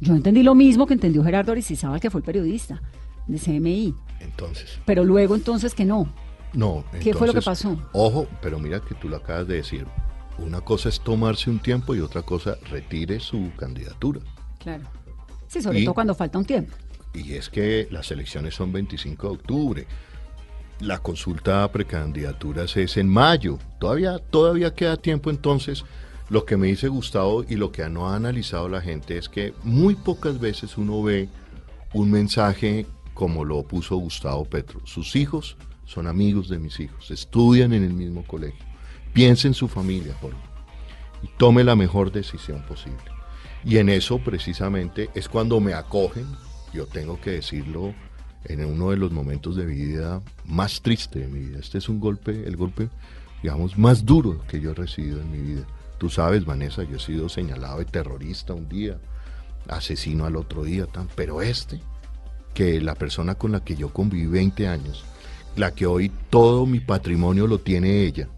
Yo 0.00 0.14
entendí 0.14 0.42
lo 0.42 0.54
mismo 0.54 0.86
que 0.86 0.94
entendió 0.94 1.22
Gerardo 1.24 1.52
Aristizábal, 1.52 2.00
que 2.00 2.10
fue 2.10 2.20
el 2.20 2.24
periodista 2.24 2.82
de 3.26 3.38
CMI, 3.38 3.94
Entonces, 4.20 4.78
pero 4.84 5.04
luego 5.04 5.34
entonces 5.36 5.74
que 5.74 5.84
no. 5.84 6.12
no. 6.52 6.84
¿Qué 7.00 7.14
fue 7.14 7.26
lo 7.26 7.32
que 7.34 7.40
pasó? 7.42 7.80
Ojo, 7.92 8.26
pero 8.42 8.58
mira 8.58 8.80
que 8.80 8.94
tú 8.94 9.08
lo 9.08 9.16
acabas 9.16 9.46
de 9.46 9.54
decir. 9.56 9.86
Una 10.38 10.60
cosa 10.60 10.88
es 10.88 11.00
tomarse 11.00 11.50
un 11.50 11.60
tiempo 11.60 11.94
y 11.94 12.00
otra 12.00 12.22
cosa, 12.22 12.56
retire 12.70 13.20
su 13.20 13.52
candidatura. 13.56 14.20
Claro. 14.58 14.84
Sí, 15.46 15.62
sobre 15.62 15.80
Y- 15.80 15.84
todo 15.84 15.94
cuando 15.94 16.14
falta 16.14 16.38
un 16.38 16.44
tiempo. 16.44 16.74
Y 17.14 17.34
es 17.34 17.48
que 17.50 17.86
las 17.90 18.10
elecciones 18.10 18.54
son 18.54 18.72
25 18.72 19.28
de 19.28 19.34
octubre. 19.34 19.86
La 20.82 20.98
consulta 20.98 21.62
a 21.62 21.70
precandidaturas 21.70 22.76
es 22.76 22.96
en 22.96 23.08
mayo. 23.08 23.56
Todavía, 23.78 24.18
todavía 24.18 24.74
queda 24.74 24.96
tiempo 24.96 25.30
entonces. 25.30 25.84
Lo 26.28 26.44
que 26.44 26.56
me 26.56 26.66
dice 26.66 26.88
Gustavo 26.88 27.44
y 27.48 27.54
lo 27.54 27.70
que 27.70 27.88
no 27.88 28.08
ha 28.08 28.16
analizado 28.16 28.68
la 28.68 28.80
gente 28.80 29.16
es 29.16 29.28
que 29.28 29.54
muy 29.62 29.94
pocas 29.94 30.40
veces 30.40 30.76
uno 30.76 31.00
ve 31.00 31.28
un 31.92 32.10
mensaje 32.10 32.84
como 33.14 33.44
lo 33.44 33.62
puso 33.62 33.96
Gustavo 33.96 34.44
Petro. 34.44 34.80
Sus 34.84 35.14
hijos 35.14 35.56
son 35.84 36.08
amigos 36.08 36.48
de 36.48 36.58
mis 36.58 36.80
hijos, 36.80 37.12
estudian 37.12 37.72
en 37.72 37.84
el 37.84 37.92
mismo 37.92 38.24
colegio. 38.26 38.64
Piense 39.12 39.46
en 39.46 39.54
su 39.54 39.68
familia, 39.68 40.16
Jorge, 40.20 40.36
y 41.22 41.28
tome 41.38 41.62
la 41.62 41.76
mejor 41.76 42.10
decisión 42.10 42.60
posible. 42.62 42.98
Y 43.64 43.76
en 43.76 43.88
eso 43.88 44.18
precisamente 44.18 45.10
es 45.14 45.28
cuando 45.28 45.60
me 45.60 45.74
acogen, 45.74 46.26
yo 46.74 46.86
tengo 46.86 47.20
que 47.20 47.30
decirlo, 47.30 47.94
en 48.44 48.64
uno 48.64 48.90
de 48.90 48.96
los 48.96 49.12
momentos 49.12 49.56
de 49.56 49.64
mi 49.64 49.74
vida 49.74 50.20
más 50.44 50.82
triste 50.82 51.20
de 51.20 51.28
mi 51.28 51.40
vida. 51.40 51.58
Este 51.58 51.78
es 51.78 51.88
un 51.88 52.00
golpe, 52.00 52.46
el 52.46 52.56
golpe, 52.56 52.88
digamos, 53.42 53.78
más 53.78 54.04
duro 54.04 54.42
que 54.48 54.60
yo 54.60 54.70
he 54.70 54.74
recibido 54.74 55.20
en 55.20 55.30
mi 55.30 55.38
vida. 55.38 55.66
Tú 55.98 56.10
sabes, 56.10 56.44
Vanessa, 56.44 56.82
yo 56.82 56.96
he 56.96 57.00
sido 57.00 57.28
señalado 57.28 57.78
de 57.78 57.84
terrorista 57.84 58.54
un 58.54 58.68
día, 58.68 58.98
asesino 59.68 60.24
al 60.24 60.36
otro 60.36 60.64
día, 60.64 60.86
tan, 60.86 61.08
pero 61.14 61.42
este, 61.42 61.80
que 62.54 62.80
la 62.80 62.94
persona 62.94 63.36
con 63.36 63.52
la 63.52 63.64
que 63.64 63.76
yo 63.76 63.92
conviví 63.92 64.26
20 64.26 64.66
años, 64.68 65.04
la 65.56 65.72
que 65.72 65.86
hoy 65.86 66.10
todo 66.30 66.66
mi 66.66 66.80
patrimonio 66.80 67.46
lo 67.46 67.58
tiene 67.58 68.02
ella, 68.02 68.28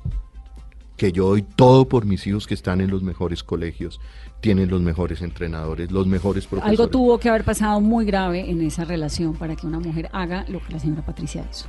que 0.96 1.10
yo 1.12 1.26
doy 1.28 1.42
todo 1.42 1.88
por 1.88 2.04
mis 2.04 2.26
hijos 2.26 2.46
que 2.46 2.54
están 2.54 2.80
en 2.80 2.90
los 2.90 3.02
mejores 3.02 3.42
colegios, 3.42 4.00
tienen 4.40 4.70
los 4.70 4.80
mejores 4.80 5.22
entrenadores, 5.22 5.90
los 5.90 6.06
mejores 6.06 6.46
profesores. 6.46 6.78
Algo 6.78 6.90
tuvo 6.90 7.18
que 7.18 7.28
haber 7.28 7.44
pasado 7.44 7.80
muy 7.80 8.04
grave 8.04 8.48
en 8.50 8.60
esa 8.62 8.84
relación 8.84 9.34
para 9.34 9.56
que 9.56 9.66
una 9.66 9.80
mujer 9.80 10.08
haga 10.12 10.44
lo 10.48 10.62
que 10.62 10.72
la 10.72 10.78
señora 10.78 11.02
Patricia 11.04 11.44
hizo. 11.50 11.66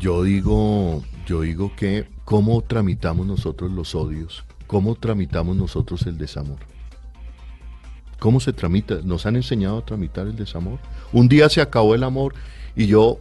Yo 0.00 0.22
digo, 0.22 1.02
yo 1.26 1.42
digo 1.42 1.72
que 1.76 2.08
cómo 2.24 2.60
tramitamos 2.62 3.26
nosotros 3.26 3.70
los 3.72 3.94
odios, 3.94 4.44
cómo 4.66 4.94
tramitamos 4.94 5.56
nosotros 5.56 6.02
el 6.06 6.18
desamor. 6.18 6.58
¿Cómo 8.18 8.40
se 8.40 8.52
tramita? 8.52 8.98
¿Nos 9.04 9.26
han 9.26 9.36
enseñado 9.36 9.78
a 9.78 9.84
tramitar 9.84 10.26
el 10.26 10.34
desamor? 10.36 10.78
Un 11.12 11.28
día 11.28 11.48
se 11.48 11.60
acabó 11.60 11.94
el 11.94 12.02
amor 12.02 12.34
y 12.74 12.86
yo, 12.86 13.20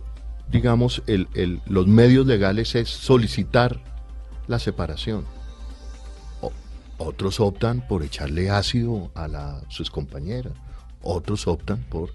digamos, 0.51 1.03
el- 1.05 1.27
el- 1.35 1.61
los 1.67 1.87
medios 1.87 2.25
legales 2.25 2.73
es 2.73 2.89
solicitar 2.89 3.79
la 4.47 4.59
separación. 4.59 5.25
O- 6.41 6.51
otros 6.97 7.39
optan 7.39 7.85
por 7.87 8.03
echarle 8.03 8.49
ácido 8.49 9.11
a 9.15 9.27
la, 9.27 9.61
sus 9.69 9.89
compañeras. 9.91 10.53
Otros 11.01 11.47
optan 11.47 11.83
por 11.89 12.13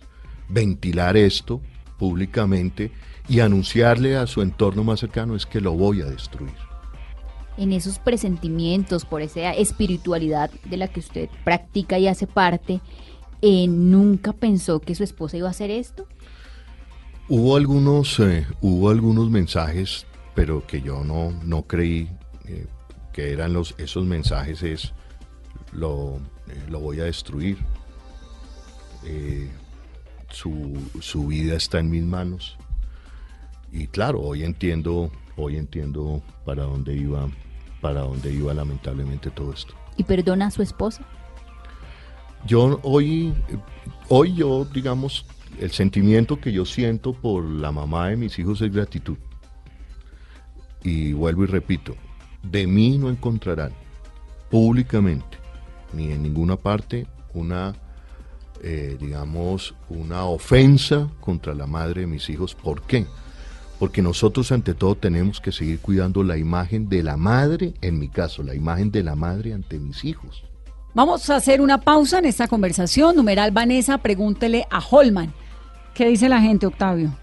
ventilar 0.49 1.17
esto 1.17 1.61
públicamente 1.99 2.91
y 3.29 3.41
anunciarle 3.41 4.17
a 4.17 4.27
su 4.27 4.43
entorno 4.43 4.83
más 4.85 5.01
cercano 5.01 5.37
es 5.37 5.47
que 5.47 5.61
lo 5.61 5.73
voy 5.73 6.03
a 6.03 6.07
destruir. 6.07 6.53
en 7.59 7.73
esos 7.73 7.99
presentimientos, 7.99 9.05
por 9.05 9.21
esa 9.21 9.53
espiritualidad 9.53 10.51
de 10.65 10.79
la 10.79 10.89
que 10.89 11.01
usted 11.01 11.29
practica 11.45 11.99
y 11.99 12.09
hace 12.09 12.27
parte, 12.27 12.81
eh, 13.43 13.67
¿nunca 13.69 14.33
pensó 14.33 14.81
que 14.81 14.95
su 14.95 15.05
esposa 15.05 15.37
iba 15.37 15.49
a 15.49 15.51
hacer 15.51 15.71
esto? 15.71 16.07
Hubo 17.29 17.57
algunos, 17.57 18.19
eh, 18.21 18.47
hubo 18.63 18.89
algunos 18.91 19.31
mensajes, 19.31 20.07
pero 20.35 20.67
que 20.67 20.81
yo 20.81 21.05
no, 21.05 21.31
no 21.45 21.63
creí 21.65 22.09
eh, 22.53 22.67
que 23.13 23.33
eran 23.33 23.53
los, 23.53 23.75
esos 23.79 24.05
mensajes 24.05 24.63
es 24.63 24.93
lo, 25.73 26.17
eh, 26.49 26.67
lo 26.69 26.81
voy 26.81 27.01
a 27.01 27.05
destruir. 27.05 27.59
Eh, 29.05 29.51
su, 30.31 30.77
su 31.01 31.27
vida 31.27 31.57
está 31.57 31.79
en 31.79 31.91
mis 31.91 32.03
manos. 32.03 32.57
Y 33.71 33.87
claro, 33.87 34.21
hoy 34.21 34.45
entiendo, 34.45 35.11
hoy 35.37 35.57
entiendo 35.57 36.23
para 36.45 36.65
dónde 36.65 36.95
iba, 36.95 37.29
para 37.81 38.01
dónde 38.01 38.33
iba 38.33 38.53
lamentablemente 38.53 39.31
todo 39.31 39.53
esto. 39.53 39.75
¿Y 39.97 40.05
perdona 40.05 40.47
a 40.47 40.51
su 40.51 40.63
esposa? 40.63 41.03
Yo 42.47 42.81
hoy, 42.83 43.33
hoy 44.09 44.35
yo, 44.35 44.65
digamos, 44.65 45.25
el 45.61 45.71
sentimiento 45.71 46.41
que 46.41 46.53
yo 46.53 46.65
siento 46.65 47.13
por 47.13 47.45
la 47.45 47.73
mamá 47.73 48.09
de 48.09 48.17
mis 48.17 48.39
hijos 48.39 48.61
es 48.63 48.73
gratitud. 48.73 49.17
Y 50.83 51.13
vuelvo 51.13 51.45
y 51.45 51.47
repito, 51.47 51.95
de 52.43 52.67
mí 52.67 52.99
no 52.99 53.09
encontrarán 53.09 53.73
públicamente, 54.51 55.39
ni 55.93 56.13
en 56.13 56.23
ninguna 56.23 56.57
parte, 56.57 57.07
una, 57.35 57.75
eh, 58.63 58.97
digamos, 59.01 59.75
una 59.89 60.25
ofensa 60.25 61.09
contra 61.21 61.55
la 61.55 61.67
madre 61.67 62.03
de 62.03 62.07
mis 62.07 62.29
hijos. 62.29 62.55
¿Por 62.55 62.83
qué? 62.83 63.07
Porque 63.79 64.03
nosotros 64.03 64.53
ante 64.53 64.75
todo 64.75 64.95
tenemos 64.95 65.41
que 65.41 65.53
seguir 65.53 65.81
cuidando 65.81 66.23
la 66.23 66.37
imagen 66.37 66.89
de 66.89 67.03
la 67.03 67.17
madre, 67.17 67.75
en 67.81 67.99
mi 67.99 68.09
caso, 68.09 68.43
la 68.43 68.55
imagen 68.55 68.91
de 68.91 69.03
la 69.03 69.17
madre 69.17 69.55
ante 69.55 69.79
mis 69.79 70.05
hijos. 70.05 70.45
Vamos 70.95 71.31
a 71.31 71.37
hacer 71.37 71.63
una 71.63 71.81
pausa 71.81 72.19
en 72.19 72.27
esta 72.27 72.49
conversación. 72.49 73.17
Numeral 73.17 73.51
Vanessa, 73.51 73.99
pregúntele 73.99 74.67
a 74.71 74.79
Holman. 74.79 75.33
¿Qué 75.95 76.07
dice 76.07 76.29
la 76.29 76.41
gente, 76.41 76.67
Octavio? 76.67 77.17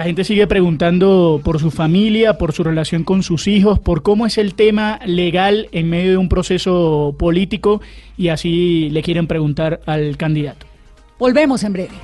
La 0.00 0.04
gente 0.04 0.24
sigue 0.24 0.46
preguntando 0.46 1.42
por 1.44 1.60
su 1.60 1.70
familia, 1.70 2.38
por 2.38 2.54
su 2.54 2.64
relación 2.64 3.04
con 3.04 3.22
sus 3.22 3.46
hijos, 3.46 3.78
por 3.78 4.02
cómo 4.02 4.24
es 4.24 4.38
el 4.38 4.54
tema 4.54 4.98
legal 5.04 5.68
en 5.72 5.90
medio 5.90 6.12
de 6.12 6.16
un 6.16 6.30
proceso 6.30 7.14
político 7.18 7.82
y 8.16 8.28
así 8.28 8.88
le 8.92 9.02
quieren 9.02 9.26
preguntar 9.26 9.82
al 9.84 10.16
candidato. 10.16 10.66
Volvemos 11.18 11.64
en 11.64 11.72
breve. 11.74 11.94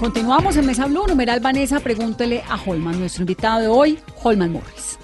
Continuamos 0.00 0.56
en 0.56 0.64
Mesa 0.64 0.86
Blue, 0.86 1.06
numeral 1.06 1.40
Vanessa, 1.40 1.80
pregúntele 1.80 2.42
a 2.48 2.58
Holman, 2.64 2.98
nuestro 2.98 3.24
invitado 3.24 3.60
de 3.60 3.68
hoy, 3.68 3.98
Holman 4.22 4.52
Morris. 4.52 4.98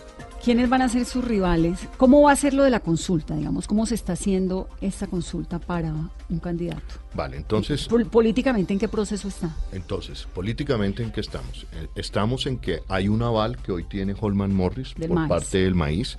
¿Quiénes 0.47 0.71
van 0.71 0.81
a 0.81 0.89
ser 0.89 1.05
sus 1.07 1.25
rivales? 1.25 1.89
¿Cómo 1.97 2.23
va 2.23 2.31
a 2.31 2.37
ser 2.37 2.55
lo 2.55 2.63
de 2.63 2.71
la 2.71 2.79
consulta, 2.79 3.35
digamos? 3.35 3.67
¿Cómo 3.67 3.85
se 3.85 3.97
está 3.97 4.13
haciendo 4.13 4.69
esta 4.81 5.09
consulta 5.09 5.59
para 5.59 5.93
un 6.29 6.39
candidato? 6.39 6.95
Vale, 7.15 7.37
entonces... 7.37 7.89
Pol- 7.89 8.07
Políticamente, 8.07 8.73
¿en 8.73 8.79
qué 8.79 8.87
proceso 8.87 9.27
está? 9.27 9.57
Entonces, 9.73 10.29
políticamente, 10.33 11.03
¿en 11.03 11.11
qué 11.11 11.21
estamos? 11.21 11.67
Eh, 11.73 11.89
Estamos 11.97 12.47
en 12.47 12.59
que 12.59 12.81
hay 12.87 13.09
un 13.09 13.23
aval 13.23 13.57
que 13.57 13.73
hoy 13.73 13.83
tiene 13.83 14.15
Holman 14.21 14.55
Morris 14.55 14.95
Del 14.97 15.09
por 15.09 15.17
maíz. 15.19 15.29
parte 15.29 15.59
del 15.59 15.75
maíz 15.75 16.17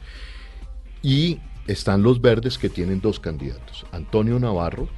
y 1.02 1.40
están 1.66 2.04
los 2.04 2.20
verdes 2.20 2.58
que 2.58 2.68
tienen 2.68 3.00
dos 3.00 3.22
candidatos, 3.22 3.86
Antonio 3.94 4.38
Navarro 4.40 4.90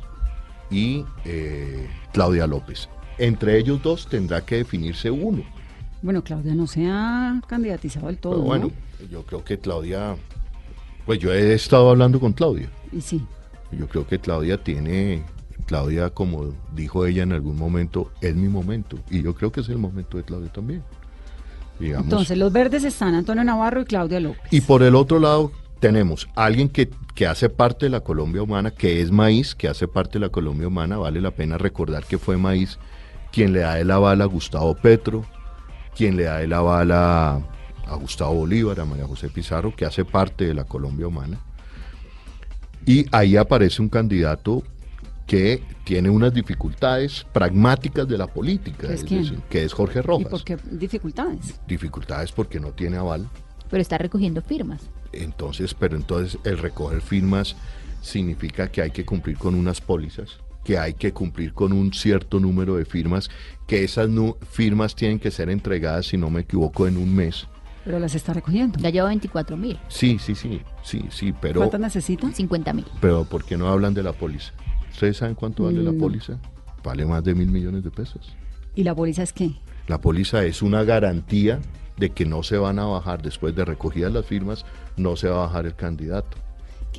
y 0.71 1.05
eh, 1.25 1.87
Claudia 2.13 2.47
López. 2.47 2.89
Entre 3.19 3.59
ellos 3.59 3.79
dos 3.83 4.07
tendrá 4.07 4.43
que 4.43 4.55
definirse 4.55 5.11
uno. 5.11 5.43
Bueno, 6.01 6.23
Claudia 6.23 6.55
no 6.55 6.67
se 6.67 6.87
ha 6.87 7.41
candidatizado 7.47 8.07
del 8.07 8.17
todo. 8.17 8.33
Pero 8.33 8.45
bueno, 8.45 8.71
yo 9.11 9.23
creo 9.23 9.43
que 9.43 9.59
Claudia, 9.59 10.15
pues 11.05 11.19
yo 11.19 11.33
he 11.33 11.53
estado 11.53 11.89
hablando 11.89 12.19
con 12.19 12.33
Claudia. 12.33 12.69
Y 12.91 13.01
sí. 13.01 13.21
Yo 13.71 13.87
creo 13.87 14.07
que 14.07 14.19
Claudia 14.19 14.63
tiene, 14.63 15.23
Claudia, 15.65 16.09
como 16.09 16.53
dijo 16.73 17.05
ella 17.05 17.23
en 17.23 17.33
algún 17.33 17.57
momento, 17.57 18.11
es 18.21 18.35
mi 18.35 18.47
momento. 18.47 18.97
Y 19.09 19.21
yo 19.21 19.35
creo 19.35 19.51
que 19.51 19.61
es 19.61 19.69
el 19.69 19.77
momento 19.77 20.17
de 20.17 20.23
Claudia 20.23 20.51
también. 20.51 20.83
Entonces, 21.79 22.37
los 22.37 22.51
verdes 22.51 22.83
están 22.83 23.15
Antonio 23.15 23.43
Navarro 23.43 23.81
y 23.81 23.85
Claudia 23.85 24.19
López. 24.19 24.41
Y 24.51 24.61
por 24.61 24.83
el 24.83 24.95
otro 24.95 25.19
lado, 25.19 25.51
tenemos 25.79 26.27
a 26.35 26.45
alguien 26.45 26.67
que, 26.67 26.89
que, 27.15 27.25
hace 27.25 27.49
parte 27.49 27.85
de 27.85 27.89
la 27.89 28.01
Colombia 28.01 28.41
humana, 28.41 28.71
que 28.71 29.01
es 29.01 29.11
Maíz, 29.11 29.55
que 29.55 29.69
hace 29.69 29.87
parte 29.87 30.13
de 30.13 30.25
la 30.25 30.29
Colombia 30.29 30.67
humana. 30.67 30.97
Vale 30.97 31.21
la 31.21 31.31
pena 31.31 31.57
recordar 31.57 32.03
que 32.03 32.17
fue 32.17 32.35
Maíz 32.37 32.77
quien 33.31 33.53
le 33.53 33.59
da 33.59 33.79
el 33.79 33.91
aval 33.91 34.21
a 34.21 34.25
Gustavo 34.25 34.75
Petro, 34.75 35.23
quien 35.99 36.15
le 36.15 36.23
da 36.23 36.41
el 36.41 36.53
aval 36.53 36.93
a, 36.93 37.41
a 37.85 37.95
Gustavo 37.99 38.33
Bolívar, 38.33 38.79
a 38.79 38.85
María 38.85 39.05
José 39.05 39.27
Pizarro, 39.27 39.75
que 39.75 39.83
hace 39.83 40.05
parte 40.05 40.45
de 40.45 40.53
la 40.53 40.63
Colombia 40.63 41.05
humana. 41.07 41.37
Y 42.85 43.05
ahí 43.11 43.35
aparece 43.35 43.81
un 43.81 43.89
candidato 43.89 44.63
que 45.27 45.61
tiene 45.83 46.09
unas 46.09 46.33
dificultades 46.33 47.25
pragmáticas 47.33 48.07
de 48.07 48.17
la 48.17 48.27
política, 48.27 48.87
¿Es 48.87 49.01
es 49.01 49.03
quién? 49.03 49.23
decir, 49.23 49.39
que 49.49 49.65
es 49.65 49.73
Jorge 49.73 50.01
Rojas. 50.01 50.27
¿Y 50.27 50.29
por 50.29 50.43
qué 50.45 50.57
dificultades? 50.71 51.59
Dificultades 51.67 52.31
porque 52.31 52.61
no 52.61 52.71
tiene 52.71 52.95
aval. 52.95 53.27
Pero 53.69 53.81
está 53.81 53.97
recogiendo 53.97 54.41
firmas. 54.41 54.89
Entonces, 55.11 55.73
pero 55.73 55.97
entonces 55.97 56.39
el 56.45 56.59
recoger 56.59 57.01
firmas 57.01 57.57
significa 58.01 58.69
que 58.69 58.81
hay 58.81 58.91
que 58.91 59.03
cumplir 59.03 59.37
con 59.37 59.53
unas 59.53 59.81
pólizas, 59.81 60.37
que 60.63 60.77
hay 60.77 60.93
que 60.93 61.13
cumplir 61.13 61.53
con 61.53 61.73
un 61.73 61.93
cierto 61.93 62.39
número 62.39 62.75
de 62.75 62.85
firmas, 62.85 63.29
que 63.67 63.83
esas 63.83 64.09
nu- 64.09 64.35
firmas 64.51 64.95
tienen 64.95 65.19
que 65.19 65.31
ser 65.31 65.49
entregadas, 65.49 66.07
si 66.07 66.17
no 66.17 66.29
me 66.29 66.41
equivoco, 66.41 66.87
en 66.87 66.97
un 66.97 67.15
mes. 67.15 67.47
Pero 67.85 67.97
las 67.99 68.13
está 68.13 68.33
recogiendo. 68.33 68.77
Ya 68.79 68.89
lleva 68.89 69.07
24 69.07 69.57
mil, 69.57 69.79
Sí, 69.87 70.19
sí, 70.19 70.35
sí, 70.35 70.61
sí, 70.83 71.05
sí, 71.09 71.33
pero, 71.39 71.61
¿Cuántas 71.61 71.79
necesita? 71.79 72.31
50 72.31 72.73
mil. 72.73 72.85
pero 73.01 73.23
¿por 73.23 73.43
qué 73.45 73.57
no 73.57 73.67
hablan 73.69 73.93
de 73.93 74.03
la 74.03 74.13
póliza? 74.13 74.51
¿Ustedes 74.91 75.17
saben 75.17 75.35
cuánto 75.35 75.63
vale 75.63 75.81
la 75.81 75.91
Mm. 75.93 75.97
póliza? 75.97 76.37
Vale 76.83 77.05
más 77.05 77.23
de 77.23 77.33
mil 77.35 77.47
millones 77.49 77.83
de 77.83 77.89
pesos. 77.91 78.35
¿Y 78.75 78.83
la 78.83 78.93
póliza 78.93 79.23
es 79.23 79.33
qué? 79.33 79.51
La 79.87 79.99
póliza 80.01 80.43
es 80.43 80.61
una 80.61 80.83
garantía 80.83 81.59
de 81.97 82.11
que 82.11 82.25
no 82.25 82.43
se 82.43 82.57
van 82.57 82.79
a 82.79 82.85
bajar 82.85 83.21
después 83.21 83.55
de 83.55 83.65
recogidas 83.65 84.13
las 84.13 84.25
firmas, 84.25 84.65
no 84.97 85.15
se 85.15 85.27
va 85.29 85.43
a 85.43 85.47
bajar 85.47 85.65
el 85.65 85.75
candidato. 85.75 86.37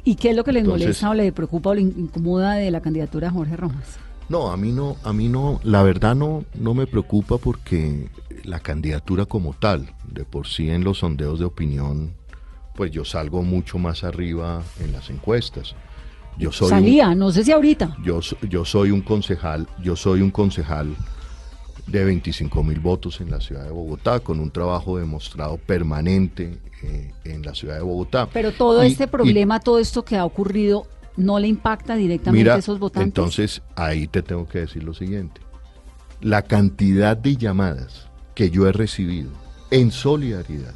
¿Y 0.05 0.15
qué 0.17 0.31
es 0.31 0.37
lo 0.37 0.45
que 0.45 0.53
le 0.53 0.61
Entonces- 0.61 0.87
molesta 0.87 1.11
o 1.11 1.15
le 1.15 1.33
preocupa 1.33 1.71
o 1.71 1.75
le 1.75 1.83
in- 1.83 1.95
incomoda 1.99 2.55
de 2.55 2.71
la 2.71 2.81
candidatura 2.81 3.29
de 3.29 3.35
Jorge 3.35 3.57
Rojas? 3.57 3.99
No, 4.29 4.51
a 4.53 4.57
mí 4.57 4.71
no, 4.73 4.97
a 5.05 5.13
mí 5.13 5.29
no, 5.29 5.61
la 5.65 5.83
verdad 5.83 6.15
no, 6.15 6.45
no 6.55 6.73
me 6.75 6.87
preocupa 6.87 7.39
porque 7.39 8.09
la 8.45 8.61
candidatura 8.61 9.27
como 9.27 9.53
tal, 9.55 9.93
de 10.09 10.25
por 10.25 10.47
sí 10.47 10.71
en 10.71 10.85
los 10.85 10.99
sondeos 10.99 11.39
de 11.41 11.45
opinión, 11.47 12.13
pues 12.77 12.91
yo 12.93 13.05
salgo 13.05 13.43
mucho 13.43 13.79
más 13.79 14.05
arriba 14.05 14.63
en 14.79 14.93
las 14.93 15.11
encuestas. 15.11 15.75
Yo 16.39 16.53
soy 16.53 16.67
un- 16.67 16.71
Salía, 16.71 17.15
no 17.15 17.33
sé 17.33 17.45
si 17.45 17.51
ahorita. 17.53 17.97
yo, 18.05 18.21
yo 18.49 18.65
soy 18.65 18.93
un 18.93 19.01
concejal, 19.03 19.67
yo 19.83 19.97
soy 19.97 20.23
un 20.23 20.31
concejal 20.31 20.95
de 21.91 22.05
25 22.05 22.63
mil 22.63 22.81
votos 22.81 23.21
en 23.21 23.31
la 23.31 23.41
ciudad 23.41 23.65
de 23.65 23.71
Bogotá, 23.71 24.21
con 24.21 24.41
un 24.41 24.51
trabajo 24.51 24.99
demostrado 24.99 25.57
permanente 25.59 26.59
eh, 26.83 27.13
en 27.25 27.43
la 27.43 27.55
ciudad 27.55 27.77
de 27.77 27.83
Bogotá. 27.83 28.29
Pero 28.33 28.53
todo 28.53 28.85
Y- 28.85 28.89
este 28.89 29.05
y 29.05 29.07
problema, 29.09 29.61
todo 29.61 29.79
esto 29.79 30.05
que 30.05 30.17
ha 30.17 30.25
ocurrido, 30.25 30.87
¿no 31.17 31.39
le 31.39 31.49
impacta 31.49 31.97
directamente 31.97 32.43
Mira, 32.43 32.55
a 32.55 32.59
esos 32.59 32.79
votantes? 32.79 33.07
entonces 33.09 33.63
ahí 33.77 34.07
te 34.07 34.23
tengo 34.23 34.47
que 34.49 34.61
decir 34.61 34.83
lo 34.85 34.95
siguiente. 34.95 35.41
La 36.21 36.43
cantidad 36.43 37.17
de 37.17 37.37
llamadas 37.37 38.07
que 38.35 38.51
yo 38.51 38.67
he 38.69 38.73
recibido 38.73 39.31
en 39.71 39.91
solidaridad, 39.91 40.75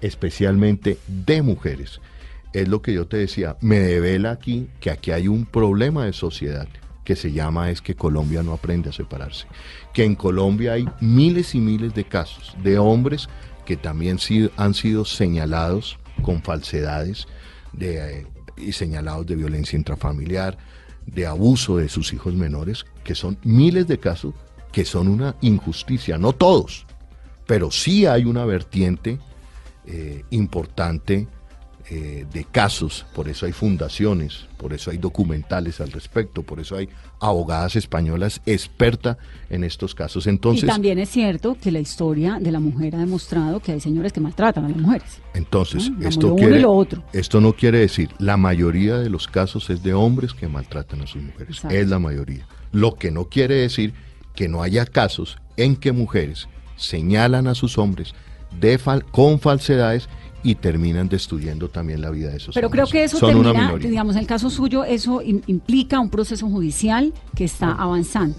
especialmente 0.00 0.98
de 1.06 1.42
mujeres, 1.42 2.00
es 2.52 2.68
lo 2.68 2.82
que 2.82 2.92
yo 2.92 3.06
te 3.06 3.16
decía, 3.16 3.56
me 3.60 3.78
devela 3.78 4.32
aquí 4.32 4.68
que 4.80 4.90
aquí 4.90 5.10
hay 5.10 5.28
un 5.28 5.46
problema 5.46 6.04
de 6.04 6.12
sociedad 6.12 6.68
que 7.04 7.16
se 7.16 7.32
llama 7.32 7.70
es 7.70 7.82
que 7.82 7.94
Colombia 7.94 8.42
no 8.42 8.52
aprende 8.52 8.90
a 8.90 8.92
separarse. 8.92 9.46
Que 9.92 10.04
en 10.04 10.14
Colombia 10.14 10.74
hay 10.74 10.88
miles 11.00 11.54
y 11.54 11.60
miles 11.60 11.94
de 11.94 12.04
casos 12.04 12.56
de 12.62 12.78
hombres 12.78 13.28
que 13.64 13.76
también 13.76 14.18
han 14.56 14.74
sido 14.74 15.04
señalados 15.04 15.98
con 16.22 16.42
falsedades 16.42 17.26
de, 17.72 18.20
eh, 18.20 18.26
y 18.56 18.72
señalados 18.72 19.26
de 19.26 19.36
violencia 19.36 19.76
intrafamiliar, 19.76 20.58
de 21.06 21.26
abuso 21.26 21.78
de 21.78 21.88
sus 21.88 22.12
hijos 22.12 22.34
menores, 22.34 22.84
que 23.04 23.14
son 23.14 23.38
miles 23.42 23.86
de 23.88 23.98
casos 23.98 24.34
que 24.72 24.84
son 24.84 25.08
una 25.08 25.36
injusticia, 25.42 26.16
no 26.16 26.32
todos, 26.32 26.86
pero 27.46 27.70
sí 27.70 28.06
hay 28.06 28.24
una 28.24 28.44
vertiente 28.44 29.18
eh, 29.86 30.24
importante 30.30 31.28
eh, 31.94 32.24
de 32.32 32.44
casos, 32.44 33.04
por 33.14 33.28
eso 33.28 33.44
hay 33.44 33.52
fundaciones, 33.52 34.46
por 34.56 34.72
eso 34.72 34.90
hay 34.90 34.96
documentales 34.96 35.78
al 35.82 35.92
respecto, 35.92 36.42
por 36.42 36.58
eso 36.58 36.74
hay 36.76 36.88
abogadas 37.20 37.76
españolas 37.76 38.40
expertas 38.46 39.18
en 39.50 39.62
estos 39.62 39.94
casos. 39.94 40.26
Entonces, 40.26 40.64
y 40.64 40.66
también 40.68 40.98
es 40.98 41.10
cierto 41.10 41.54
que 41.60 41.70
la 41.70 41.80
historia 41.80 42.38
de 42.40 42.50
la 42.50 42.60
mujer 42.60 42.96
ha 42.96 42.98
demostrado 43.00 43.60
que 43.60 43.72
hay 43.72 43.80
señores 43.80 44.10
que 44.14 44.20
maltratan 44.20 44.64
a 44.64 44.68
las 44.70 44.78
mujeres. 44.78 45.20
entonces 45.34 45.90
esto, 46.00 46.28
lo 46.28 46.34
uno 46.34 46.42
y 46.42 46.46
quiere, 46.46 46.60
lo 46.62 46.72
otro. 46.72 47.02
esto 47.12 47.42
no 47.42 47.52
quiere 47.52 47.80
decir, 47.80 48.08
la 48.18 48.38
mayoría 48.38 48.96
de 48.96 49.10
los 49.10 49.28
casos 49.28 49.68
es 49.68 49.82
de 49.82 49.92
hombres 49.92 50.32
que 50.32 50.48
maltratan 50.48 51.02
a 51.02 51.06
sus 51.06 51.20
mujeres, 51.22 51.56
Exacto. 51.56 51.76
es 51.76 51.88
la 51.88 51.98
mayoría. 51.98 52.46
Lo 52.72 52.94
que 52.94 53.10
no 53.10 53.26
quiere 53.26 53.56
decir 53.56 53.92
que 54.34 54.48
no 54.48 54.62
haya 54.62 54.86
casos 54.86 55.36
en 55.58 55.76
que 55.76 55.92
mujeres 55.92 56.48
señalan 56.76 57.48
a 57.48 57.54
sus 57.54 57.76
hombres 57.76 58.14
de 58.58 58.78
fal- 58.78 59.04
con 59.10 59.38
falsedades 59.40 60.08
y 60.42 60.54
terminan 60.56 61.08
destruyendo 61.08 61.68
también 61.68 62.00
la 62.00 62.10
vida 62.10 62.30
de 62.30 62.36
esos 62.38 62.54
Pero 62.54 62.68
creo 62.70 62.86
que 62.86 63.04
eso 63.04 63.18
Son 63.18 63.30
termina, 63.42 63.74
digamos, 63.76 64.16
en 64.16 64.22
el 64.22 64.26
caso 64.26 64.50
suyo, 64.50 64.84
eso 64.84 65.22
im- 65.22 65.42
implica 65.46 66.00
un 66.00 66.10
proceso 66.10 66.48
judicial 66.48 67.12
que 67.36 67.44
está 67.44 67.70
avanzando. 67.72 68.38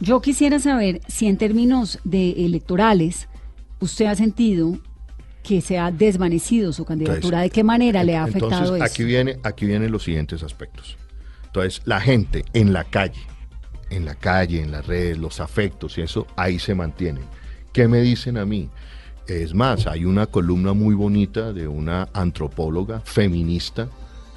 Yo 0.00 0.20
quisiera 0.20 0.58
saber 0.58 1.00
si 1.08 1.26
en 1.26 1.36
términos 1.36 1.98
de 2.04 2.44
electorales 2.46 3.28
usted 3.80 4.06
ha 4.06 4.14
sentido 4.14 4.78
que 5.42 5.60
se 5.60 5.78
ha 5.78 5.90
desvanecido 5.90 6.72
su 6.72 6.84
candidatura, 6.84 7.38
Entonces, 7.38 7.50
¿de 7.50 7.50
qué 7.50 7.64
manera 7.64 8.04
le 8.04 8.16
ha 8.16 8.22
afectado 8.24 8.52
Entonces, 8.52 8.76
eso? 8.76 8.84
aquí 8.84 9.02
viene, 9.04 9.38
aquí 9.42 9.66
vienen 9.66 9.90
los 9.90 10.04
siguientes 10.04 10.42
aspectos. 10.44 10.96
Entonces, 11.46 11.82
la 11.84 12.00
gente 12.00 12.44
en 12.52 12.72
la 12.72 12.84
calle, 12.84 13.20
en 13.90 14.04
la 14.04 14.14
calle, 14.14 14.62
en 14.62 14.70
las 14.70 14.86
redes, 14.86 15.18
los 15.18 15.40
afectos 15.40 15.98
y 15.98 16.02
eso, 16.02 16.26
ahí 16.36 16.58
se 16.60 16.74
mantienen. 16.76 17.24
¿Qué 17.72 17.88
me 17.88 18.00
dicen 18.00 18.38
a 18.38 18.46
mí? 18.46 18.68
Es 19.26 19.54
más, 19.54 19.86
hay 19.86 20.04
una 20.04 20.26
columna 20.26 20.72
muy 20.72 20.94
bonita 20.94 21.52
de 21.52 21.68
una 21.68 22.08
antropóloga 22.12 23.00
feminista, 23.00 23.88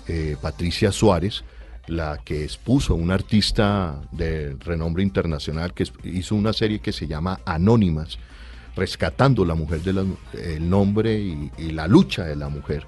eh, 0.07 0.37
Patricia 0.41 0.91
Suárez, 0.91 1.43
la 1.87 2.19
que 2.23 2.43
expuso 2.43 2.93
a 2.93 2.95
una 2.95 3.15
artista 3.15 3.99
de 4.11 4.55
renombre 4.59 5.03
internacional 5.03 5.73
que 5.73 5.85
hizo 6.03 6.35
una 6.35 6.53
serie 6.53 6.79
que 6.79 6.91
se 6.91 7.07
llama 7.07 7.39
Anónimas, 7.45 8.19
rescatando 8.75 9.43
la 9.45 9.55
mujer 9.55 9.81
de 9.81 9.93
la- 9.93 10.05
el 10.33 10.69
nombre 10.69 11.19
y, 11.19 11.51
y 11.57 11.71
la 11.71 11.87
lucha 11.87 12.23
de 12.25 12.35
la 12.35 12.49
mujer 12.49 12.85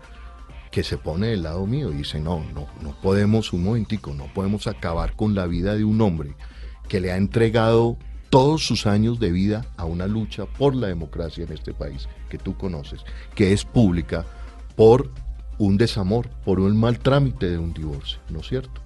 que 0.71 0.83
se 0.83 0.97
pone 0.97 1.27
del 1.27 1.43
lado 1.43 1.65
mío 1.65 1.91
y 1.91 1.95
dice, 1.97 2.19
no, 2.19 2.43
no, 2.53 2.67
no 2.81 2.95
podemos, 3.01 3.53
un 3.53 3.63
momentico, 3.63 4.13
no 4.13 4.25
podemos 4.33 4.67
acabar 4.67 5.15
con 5.15 5.33
la 5.33 5.47
vida 5.47 5.75
de 5.75 5.83
un 5.83 5.99
hombre 6.01 6.35
que 6.87 6.99
le 6.99 7.11
ha 7.11 7.17
entregado 7.17 7.97
todos 8.29 8.65
sus 8.65 8.85
años 8.87 9.19
de 9.19 9.31
vida 9.31 9.65
a 9.77 9.85
una 9.85 10.07
lucha 10.07 10.45
por 10.45 10.75
la 10.75 10.87
democracia 10.87 11.43
en 11.43 11.53
este 11.53 11.73
país, 11.73 12.07
que 12.29 12.37
tú 12.37 12.57
conoces, 12.57 13.01
que 13.35 13.53
es 13.53 13.63
pública, 13.63 14.25
por 14.75 15.11
un 15.57 15.77
desamor, 15.77 16.29
por 16.45 16.59
un 16.59 16.77
mal 16.77 16.99
trámite 16.99 17.49
de 17.49 17.57
un 17.57 17.73
divorcio, 17.73 18.19
¿no 18.29 18.39
es 18.39 18.47
cierto? 18.47 18.81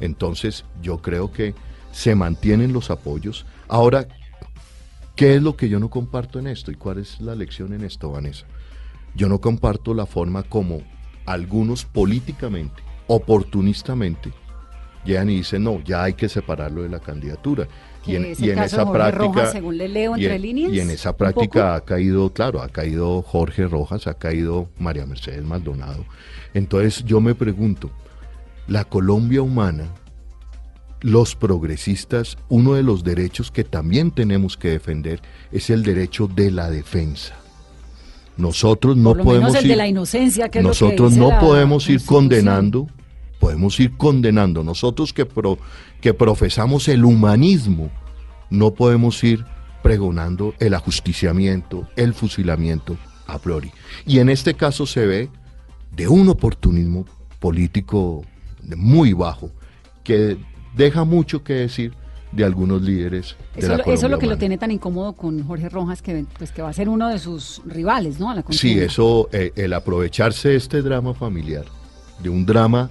Entonces 0.00 0.64
yo 0.82 0.98
creo 0.98 1.32
que 1.32 1.54
se 1.92 2.14
mantienen 2.14 2.72
los 2.72 2.90
apoyos. 2.90 3.46
Ahora, 3.68 4.06
¿qué 5.16 5.36
es 5.36 5.42
lo 5.42 5.56
que 5.56 5.68
yo 5.68 5.78
no 5.78 5.90
comparto 5.90 6.38
en 6.38 6.46
esto 6.46 6.70
y 6.70 6.74
cuál 6.74 6.98
es 6.98 7.20
la 7.20 7.34
lección 7.34 7.72
en 7.72 7.84
esto, 7.84 8.10
Vanessa? 8.10 8.46
Yo 9.14 9.28
no 9.28 9.40
comparto 9.40 9.94
la 9.94 10.06
forma 10.06 10.42
como 10.42 10.82
algunos 11.26 11.84
políticamente, 11.84 12.82
oportunistamente, 13.06 14.32
llegan 15.04 15.30
y 15.30 15.36
dicen, 15.36 15.64
no, 15.64 15.82
ya 15.82 16.04
hay 16.04 16.14
que 16.14 16.28
separarlo 16.28 16.82
de 16.82 16.88
la 16.88 17.00
candidatura. 17.00 17.66
Y 18.06 18.16
en, 18.16 18.24
y 18.38 18.48
esa 18.50 18.90
práctica... 18.90 19.24
Rojas, 19.26 19.52
según 19.52 19.76
le 19.76 19.88
leo 19.88 20.16
y 20.16 20.26
en- 20.26 20.40
líneas, 20.42 20.72
Y 20.72 20.80
en 20.80 20.90
esa 20.90 21.16
práctica 21.16 21.74
ha 21.74 21.80
caído, 21.84 22.32
claro, 22.32 22.62
ha 22.62 22.68
caído 22.68 23.20
Jorge 23.22 23.66
Rojas, 23.66 24.06
ha 24.06 24.14
caído 24.14 24.68
María 24.78 25.04
Mercedes 25.06 25.44
Maldonado. 25.44 26.06
Entonces 26.54 27.04
yo 27.04 27.20
me 27.20 27.34
pregunto, 27.34 27.90
la 28.68 28.84
Colombia 28.84 29.42
humana, 29.42 29.84
los 31.02 31.34
progresistas, 31.34 32.36
uno 32.48 32.74
de 32.74 32.82
los 32.82 33.04
derechos 33.04 33.50
que 33.50 33.64
también 33.64 34.10
tenemos 34.10 34.56
que 34.56 34.68
defender 34.70 35.20
es 35.52 35.70
el 35.70 35.82
derecho 35.82 36.26
de 36.26 36.50
la 36.50 36.70
defensa. 36.70 37.34
Nosotros 38.36 38.96
no 38.96 39.10
Por 39.10 39.18
lo 39.18 39.24
podemos 39.24 39.48
menos 39.50 39.64
el 39.64 39.66
ir, 39.66 39.70
de 39.72 39.76
la 39.76 39.86
inocencia, 39.88 40.48
que 40.48 40.58
es 40.60 40.64
lo 40.64 40.70
que 40.70 40.84
nosotros 40.84 41.10
dice 41.10 41.20
no 41.20 41.28
la 41.30 41.40
podemos 41.40 41.88
ir 41.88 41.96
Constitución. 41.96 42.22
condenando 42.22 42.86
podemos 43.40 43.80
ir 43.80 43.96
condenando. 43.96 44.62
Nosotros 44.62 45.12
que, 45.12 45.26
que 46.00 46.14
profesamos 46.14 46.86
el 46.86 47.04
humanismo, 47.04 47.90
no 48.50 48.72
podemos 48.74 49.24
ir 49.24 49.44
pregonando 49.82 50.54
el 50.60 50.74
ajusticiamiento, 50.74 51.88
el 51.96 52.14
fusilamiento 52.14 52.96
a 53.26 53.38
priori. 53.38 53.72
Y 54.06 54.18
en 54.18 54.28
este 54.28 54.54
caso 54.54 54.86
se 54.86 55.06
ve 55.06 55.30
de 55.96 56.06
un 56.06 56.28
oportunismo 56.28 57.06
político 57.40 58.22
muy 58.76 59.14
bajo 59.14 59.50
que 60.04 60.36
deja 60.76 61.04
mucho 61.04 61.42
que 61.42 61.54
decir 61.54 61.94
de 62.32 62.44
algunos 62.44 62.82
líderes. 62.82 63.36
De 63.54 63.62
eso, 63.62 63.76
la 63.76 63.82
eso 63.84 64.06
es 64.06 64.10
lo 64.10 64.18
que 64.18 64.26
lo 64.26 64.36
tiene 64.36 64.58
tan 64.58 64.70
incómodo 64.70 65.14
con 65.14 65.42
Jorge 65.44 65.68
Rojas, 65.68 66.02
que, 66.02 66.26
pues, 66.38 66.52
que 66.52 66.62
va 66.62 66.68
a 66.68 66.72
ser 66.72 66.88
uno 66.88 67.08
de 67.08 67.18
sus 67.18 67.62
rivales, 67.64 68.20
¿no? 68.20 68.30
A 68.30 68.34
la 68.34 68.44
sí, 68.50 68.78
eso, 68.78 69.28
eh, 69.32 69.52
el 69.56 69.72
aprovecharse 69.72 70.50
de 70.50 70.56
este 70.56 70.82
drama 70.82 71.14
familiar, 71.14 71.64
de 72.22 72.28
un 72.28 72.46
drama 72.46 72.90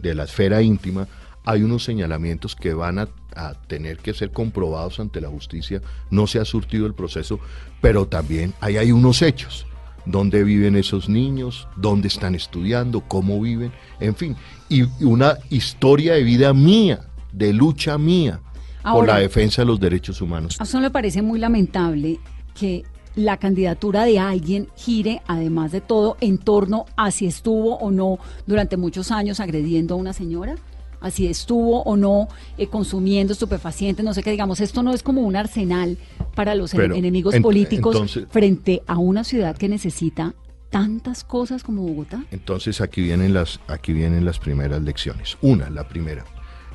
de 0.00 0.14
la 0.14 0.24
esfera 0.24 0.62
íntima, 0.62 1.06
hay 1.44 1.62
unos 1.62 1.84
señalamientos 1.84 2.54
que 2.54 2.74
van 2.74 2.98
a, 2.98 3.08
a, 3.34 3.54
tener 3.54 3.98
que 3.98 4.12
ser 4.12 4.30
comprobados 4.30 5.00
ante 5.00 5.20
la 5.20 5.28
justicia. 5.28 5.80
No 6.10 6.26
se 6.26 6.38
ha 6.38 6.44
surtido 6.44 6.86
el 6.86 6.94
proceso, 6.94 7.40
pero 7.80 8.06
también 8.06 8.54
hay, 8.60 8.76
hay 8.76 8.92
unos 8.92 9.22
hechos. 9.22 9.66
¿Dónde 10.06 10.44
viven 10.44 10.76
esos 10.76 11.08
niños? 11.08 11.68
¿Dónde 11.76 12.08
están 12.08 12.34
estudiando? 12.34 13.02
¿Cómo 13.02 13.40
viven? 13.40 13.72
En 14.00 14.14
fin, 14.14 14.36
y 14.68 14.82
una 15.04 15.38
historia 15.50 16.14
de 16.14 16.22
vida 16.22 16.52
mía, 16.54 17.00
de 17.32 17.52
lucha 17.52 17.98
mía 17.98 18.40
por 18.82 19.06
la 19.06 19.18
defensa 19.18 19.62
de 19.62 19.66
los 19.66 19.78
derechos 19.78 20.20
humanos. 20.20 20.56
¿A 20.58 20.64
usted 20.64 20.80
le 20.80 20.90
parece 20.90 21.22
muy 21.22 21.38
lamentable 21.38 22.18
que 22.58 22.84
la 23.16 23.36
candidatura 23.36 24.04
de 24.04 24.18
alguien 24.18 24.68
gire, 24.76 25.22
además 25.26 25.72
de 25.72 25.80
todo, 25.80 26.16
en 26.20 26.38
torno 26.38 26.86
a 26.96 27.10
si 27.10 27.26
estuvo 27.26 27.76
o 27.76 27.90
no 27.90 28.18
durante 28.46 28.76
muchos 28.76 29.10
años 29.10 29.40
agrediendo 29.40 29.94
a 29.94 29.98
una 29.98 30.12
señora? 30.12 30.56
a 31.00 31.10
si 31.10 31.26
estuvo 31.26 31.82
o 31.82 31.96
no 31.96 32.28
eh, 32.58 32.66
consumiendo 32.66 33.32
estupefacientes, 33.32 34.04
no 34.04 34.14
sé 34.14 34.22
qué, 34.22 34.30
digamos, 34.30 34.60
esto 34.60 34.82
no 34.82 34.92
es 34.92 35.02
como 35.02 35.22
un 35.22 35.34
arsenal 35.34 35.96
para 36.34 36.54
los 36.54 36.74
enemigos 36.74 37.36
políticos 37.40 38.20
frente 38.30 38.82
a 38.86 38.98
una 38.98 39.24
ciudad 39.24 39.56
que 39.56 39.68
necesita 39.68 40.34
tantas 40.68 41.24
cosas 41.24 41.62
como 41.62 41.82
Bogotá. 41.82 42.24
Entonces 42.30 42.80
aquí 42.80 43.02
vienen 43.02 43.34
las, 43.34 43.60
aquí 43.66 43.92
vienen 43.92 44.24
las 44.24 44.38
primeras 44.38 44.82
lecciones. 44.82 45.36
Una, 45.40 45.68
la 45.70 45.88
primera. 45.88 46.24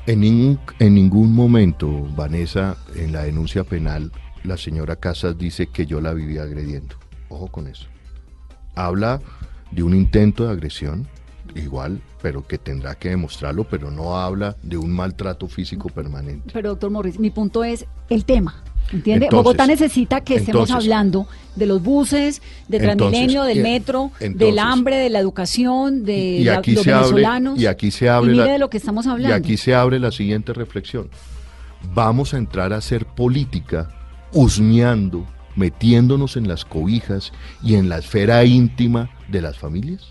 En 0.06 0.20
ningún, 0.20 0.60
en 0.78 0.94
ningún 0.94 1.34
momento, 1.34 1.90
Vanessa, 2.14 2.76
en 2.94 3.12
la 3.12 3.22
denuncia 3.22 3.64
penal, 3.64 4.12
la 4.46 4.56
señora 4.56 4.96
Casas 4.96 5.36
dice 5.36 5.66
que 5.66 5.86
yo 5.86 6.00
la 6.00 6.14
vivía 6.14 6.42
agrediendo. 6.42 6.96
Ojo 7.28 7.48
con 7.48 7.66
eso. 7.66 7.86
Habla 8.74 9.20
de 9.70 9.82
un 9.82 9.94
intento 9.94 10.46
de 10.46 10.52
agresión, 10.52 11.06
igual, 11.54 12.00
pero 12.22 12.46
que 12.46 12.58
tendrá 12.58 12.94
que 12.94 13.10
demostrarlo, 13.10 13.64
pero 13.64 13.90
no 13.90 14.16
habla 14.18 14.56
de 14.62 14.76
un 14.76 14.90
maltrato 14.90 15.48
físico 15.48 15.88
permanente. 15.88 16.50
Pero 16.52 16.70
doctor 16.70 16.90
Morris, 16.90 17.18
mi 17.18 17.30
punto 17.30 17.64
es 17.64 17.86
el 18.08 18.24
tema. 18.24 18.62
¿Entiende? 18.92 19.28
Bogotá 19.30 19.66
necesita 19.66 20.20
que 20.20 20.36
estemos 20.36 20.70
hablando 20.70 21.26
de 21.56 21.66
los 21.66 21.82
buses, 21.82 22.40
de 22.68 22.78
Transmilenio, 22.78 23.42
del 23.42 23.60
metro, 23.60 24.12
del 24.20 24.58
hambre, 24.60 24.96
de 24.96 25.10
la 25.10 25.18
educación, 25.18 26.04
de 26.04 26.42
los 26.44 26.84
venezolanos. 26.84 27.58
y 27.58 27.66
aquí 27.66 27.90
se 27.90 28.08
abre 28.08 28.32
de 28.32 28.58
lo 28.58 28.70
que 28.70 28.76
estamos 28.76 29.08
hablando. 29.08 29.36
Y 29.36 29.38
aquí 29.38 29.56
se 29.56 29.74
abre 29.74 29.98
la 29.98 30.12
siguiente 30.12 30.52
reflexión. 30.52 31.10
Vamos 31.94 32.34
a 32.34 32.38
entrar 32.38 32.72
a 32.72 32.76
hacer 32.76 33.06
política 33.06 33.88
husmeando, 34.32 35.26
metiéndonos 35.54 36.36
en 36.36 36.48
las 36.48 36.64
cobijas 36.64 37.32
y 37.62 37.74
en 37.74 37.88
la 37.88 37.98
esfera 37.98 38.44
íntima 38.44 39.10
de 39.28 39.42
las 39.42 39.58
familias. 39.58 40.10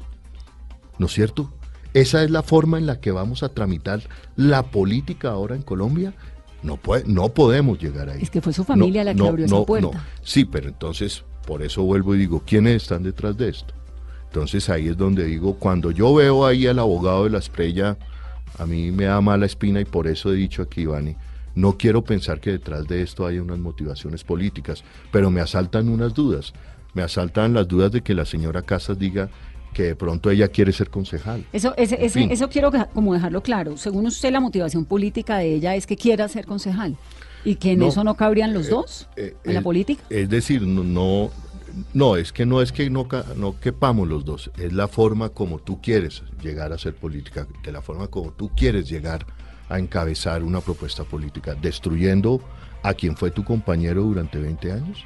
¿No 0.98 1.08
es 1.08 1.14
cierto? 1.14 1.52
Esa 1.94 2.24
es 2.24 2.32
la 2.32 2.44
forma 2.44 2.78
en 2.78 2.86
la 2.86 3.00
que 3.00 3.12
vamos 3.12 3.44
a 3.44 3.50
tramitar 3.50 4.02
la 4.36 4.64
política 4.64 5.30
ahora 5.30 5.56
en 5.56 5.62
Colombia. 5.62 6.14
No, 6.62 6.78
puede, 6.78 7.06
no 7.06 7.30
podemos 7.30 7.80
llegar 7.80 8.10
ahí. 8.10 8.22
Es 8.22 8.30
que 8.30 8.42
fue 8.42 8.52
su 8.52 8.64
familia 8.64 9.04
la 9.04 9.14
que 9.14 9.28
abrió 9.28 9.46
esa 9.46 9.64
puerta. 9.64 10.04
Sí, 10.22 10.46
pero 10.46 10.68
entonces, 10.68 11.24
por 11.46 11.62
eso 11.62 11.84
vuelvo 11.84 12.16
y 12.16 12.20
digo, 12.20 12.42
¿quiénes 12.46 12.84
están 12.84 13.04
detrás 13.04 13.38
de 13.38 13.50
esto? 13.50 13.74
Entonces 14.26 14.70
ahí 14.70 14.90
es 14.90 14.98
donde 14.98 15.24
digo, 15.24 15.56
cuando 15.56 15.92
yo 15.92 16.14
veo 16.14 16.46
ahí 16.46 16.68
al 16.68 16.80
abogado 16.80 17.24
de 17.24 17.30
la 17.30 17.38
estrella, 17.38 17.98
a 18.58 18.66
mí 18.66 18.92
me 18.92 19.06
da 19.06 19.22
mala 19.22 19.46
espina 19.46 19.80
y 19.80 19.86
por 19.86 20.08
eso 20.08 20.34
he 20.34 20.36
dicho 20.36 20.62
aquí, 20.62 20.82
Ivani, 20.82 21.16
no 21.56 21.78
quiero 21.78 22.04
pensar 22.04 22.40
que 22.40 22.52
detrás 22.52 22.88
de 22.88 23.02
esto 23.02 23.26
haya 23.26 23.42
unas 23.42 23.60
motivaciones 23.60 24.24
políticas, 24.24 24.84
pero 25.12 25.32
me 25.32 25.42
asaltan 25.42 25.90
unas 25.90 26.14
dudas. 26.14 26.54
Me 26.94 27.02
asaltan 27.02 27.54
las 27.54 27.68
dudas 27.68 27.92
de 27.92 28.02
que 28.02 28.14
la 28.14 28.26
señora 28.26 28.62
Casas 28.62 29.00
diga 29.00 29.30
que 29.74 29.84
de 29.84 29.96
pronto 29.96 30.30
ella 30.30 30.48
quiere 30.48 30.72
ser 30.72 30.90
concejal. 30.90 31.46
Eso, 31.52 31.74
ese, 31.76 31.98
eso 32.06 32.50
quiero 32.50 32.72
como 32.94 33.14
dejarlo 33.14 33.42
claro. 33.42 33.76
Según 33.76 34.06
usted, 34.06 34.32
la 34.32 34.40
motivación 34.40 34.86
política 34.86 35.38
de 35.38 35.56
ella 35.56 35.76
es 35.76 35.86
que 35.86 35.98
quiera 35.98 36.28
ser 36.30 36.46
concejal 36.46 36.96
y 37.44 37.56
que 37.56 37.74
en 37.74 37.84
eso 37.84 38.04
no 38.04 38.16
cabrían 38.16 38.54
los 38.54 38.68
eh, 38.68 38.70
dos 38.70 39.08
eh, 39.16 39.36
en 39.44 39.54
la 39.54 39.62
política. 39.62 40.04
Es 40.10 40.30
decir, 40.30 40.62
no, 40.64 41.30
no, 41.94 42.16
es 42.16 42.32
que 42.32 42.46
no 42.46 42.62
es 42.62 42.72
que 42.72 42.90
no, 42.90 43.08
no 43.36 43.60
quepamos 43.60 44.08
los 44.08 44.26
dos, 44.26 44.50
es 44.58 44.74
la 44.74 44.88
forma 44.88 45.30
como 45.30 45.60
tú 45.60 45.82
quieres 45.82 46.24
llegar 46.42 46.74
a 46.74 46.78
ser 46.78 46.96
política, 46.96 47.48
de 47.64 47.72
la 47.72 47.82
forma 47.82 48.08
como 48.08 48.32
tú 48.32 48.52
quieres 48.56 48.90
llegar 48.90 49.26
a 49.70 49.80
encabezar 49.80 50.44
una 50.44 50.62
propuesta 50.62 51.04
política, 51.04 51.56
destruyendo 51.56 52.42
a 52.84 52.94
quien 52.94 53.18
fue 53.18 53.32
tu 53.32 53.44
compañero 53.44 54.04
durante 54.04 54.40
20 54.40 54.72
años. 54.72 55.04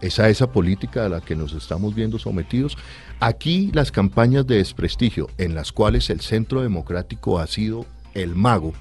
¿Es 0.00 0.18
a 0.18 0.28
esa 0.28 0.50
política 0.50 1.04
a 1.04 1.08
la 1.08 1.20
que 1.20 1.36
nos 1.36 1.52
estamos 1.52 1.94
viendo 1.94 2.18
sometidos? 2.18 2.76
Aquí 3.20 3.70
las 3.74 3.92
campañas 3.92 4.46
de 4.46 4.56
desprestigio 4.56 5.28
en 5.36 5.54
las 5.54 5.72
cuales 5.72 6.08
el 6.08 6.20
Centro 6.20 6.62
Democrático 6.62 7.38
ha 7.38 7.46
sido 7.46 7.84
el 8.14 8.34
mago. 8.34 8.72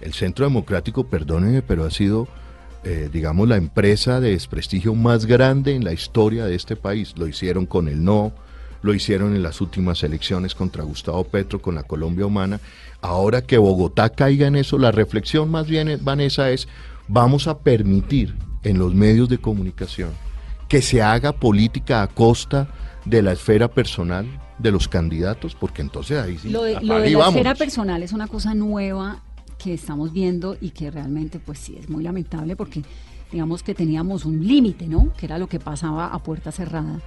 El 0.00 0.12
Centro 0.12 0.44
Democrático, 0.44 1.04
perdónenme, 1.04 1.62
pero 1.62 1.84
ha 1.84 1.90
sido, 1.90 2.28
eh, 2.84 3.08
digamos, 3.10 3.48
la 3.48 3.56
empresa 3.56 4.20
de 4.20 4.32
desprestigio 4.32 4.94
más 4.94 5.24
grande 5.24 5.74
en 5.74 5.82
la 5.82 5.92
historia 5.92 6.44
de 6.44 6.54
este 6.54 6.76
país. 6.76 7.14
Lo 7.16 7.26
hicieron 7.26 7.66
con 7.66 7.88
el 7.88 8.04
no, 8.04 8.32
lo 8.88 8.94
hicieron 8.94 9.36
en 9.36 9.42
las 9.42 9.60
últimas 9.60 10.02
elecciones 10.02 10.54
contra 10.54 10.82
Gustavo 10.82 11.22
Petro, 11.24 11.60
con 11.60 11.74
la 11.74 11.82
Colombia 11.82 12.24
Humana. 12.24 12.58
Ahora 13.02 13.42
que 13.42 13.58
Bogotá 13.58 14.08
caiga 14.08 14.46
en 14.46 14.56
eso, 14.56 14.78
la 14.78 14.90
reflexión 14.92 15.50
más 15.50 15.66
bien, 15.66 16.00
Vanessa, 16.02 16.50
es 16.50 16.68
vamos 17.06 17.48
a 17.48 17.58
permitir 17.58 18.34
en 18.62 18.78
los 18.78 18.94
medios 18.94 19.28
de 19.28 19.36
comunicación 19.36 20.12
que 20.68 20.80
se 20.80 21.02
haga 21.02 21.32
política 21.32 22.00
a 22.02 22.06
costa 22.06 22.68
de 23.04 23.20
la 23.20 23.32
esfera 23.32 23.68
personal 23.68 24.26
de 24.58 24.72
los 24.72 24.88
candidatos, 24.88 25.54
porque 25.54 25.82
entonces 25.82 26.18
ahí 26.18 26.38
sí. 26.38 26.48
Lo 26.48 26.62
de, 26.62 26.80
lo 26.80 26.98
de 26.98 27.10
la 27.10 27.28
esfera 27.28 27.54
personal 27.54 28.02
es 28.02 28.14
una 28.14 28.26
cosa 28.26 28.54
nueva 28.54 29.20
que 29.58 29.74
estamos 29.74 30.14
viendo 30.14 30.56
y 30.58 30.70
que 30.70 30.90
realmente, 30.90 31.38
pues 31.40 31.58
sí, 31.58 31.76
es 31.78 31.90
muy 31.90 32.02
lamentable 32.02 32.56
porque 32.56 32.82
digamos 33.30 33.62
que 33.62 33.74
teníamos 33.74 34.24
un 34.24 34.46
límite, 34.46 34.88
¿no? 34.88 35.12
Que 35.12 35.26
era 35.26 35.36
lo 35.36 35.46
que 35.46 35.60
pasaba 35.60 36.06
a 36.06 36.18
puerta 36.20 36.52
cerrada. 36.52 37.02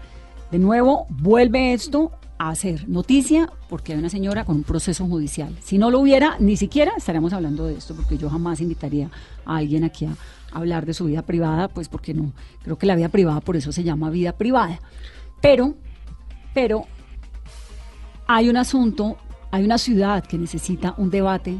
De 0.52 0.60
nuevo, 0.60 1.08
vuelve 1.10 1.72
esto 1.72 2.12
a 2.38 2.54
ser 2.56 2.89
noticia 2.89 3.49
porque 3.70 3.93
hay 3.93 3.99
una 3.99 4.10
señora 4.10 4.43
con 4.43 4.58
un 4.58 4.64
proceso 4.64 5.06
judicial. 5.06 5.56
Si 5.62 5.78
no 5.78 5.89
lo 5.89 5.99
hubiera, 5.99 6.36
ni 6.39 6.58
siquiera 6.58 6.91
estaríamos 6.97 7.32
hablando 7.32 7.68
de 7.68 7.76
esto, 7.76 7.95
porque 7.95 8.18
yo 8.18 8.30
jamás 8.30 8.60
invitaría 8.60 9.10
a 9.45 9.58
alguien 9.58 9.86
aquí 9.86 10.06
a 10.06 10.18
hablar 10.52 10.86
de 10.86 10.93
su 10.93 11.06
vida 11.06 11.22
privada, 11.22 11.70
pues 11.70 11.88
porque 11.88 12.14
no, 12.14 12.34
creo 12.64 12.78
que 12.78 12.86
la 12.86 12.95
vida 12.95 13.08
privada 13.08 13.39
por 13.39 13.56
eso 13.56 13.72
se 13.72 13.84
llama 13.84 14.10
vida 14.10 14.34
privada. 14.34 14.82
Pero, 15.39 15.76
pero 16.54 16.86
hay 18.28 18.49
un 18.49 18.58
asunto, 18.58 19.18
hay 19.52 19.64
una 19.64 19.78
ciudad 19.78 20.26
que 20.26 20.38
necesita 20.38 20.95
un 20.97 21.10
debate 21.12 21.60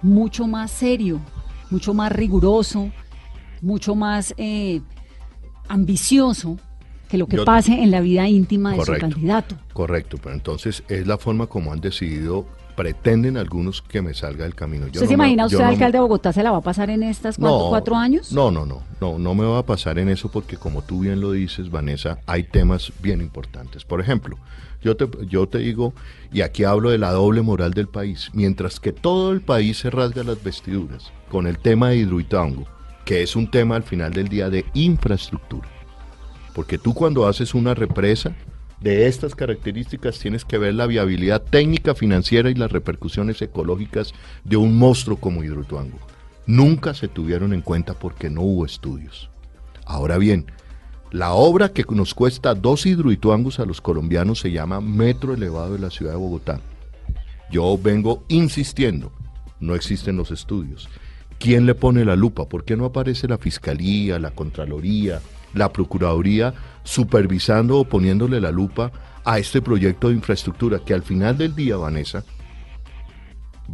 mucho 0.00 0.46
más 0.46 0.70
serio, 0.70 1.20
mucho 1.68 1.92
más 1.92 2.10
riguroso, 2.10 2.90
mucho 3.60 3.94
más 3.94 4.32
eh, 4.38 4.80
ambicioso 5.68 6.58
que 7.12 7.18
lo 7.18 7.26
que 7.26 7.36
pase 7.42 7.74
en 7.74 7.90
la 7.90 8.00
vida 8.00 8.26
íntima 8.26 8.74
de 8.74 8.82
su 8.82 8.94
candidato. 8.94 9.54
Correcto, 9.74 10.16
pero 10.22 10.34
entonces 10.34 10.82
es 10.88 11.06
la 11.06 11.18
forma 11.18 11.46
como 11.46 11.70
han 11.70 11.78
decidido 11.78 12.46
pretenden 12.74 13.36
algunos 13.36 13.82
que 13.82 14.00
me 14.00 14.14
salga 14.14 14.44
del 14.44 14.54
camino. 14.54 14.86
¿Usted 14.86 15.06
se 15.06 15.12
imagina 15.12 15.44
usted, 15.44 15.60
alcalde 15.60 15.98
de 15.98 16.00
Bogotá, 16.00 16.32
se 16.32 16.42
la 16.42 16.52
va 16.52 16.56
a 16.56 16.62
pasar 16.62 16.88
en 16.88 17.02
estas 17.02 17.36
cuatro, 17.36 17.96
años? 17.96 18.32
No, 18.32 18.50
no, 18.50 18.64
no, 18.64 18.80
no, 18.98 19.18
no 19.18 19.34
me 19.34 19.44
va 19.44 19.58
a 19.58 19.66
pasar 19.66 19.98
en 19.98 20.08
eso 20.08 20.30
porque 20.30 20.56
como 20.56 20.80
tú 20.80 21.00
bien 21.00 21.20
lo 21.20 21.32
dices, 21.32 21.70
Vanessa, 21.70 22.18
hay 22.24 22.44
temas 22.44 22.90
bien 23.02 23.20
importantes. 23.20 23.84
Por 23.84 24.00
ejemplo, 24.00 24.38
yo 24.80 24.96
te, 24.96 25.06
yo 25.26 25.46
te 25.46 25.58
digo, 25.58 25.92
y 26.32 26.40
aquí 26.40 26.64
hablo 26.64 26.88
de 26.88 26.96
la 26.96 27.12
doble 27.12 27.42
moral 27.42 27.74
del 27.74 27.88
país, 27.88 28.30
mientras 28.32 28.80
que 28.80 28.92
todo 28.92 29.32
el 29.32 29.42
país 29.42 29.76
se 29.76 29.90
rasga 29.90 30.24
las 30.24 30.42
vestiduras 30.42 31.12
con 31.30 31.46
el 31.46 31.58
tema 31.58 31.90
de 31.90 31.96
Hidroituango, 31.96 32.64
que 33.04 33.22
es 33.22 33.36
un 33.36 33.50
tema 33.50 33.76
al 33.76 33.82
final 33.82 34.14
del 34.14 34.28
día 34.28 34.48
de 34.48 34.64
infraestructura. 34.72 35.68
Porque 36.54 36.78
tú 36.78 36.94
cuando 36.94 37.26
haces 37.26 37.54
una 37.54 37.74
represa, 37.74 38.34
de 38.82 39.06
estas 39.06 39.34
características 39.34 40.18
tienes 40.18 40.44
que 40.44 40.58
ver 40.58 40.74
la 40.74 40.86
viabilidad 40.86 41.40
técnica, 41.42 41.94
financiera 41.94 42.50
y 42.50 42.54
las 42.54 42.72
repercusiones 42.72 43.40
ecológicas 43.40 44.12
de 44.44 44.56
un 44.56 44.76
monstruo 44.76 45.18
como 45.18 45.44
Hidroituango. 45.44 45.98
Nunca 46.46 46.92
se 46.92 47.06
tuvieron 47.06 47.52
en 47.52 47.60
cuenta 47.60 47.94
porque 47.94 48.28
no 48.28 48.42
hubo 48.42 48.66
estudios. 48.66 49.30
Ahora 49.86 50.18
bien, 50.18 50.46
la 51.12 51.34
obra 51.34 51.68
que 51.68 51.84
nos 51.90 52.14
cuesta 52.14 52.54
dos 52.54 52.86
hidroituangos 52.86 53.60
a 53.60 53.66
los 53.66 53.80
colombianos 53.80 54.40
se 54.40 54.50
llama 54.50 54.80
Metro 54.80 55.34
Elevado 55.34 55.74
de 55.74 55.78
la 55.78 55.90
Ciudad 55.90 56.12
de 56.12 56.18
Bogotá. 56.18 56.60
Yo 57.50 57.78
vengo 57.78 58.24
insistiendo, 58.28 59.12
no 59.60 59.74
existen 59.74 60.16
los 60.16 60.30
estudios. 60.30 60.88
¿Quién 61.38 61.66
le 61.66 61.74
pone 61.74 62.04
la 62.04 62.16
lupa? 62.16 62.48
¿Por 62.48 62.64
qué 62.64 62.76
no 62.76 62.86
aparece 62.86 63.28
la 63.28 63.36
Fiscalía, 63.36 64.18
la 64.18 64.30
Contraloría, 64.30 65.20
la 65.54 65.72
Procuraduría 65.72 66.54
supervisando 66.84 67.78
o 67.78 67.84
poniéndole 67.84 68.40
la 68.40 68.50
lupa 68.50 68.92
a 69.24 69.38
este 69.38 69.62
proyecto 69.62 70.08
de 70.08 70.14
infraestructura 70.14 70.80
que 70.84 70.94
al 70.94 71.02
final 71.02 71.38
del 71.38 71.54
día, 71.54 71.76
Vanessa, 71.76 72.24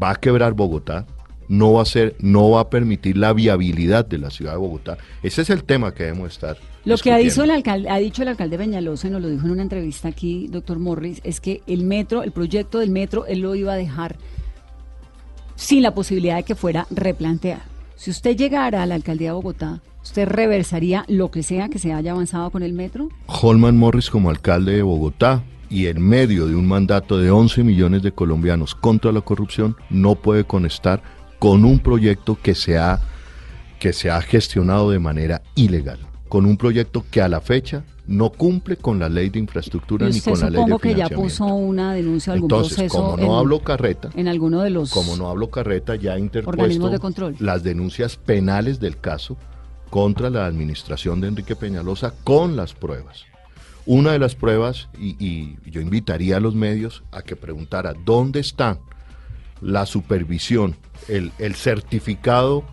va 0.01 0.11
a 0.11 0.17
quebrar 0.17 0.53
Bogotá, 0.53 1.07
no 1.49 1.73
va 1.75 1.83
a 1.83 1.87
ser, 1.87 2.15
no 2.21 2.51
va 2.51 2.61
a 2.61 2.71
permitir 2.71 3.17
la 3.17 3.33
viabilidad 3.33 4.05
de 4.05 4.19
la 4.19 4.31
ciudad 4.31 4.53
de 4.53 4.59
Bogotá. 4.59 4.99
Ese 5.23 5.43
es 5.43 5.51
el 5.51 5.65
tema 5.65 5.95
que 5.95 6.05
debemos 6.05 6.33
estar. 6.33 6.59
Lo 6.85 6.97
que 6.97 7.13
ha 7.13 7.17
dicho 7.17 7.43
el 7.43 7.51
alcalde, 7.51 7.89
ha 7.89 7.99
dicho 7.99 8.23
el 8.23 8.29
alcalde 8.29 8.59
Peñalosa, 8.59 9.09
y 9.09 9.11
nos 9.11 9.23
lo 9.23 9.29
dijo 9.29 9.47
en 9.47 9.53
una 9.53 9.63
entrevista 9.63 10.09
aquí, 10.09 10.47
doctor 10.49 10.79
Morris, 10.79 11.21
es 11.25 11.41
que 11.41 11.63
el 11.67 11.85
metro, 11.85 12.23
el 12.23 12.33
proyecto 12.33 12.79
del 12.79 12.91
metro, 12.91 13.27
él 13.27 13.41
lo 13.41 13.55
iba 13.55 13.73
a 13.73 13.77
dejar 13.77 14.17
sin 15.57 15.83
la 15.83 15.95
posibilidad 15.95 16.37
de 16.37 16.45
que 16.45 16.55
fuera 16.55 16.87
replanteado. 16.91 17.78
Si 17.99 18.13
usted 18.13 18.37
llegara 18.37 18.85
a 18.85 18.87
la 18.87 18.95
alcaldía 18.95 19.31
de 19.31 19.35
Bogotá, 19.35 19.83
¿usted 20.05 20.29
reversaría 20.29 21.05
lo 21.09 21.33
que 21.33 21.43
sea 21.43 21.69
que 21.69 21.81
se 21.81 21.93
haya 21.93 22.13
avanzado 22.13 22.49
con 22.51 22.63
el 22.63 22.73
metro? 22.73 23.09
Holman 23.27 23.77
Morris 23.77 24.09
como 24.09 24.31
alcalde 24.31 24.77
de 24.77 24.83
Bogotá 24.83 25.43
y 25.69 25.87
en 25.87 26.01
medio 26.01 26.47
de 26.47 26.55
un 26.55 26.65
mandato 26.65 27.19
de 27.19 27.33
11 27.33 27.65
millones 27.65 28.05
de 28.05 28.13
colombianos 28.13 28.77
contra 28.77 29.11
la 29.11 29.21
corrupción 29.21 29.77
no 29.91 30.15
puede 30.15 30.45
conectar 30.45 31.03
con 31.41 31.65
un 31.65 31.81
proyecto 31.81 32.39
que 32.41 32.55
se 32.55 32.79
ha, 32.79 33.01
que 33.81 33.93
se 33.93 34.13
ha 34.13 34.23
gestionado 34.23 34.93
de 34.93 35.01
manera 35.01 35.43
ilegal, 35.57 35.99
con 36.29 36.47
un 36.47 36.57
proyecto 36.57 37.05
que 37.11 37.21
a 37.21 37.27
la 37.27 37.41
fecha 37.41 37.83
no 38.09 38.31
cumple 38.31 38.79
con 38.79 38.99
la 38.99 39.09
ley 39.09 39.29
de 39.29 39.39
infraestructura 39.39 40.09
ni 40.09 40.21
con 40.21 40.41
la 40.41 40.49
ley 40.49 40.65
de 40.65 40.79
que 40.79 40.95
ya 40.95 41.09
puso 41.11 41.45
una 41.45 41.93
denuncia 41.93 42.33
algún 42.33 42.51
Entonces, 42.51 42.91
como 42.91 43.17
no 43.19 43.39
hablo 43.39 43.61
carreta, 43.61 44.09
en 44.15 44.29
alguno 44.29 44.63
de 44.63 44.71
los 44.71 44.91
como 44.91 45.17
no 45.17 45.29
hablo 45.29 45.51
carreta 45.51 45.95
ya 45.95 46.19
interpuesto 46.19 46.89
de 46.89 46.99
control. 46.99 47.37
las 47.39 47.63
denuncias 47.63 48.17
penales 48.17 48.81
del 48.81 48.99
caso 48.99 49.37
contra 49.91 50.31
la 50.31 50.47
administración 50.47 51.21
de 51.21 51.29
Enrique 51.29 51.55
Peñalosa 51.55 52.15
con 52.25 52.57
las 52.57 52.73
pruebas. 52.73 53.25
Una 53.85 54.13
de 54.13 54.19
las 54.19 54.35
pruebas, 54.35 54.89
y, 54.99 55.17
y 55.25 55.57
yo 55.71 55.81
invitaría 55.81 56.39
a 56.39 56.41
los 56.41 56.55
medios 56.55 57.05
a 57.11 57.23
que 57.23 57.37
preguntara 57.37 57.95
dónde 58.05 58.41
está 58.41 58.79
la 59.61 59.87
supervisión, 59.87 60.77
el, 61.09 61.33
el 61.39 61.55
certificado 61.55 62.65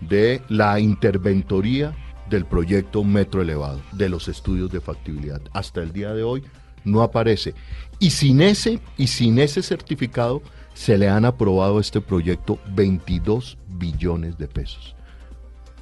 de 0.00 0.42
la 0.48 0.78
interventoría 0.80 1.94
del 2.28 2.44
proyecto 2.44 3.04
Metro 3.04 3.42
Elevado, 3.42 3.80
de 3.92 4.08
los 4.08 4.28
estudios 4.28 4.70
de 4.70 4.80
factibilidad. 4.80 5.40
Hasta 5.52 5.82
el 5.82 5.92
día 5.92 6.12
de 6.12 6.22
hoy 6.22 6.42
no 6.84 7.02
aparece. 7.02 7.54
Y 7.98 8.10
sin 8.10 8.40
ese, 8.40 8.80
y 8.96 9.08
sin 9.08 9.38
ese 9.38 9.62
certificado 9.62 10.42
se 10.74 10.96
le 10.96 11.08
han 11.08 11.24
aprobado 11.24 11.78
a 11.78 11.80
este 11.80 12.00
proyecto 12.00 12.58
22 12.74 13.58
billones 13.68 14.38
de 14.38 14.48
pesos. 14.48 14.94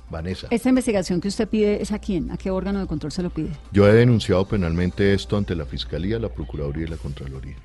Vanessa. 0.09 0.47
¿Esta 0.51 0.69
investigación 0.69 1.21
que 1.21 1.29
usted 1.29 1.49
pide 1.49 1.83
es 1.83 1.91
a 1.91 1.99
quién? 1.99 2.31
¿A 2.31 2.37
qué 2.37 2.51
órgano 2.51 2.79
de 2.79 2.87
control 2.87 3.11
se 3.11 3.23
lo 3.23 3.31
pide? 3.31 3.51
Yo 3.73 3.89
he 3.89 3.93
denunciado 3.93 4.47
penalmente 4.47 5.13
esto 5.13 5.37
ante 5.37 5.57
la 5.57 5.67
Fiscalía, 5.67 6.19
la 6.21 6.29
Procuraduría 6.29 6.87
y 6.87 6.91
la 6.91 6.97
Contraloría. 6.97 7.57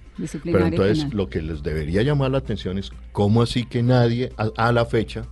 Pero 0.43 0.65
entonces 0.65 1.13
lo 1.13 1.29
que 1.29 1.41
les 1.41 1.61
debería 1.63 2.01
llamar 2.01 2.31
la 2.31 2.39
atención 2.39 2.77
es 2.77 2.91
cómo 3.11 3.41
así 3.43 3.65
que 3.65 3.83
nadie 3.83 4.33
a 4.37 4.71
la 4.71 4.85
fecha 4.85 5.23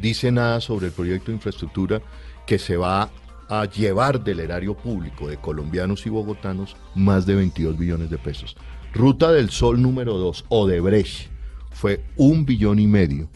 dice 0.00 0.32
nada 0.32 0.60
sobre 0.60 0.86
el 0.86 0.92
proyecto 0.92 1.26
de 1.26 1.36
infraestructura 1.36 2.00
que 2.46 2.58
se 2.58 2.76
va 2.76 3.10
a 3.48 3.66
llevar 3.66 4.22
del 4.22 4.40
erario 4.40 4.74
público 4.74 5.28
de 5.28 5.36
colombianos 5.36 6.06
y 6.06 6.10
bogotanos 6.10 6.76
más 6.94 7.26
de 7.26 7.34
22 7.34 7.78
billones 7.78 8.10
de 8.10 8.18
pesos. 8.18 8.56
Ruta 8.92 9.32
del 9.32 9.50
Sol 9.50 9.82
número 9.82 10.16
2, 10.18 10.46
Odebrecht, 10.48 11.28
fue 11.72 12.00
un 12.16 12.46
billón 12.46 12.78
y 12.78 12.86
medio. 12.86 13.28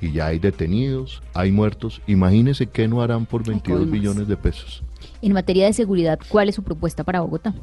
Y 0.00 0.12
ya 0.12 0.26
hay 0.26 0.38
detenidos, 0.38 1.22
hay 1.34 1.50
muertos. 1.50 2.00
Imagínense 2.06 2.66
qué 2.66 2.86
no 2.86 3.02
harán 3.02 3.26
por 3.26 3.44
22 3.44 3.90
billones 3.90 4.28
de 4.28 4.36
pesos. 4.36 4.82
En 5.22 5.32
materia 5.32 5.66
de 5.66 5.72
seguridad, 5.72 6.18
¿cuál 6.28 6.48
es 6.48 6.54
su 6.54 6.62
propuesta 6.62 7.02
para 7.04 7.20
Bogotá? 7.20 7.54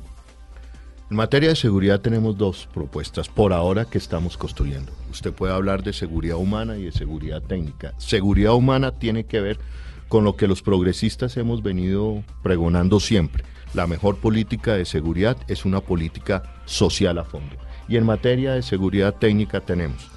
En 1.09 1.17
materia 1.17 1.49
de 1.49 1.55
seguridad 1.55 2.01
tenemos 2.01 2.37
dos 2.37 2.67
propuestas 2.73 3.29
por 3.29 3.53
ahora 3.53 3.85
que 3.85 3.97
estamos 3.97 4.37
construyendo. 4.37 4.91
Usted 5.11 5.31
puede 5.31 5.53
hablar 5.53 5.83
de 5.83 5.93
seguridad 5.93 6.37
humana 6.37 6.77
y 6.77 6.85
de 6.85 6.91
seguridad 6.91 7.43
técnica. 7.43 7.93
Seguridad 7.97 8.53
humana 8.53 8.91
tiene 8.91 9.25
que 9.25 9.39
ver 9.39 9.59
con 10.15 10.23
lo 10.23 10.37
que 10.37 10.47
los 10.47 10.61
progresistas 10.61 11.35
hemos 11.35 11.61
venido 11.61 12.23
pregonando 12.41 13.01
siempre. 13.01 13.43
La 13.73 13.85
mejor 13.85 14.15
política 14.15 14.75
de 14.75 14.85
seguridad 14.85 15.35
es 15.49 15.65
una 15.65 15.81
política 15.81 16.61
social 16.63 17.17
a 17.17 17.25
fondo. 17.25 17.57
Y 17.89 17.97
en 17.97 18.05
materia 18.05 18.53
de 18.53 18.61
seguridad 18.61 19.15
técnica 19.15 19.59
tenemos, 19.59 20.09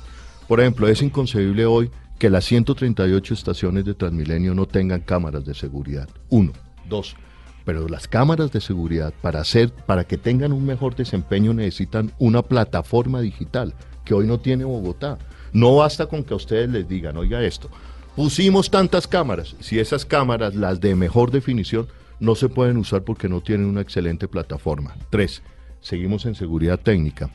por 0.46 0.60
ejemplo, 0.60 0.86
es 0.86 1.02
inconcebible 1.02 1.66
hoy 1.66 1.90
que 2.16 2.30
las 2.30 2.44
138 2.44 3.34
estaciones 3.34 3.84
de 3.84 3.94
Transmilenio 3.94 4.54
no 4.54 4.66
tengan 4.66 5.00
cámaras 5.00 5.44
de 5.44 5.54
seguridad. 5.54 6.08
Uno. 6.28 6.52
Dos. 6.88 7.16
Pero 7.64 7.88
las 7.88 8.06
cámaras 8.06 8.52
de 8.52 8.60
seguridad 8.60 9.12
para 9.20 9.40
hacer, 9.40 9.72
para 9.72 10.04
que 10.04 10.16
tengan 10.16 10.52
un 10.52 10.64
mejor 10.64 10.94
desempeño 10.94 11.52
necesitan 11.54 12.12
una 12.20 12.42
plataforma 12.42 13.20
digital 13.20 13.74
que 14.04 14.14
hoy 14.14 14.28
no 14.28 14.38
tiene 14.38 14.62
Bogotá. 14.62 15.18
No 15.52 15.74
basta 15.74 16.06
con 16.06 16.22
que 16.22 16.34
a 16.34 16.36
ustedes 16.36 16.70
les 16.70 16.86
digan, 16.86 17.16
oiga 17.16 17.42
esto, 17.42 17.68
pusimos 18.18 18.68
tantas 18.68 19.06
cámaras, 19.06 19.54
si 19.60 19.78
esas 19.78 20.04
cámaras, 20.04 20.56
las 20.56 20.80
de 20.80 20.96
mejor 20.96 21.30
definición, 21.30 21.86
no 22.18 22.34
se 22.34 22.48
pueden 22.48 22.76
usar 22.76 23.04
porque 23.04 23.28
no 23.28 23.40
tienen 23.42 23.68
una 23.68 23.80
excelente 23.80 24.26
plataforma. 24.26 24.96
Tres, 25.08 25.40
seguimos 25.80 26.26
en 26.26 26.34
seguridad 26.34 26.80
técnica. 26.80 27.30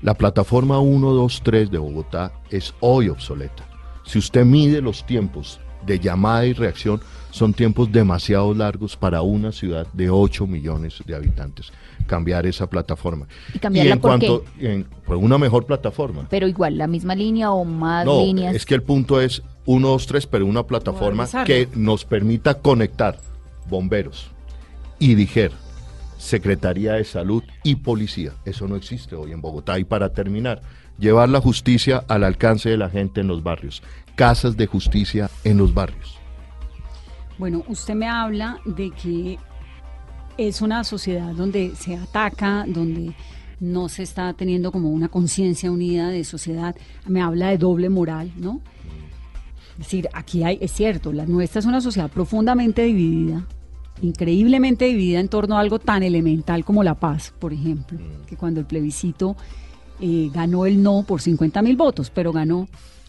La 0.00 0.14
plataforma 0.14 0.80
1, 0.80 1.10
2, 1.10 1.42
3 1.44 1.70
de 1.70 1.76
Bogotá 1.76 2.32
es 2.48 2.72
hoy 2.80 3.10
obsoleta. 3.10 3.68
Si 4.06 4.18
usted 4.18 4.46
mide 4.46 4.80
los 4.80 5.04
tiempos 5.04 5.60
de 5.84 5.98
llamada 5.98 6.46
y 6.46 6.54
reacción, 6.54 7.02
son 7.32 7.54
tiempos 7.54 7.90
demasiado 7.90 8.54
largos 8.54 8.94
para 8.94 9.22
una 9.22 9.52
ciudad 9.52 9.86
de 9.94 10.10
8 10.10 10.46
millones 10.46 11.02
de 11.04 11.14
habitantes. 11.16 11.72
Cambiar 12.06 12.46
esa 12.46 12.68
plataforma. 12.68 13.26
¿Y 13.54 13.58
cambiarla 13.58 13.94
en 13.94 14.00
por 14.00 14.10
cuanto 14.10 14.44
En, 14.60 14.84
por 15.06 15.16
una 15.16 15.38
mejor 15.38 15.64
plataforma. 15.64 16.26
Pero 16.28 16.46
igual, 16.46 16.76
la 16.76 16.86
misma 16.86 17.14
línea 17.14 17.50
o 17.50 17.64
más 17.64 18.04
no, 18.04 18.20
líneas. 18.20 18.54
Es 18.54 18.66
que 18.66 18.74
el 18.74 18.82
punto 18.82 19.20
es 19.20 19.42
1, 19.64 19.88
2, 19.88 20.06
3, 20.06 20.26
pero 20.26 20.46
una 20.46 20.64
plataforma 20.64 21.26
que 21.46 21.68
nos 21.74 22.04
permita 22.04 22.54
conectar 22.54 23.18
bomberos 23.68 24.30
y 24.98 25.14
DIGER, 25.14 25.52
Secretaría 26.18 26.92
de 26.92 27.04
Salud 27.04 27.42
y 27.64 27.76
Policía. 27.76 28.32
Eso 28.44 28.68
no 28.68 28.76
existe 28.76 29.16
hoy 29.16 29.32
en 29.32 29.40
Bogotá. 29.40 29.78
Y 29.78 29.84
para 29.84 30.10
terminar, 30.12 30.60
llevar 30.98 31.30
la 31.30 31.40
justicia 31.40 32.04
al 32.08 32.24
alcance 32.24 32.68
de 32.68 32.76
la 32.76 32.90
gente 32.90 33.22
en 33.22 33.28
los 33.28 33.42
barrios. 33.42 33.82
Casas 34.16 34.58
de 34.58 34.66
justicia 34.66 35.30
en 35.44 35.56
los 35.56 35.72
barrios. 35.72 36.21
Bueno, 37.42 37.64
usted 37.66 37.96
me 37.96 38.06
habla 38.06 38.60
de 38.64 38.92
que 38.92 39.36
es 40.38 40.62
una 40.62 40.84
sociedad 40.84 41.32
donde 41.32 41.74
se 41.74 41.96
ataca, 41.96 42.64
donde 42.68 43.14
no 43.58 43.88
se 43.88 44.04
está 44.04 44.32
teniendo 44.32 44.70
como 44.70 44.90
una 44.90 45.08
conciencia 45.08 45.72
unida 45.72 46.10
de 46.10 46.22
sociedad. 46.22 46.76
Me 47.04 47.20
habla 47.20 47.48
de 47.48 47.58
doble 47.58 47.88
moral, 47.88 48.30
¿no? 48.36 48.60
Es 49.72 49.78
decir, 49.78 50.08
aquí 50.12 50.44
hay, 50.44 50.56
es 50.60 50.70
cierto, 50.70 51.12
la 51.12 51.26
nuestra 51.26 51.58
es 51.58 51.66
una 51.66 51.80
sociedad 51.80 52.08
profundamente 52.08 52.84
dividida, 52.84 53.44
increíblemente 54.02 54.84
dividida 54.84 55.18
en 55.18 55.26
torno 55.26 55.56
a 55.56 55.60
algo 55.62 55.80
tan 55.80 56.04
elemental 56.04 56.64
como 56.64 56.84
la 56.84 56.94
paz, 56.94 57.34
por 57.40 57.52
ejemplo, 57.52 57.98
mm. 57.98 58.26
que 58.26 58.36
cuando 58.36 58.60
el 58.60 58.66
plebiscito 58.66 59.34
eh, 59.98 60.30
ganó 60.32 60.64
el 60.64 60.80
no 60.80 61.02
por 61.02 61.20
50 61.20 61.60
mil 61.62 61.76
votos, 61.76 62.08
pero 62.10 62.30
ganó. 62.30 62.68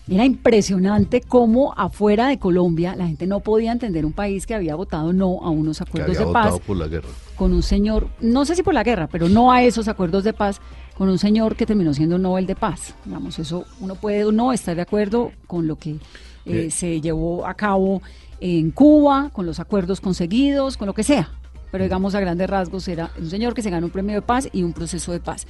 Era 0.10 0.26
impresionante 0.26 1.22
cómo 1.22 1.74
afuera 1.78 2.28
de 2.28 2.38
Colombia 2.38 2.96
la 2.96 3.08
gente 3.08 3.26
no 3.26 3.40
podía 3.40 3.72
entender 3.72 4.06
un 4.06 4.12
país 4.12 4.46
que 4.46 4.54
había 4.54 4.76
votado 4.76 5.14
no 5.14 5.40
a 5.42 5.50
unos 5.50 5.80
acuerdos 5.82 6.18
de 6.18 6.26
paz. 6.26 6.60
Por 6.60 6.78
la 6.78 6.88
guerra. 6.88 7.08
Con 7.38 7.54
un 7.54 7.64
señor, 7.64 8.10
no 8.20 8.44
sé 8.44 8.56
si 8.56 8.64
por 8.64 8.74
la 8.74 8.84
guerra, 8.84 9.08
pero 9.10 9.30
no 9.30 9.52
a 9.52 9.64
esos 9.64 9.88
acuerdos 9.88 10.26
de 10.26 10.34
paz, 10.34 10.60
con 10.98 11.08
un 11.08 11.18
señor 11.18 11.56
que 11.56 11.66
terminó 11.66 11.94
siendo 11.94 12.18
Nobel 12.18 12.46
de 12.46 12.56
Paz. 12.56 12.96
Digamos, 13.06 13.40
eso 13.40 13.66
uno 13.80 13.96
puede 13.96 14.26
o 14.26 14.32
no 14.32 14.52
estar 14.52 14.76
de 14.76 14.82
acuerdo 14.82 15.32
con 15.48 15.68
lo 15.68 15.78
que 15.78 15.96
eh, 16.46 16.70
se 16.70 17.00
llevó 17.00 17.48
a 17.48 17.54
cabo 17.54 18.02
en 18.42 18.72
Cuba, 18.72 19.30
con 19.32 19.46
los 19.46 19.62
acuerdos 19.62 20.02
conseguidos, 20.02 20.76
con 20.76 20.88
lo 20.88 20.94
que 20.94 21.04
sea. 21.04 21.32
Pero 21.72 21.86
digamos 21.86 22.14
a 22.14 22.20
grandes 22.20 22.50
rasgos 22.50 22.88
era 22.88 23.10
un 23.18 23.30
señor 23.30 23.54
que 23.54 23.62
se 23.62 23.70
ganó 23.70 23.88
un 23.88 23.92
premio 23.92 24.16
de 24.16 24.22
paz 24.22 24.50
y 24.52 24.64
un 24.64 24.74
proceso 24.74 25.14
de 25.14 25.20
paz. 25.22 25.48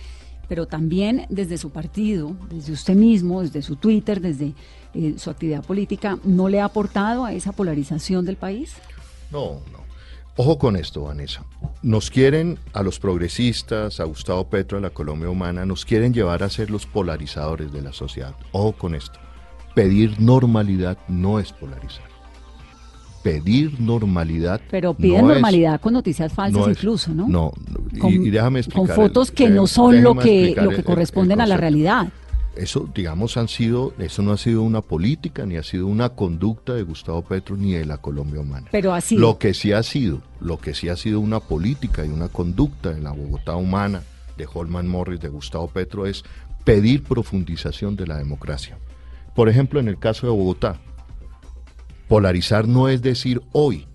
Pero 0.48 0.68
también 0.68 1.26
desde 1.30 1.58
su 1.58 1.70
partido, 1.70 2.36
desde 2.50 2.74
usted 2.74 2.96
mismo, 2.96 3.42
desde 3.42 3.62
su 3.62 3.76
Twitter, 3.76 4.22
desde 4.22 4.54
eh, 4.94 5.16
su 5.18 5.30
actividad 5.30 5.64
política, 5.64 6.20
¿no 6.24 6.50
le 6.50 6.60
ha 6.60 6.66
aportado 6.66 7.26
a 7.26 7.34
esa 7.34 7.52
polarización 7.52 8.26
del 8.26 8.36
país? 8.36 8.76
No, 9.32 9.62
no. 9.72 9.84
Ojo 10.36 10.58
con 10.58 10.76
esto, 10.76 11.04
Vanessa. 11.04 11.46
Nos 11.84 12.10
quieren, 12.10 12.58
a 12.74 12.82
los 12.82 13.00
progresistas, 13.00 14.00
a 14.00 14.04
Gustavo 14.04 14.48
Petro, 14.50 14.80
a 14.80 14.82
la 14.82 14.90
Colombia 14.90 15.30
Humana, 15.30 15.66
nos 15.66 15.86
quieren 15.86 16.14
llevar 16.14 16.44
a 16.44 16.50
ser 16.50 16.72
los 16.72 16.88
polarizadores 16.88 17.72
de 17.72 17.82
la 17.82 17.94
sociedad. 17.94 18.36
Ojo 18.52 18.74
con 18.74 18.96
esto 18.96 19.20
pedir 19.74 20.20
normalidad 20.20 20.98
no 21.08 21.40
es 21.40 21.52
polarizar. 21.52 22.13
Pedir 23.24 23.80
normalidad. 23.80 24.62
Pero 24.70 24.94
piden 24.94 25.28
normalidad 25.28 25.80
con 25.80 25.94
noticias 25.94 26.34
falsas 26.34 26.68
incluso, 26.68 27.14
¿no? 27.14 27.28
No, 27.28 27.54
y, 27.92 28.30
déjame 28.30 28.60
explicar. 28.60 28.86
Con 28.86 28.96
fotos 28.96 29.32
que 29.32 29.50
no 29.50 29.66
son 29.66 30.04
lo 30.04 30.16
que, 30.16 30.54
lo 30.56 30.70
que 30.72 30.84
corresponden 30.84 31.40
a 31.40 31.48
la 31.48 31.58
realidad. 31.58 32.08
eso, 32.56 32.88
digamos, 32.94 33.38
han 33.38 33.48
sido, 33.48 33.94
eso 33.98 34.22
no 34.22 34.34
ha 34.34 34.38
sido 34.38 34.62
una 34.62 34.82
política, 34.82 35.46
ni 35.46 35.56
ha 35.56 35.64
sido 35.64 35.88
una 35.88 36.10
conducta 36.10 36.74
de 36.74 36.84
Gustavo 36.84 37.22
Petro, 37.22 37.56
ni 37.56 37.74
de 37.74 37.86
la 37.86 37.98
Colombia 37.98 38.42
humana. 38.42 38.68
Pero 38.72 38.94
así. 38.94 39.18
Lo 39.18 39.40
que 39.40 39.54
sí 39.54 39.72
ha 39.72 39.84
sido, 39.84 40.22
lo 40.40 40.58
que 40.60 40.74
sí 40.74 40.90
ha 40.90 40.96
sido 40.96 41.20
una 41.20 41.40
política 41.40 42.06
y 42.06 42.10
una 42.10 42.28
conducta 42.28 42.92
en 42.92 43.04
la 43.04 43.12
Bogotá 43.12 43.56
humana 43.56 44.04
de 44.38 44.48
Holman 44.52 44.88
Morris, 44.88 45.22
de 45.22 45.30
Gustavo 45.30 45.68
Petro, 45.68 46.06
es 46.06 46.24
pedir 46.64 47.04
profundización 47.04 47.96
de 47.96 48.08
la 48.08 48.18
democracia. 48.18 48.78
Por 49.36 49.50
ejemplo, 49.50 49.80
en 49.80 49.88
el 49.88 49.98
caso 49.98 50.28
de 50.28 50.34
Bogotá, 50.34 50.78
polarizar 52.08 52.68
no 52.68 52.90
es 52.90 53.02
decir 53.02 53.42
hoy 53.52 53.88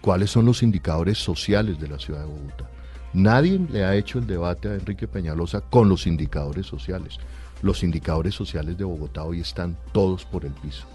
cuáles 0.00 0.30
son 0.30 0.46
los 0.46 0.62
indicadores 0.62 1.18
sociales 1.18 1.78
de 1.78 1.88
la 1.88 1.98
ciudad 1.98 2.20
de 2.20 2.26
Bogotá. 2.26 2.70
Nadie 3.12 3.58
le 3.58 3.84
ha 3.84 3.96
hecho 3.96 4.18
el 4.18 4.26
debate 4.26 4.68
a 4.68 4.74
Enrique 4.74 5.08
Peñalosa 5.08 5.62
con 5.62 5.88
los 5.88 6.06
indicadores 6.06 6.66
sociales 6.66 7.18
los 7.62 7.82
indicadores 7.82 8.34
sociales 8.34 8.78
de 8.78 8.84
Bogotá 8.84 9.24
hoy 9.24 9.40
están 9.40 9.76
todos 9.92 10.24
por 10.24 10.44
el 10.44 10.52
piso. 10.52 10.86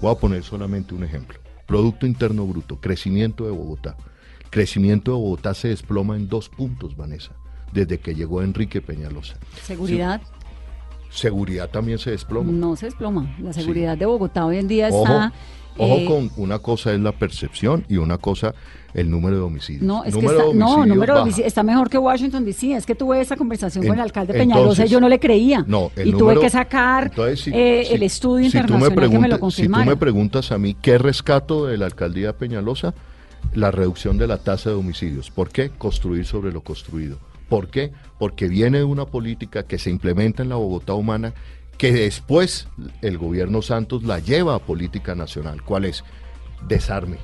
Voy 0.00 0.12
a 0.12 0.18
poner 0.18 0.42
solamente 0.42 0.94
un 0.94 1.04
ejemplo. 1.04 1.38
Producto 1.66 2.06
Interno 2.06 2.46
Bruto, 2.46 2.80
crecimiento 2.80 3.44
de 3.44 3.50
Bogotá. 3.50 3.96
crecimiento 4.50 5.10
de 5.10 5.18
Bogotá 5.18 5.54
se 5.54 5.68
desploma 5.68 6.16
en 6.16 6.28
dos 6.28 6.48
puntos, 6.48 6.96
Vanessa, 6.96 7.32
desde 7.72 7.98
que 7.98 8.14
llegó 8.14 8.42
Enrique 8.42 8.80
Peñalosa. 8.80 9.36
¿Seguridad? 9.62 10.22
Seguridad 11.16 11.68
también 11.70 11.98
se 11.98 12.10
desploma. 12.10 12.52
No 12.52 12.76
se 12.76 12.86
desploma. 12.86 13.34
La 13.40 13.52
seguridad 13.52 13.96
de 13.96 14.06
Bogotá 14.06 14.46
hoy 14.46 14.58
en 14.58 14.68
día 14.68 14.88
está 14.88 15.32
Ojo 15.78 15.96
eh, 15.96 16.04
con 16.06 16.30
una 16.36 16.58
cosa 16.58 16.92
es 16.92 17.00
la 17.00 17.12
percepción 17.12 17.84
y 17.88 17.98
una 17.98 18.18
cosa 18.18 18.54
el 18.94 19.10
número 19.10 19.36
de 19.36 19.42
homicidios. 19.42 19.82
No, 19.82 20.04
es 20.04 20.16
que 20.16 20.24
está, 20.24 20.44
no, 20.54 20.86
número 20.86 21.14
de 21.14 21.20
homicidios 21.20 21.48
está 21.48 21.62
mejor 21.62 21.90
que 21.90 21.98
Washington 21.98 22.44
DC. 22.46 22.72
Es 22.76 22.86
que 22.86 22.94
tuve 22.94 23.20
esa 23.20 23.36
conversación 23.36 23.86
con 23.86 23.94
el 23.94 24.00
alcalde 24.00 24.32
Peñalosa 24.32 24.86
y 24.86 24.88
yo 24.88 25.00
no 25.00 25.08
le 25.08 25.20
creía. 25.20 25.64
No, 25.66 25.90
y 26.02 26.12
tuve 26.12 26.40
que 26.40 26.48
sacar 26.48 27.12
eh, 27.18 27.88
el 27.90 28.02
estudio 28.02 28.46
internacional 28.46 29.10
que 29.10 29.18
me 29.18 29.28
lo 29.28 29.38
confirmara. 29.38 29.84
Si 29.84 29.88
tú 29.88 29.90
me 29.90 29.96
preguntas 29.96 30.50
a 30.50 30.58
mí 30.58 30.74
qué 30.80 30.96
rescato 30.96 31.66
de 31.66 31.76
la 31.76 31.86
alcaldía 31.86 32.32
Peñalosa, 32.32 32.94
la 33.54 33.70
reducción 33.70 34.16
de 34.16 34.26
la 34.26 34.38
tasa 34.38 34.70
de 34.70 34.76
homicidios. 34.76 35.30
¿Por 35.30 35.50
qué? 35.50 35.70
Construir 35.70 36.24
sobre 36.24 36.52
lo 36.52 36.62
construido. 36.62 37.18
¿Por 37.48 37.68
qué? 37.68 37.92
Porque 38.18 38.48
viene 38.48 38.78
de 38.78 38.84
una 38.84 39.06
política 39.06 39.64
que 39.64 39.78
se 39.78 39.90
implementa 39.90 40.42
en 40.42 40.48
la 40.48 40.56
Bogotá 40.56 40.94
humana 40.94 41.34
que 41.78 41.92
después 41.92 42.68
el 43.02 43.18
gobierno 43.18 43.62
Santos 43.62 44.02
la 44.02 44.18
lleva 44.18 44.54
a 44.54 44.58
política 44.58 45.14
nacional. 45.14 45.62
¿Cuál 45.62 45.84
es? 45.84 46.04
Desarme, 46.66 47.18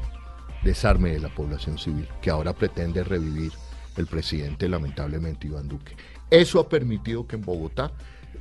desarme 0.62 1.10
de 1.10 1.20
la 1.20 1.28
población 1.28 1.78
civil, 1.78 2.06
que 2.20 2.30
ahora 2.30 2.52
pretende 2.52 3.02
revivir 3.02 3.52
el 3.96 4.06
presidente, 4.06 4.68
lamentablemente, 4.68 5.46
Iván 5.46 5.68
Duque. 5.68 5.96
Eso 6.30 6.60
ha 6.60 6.68
permitido 6.68 7.26
que 7.26 7.36
en 7.36 7.42
Bogotá 7.42 7.92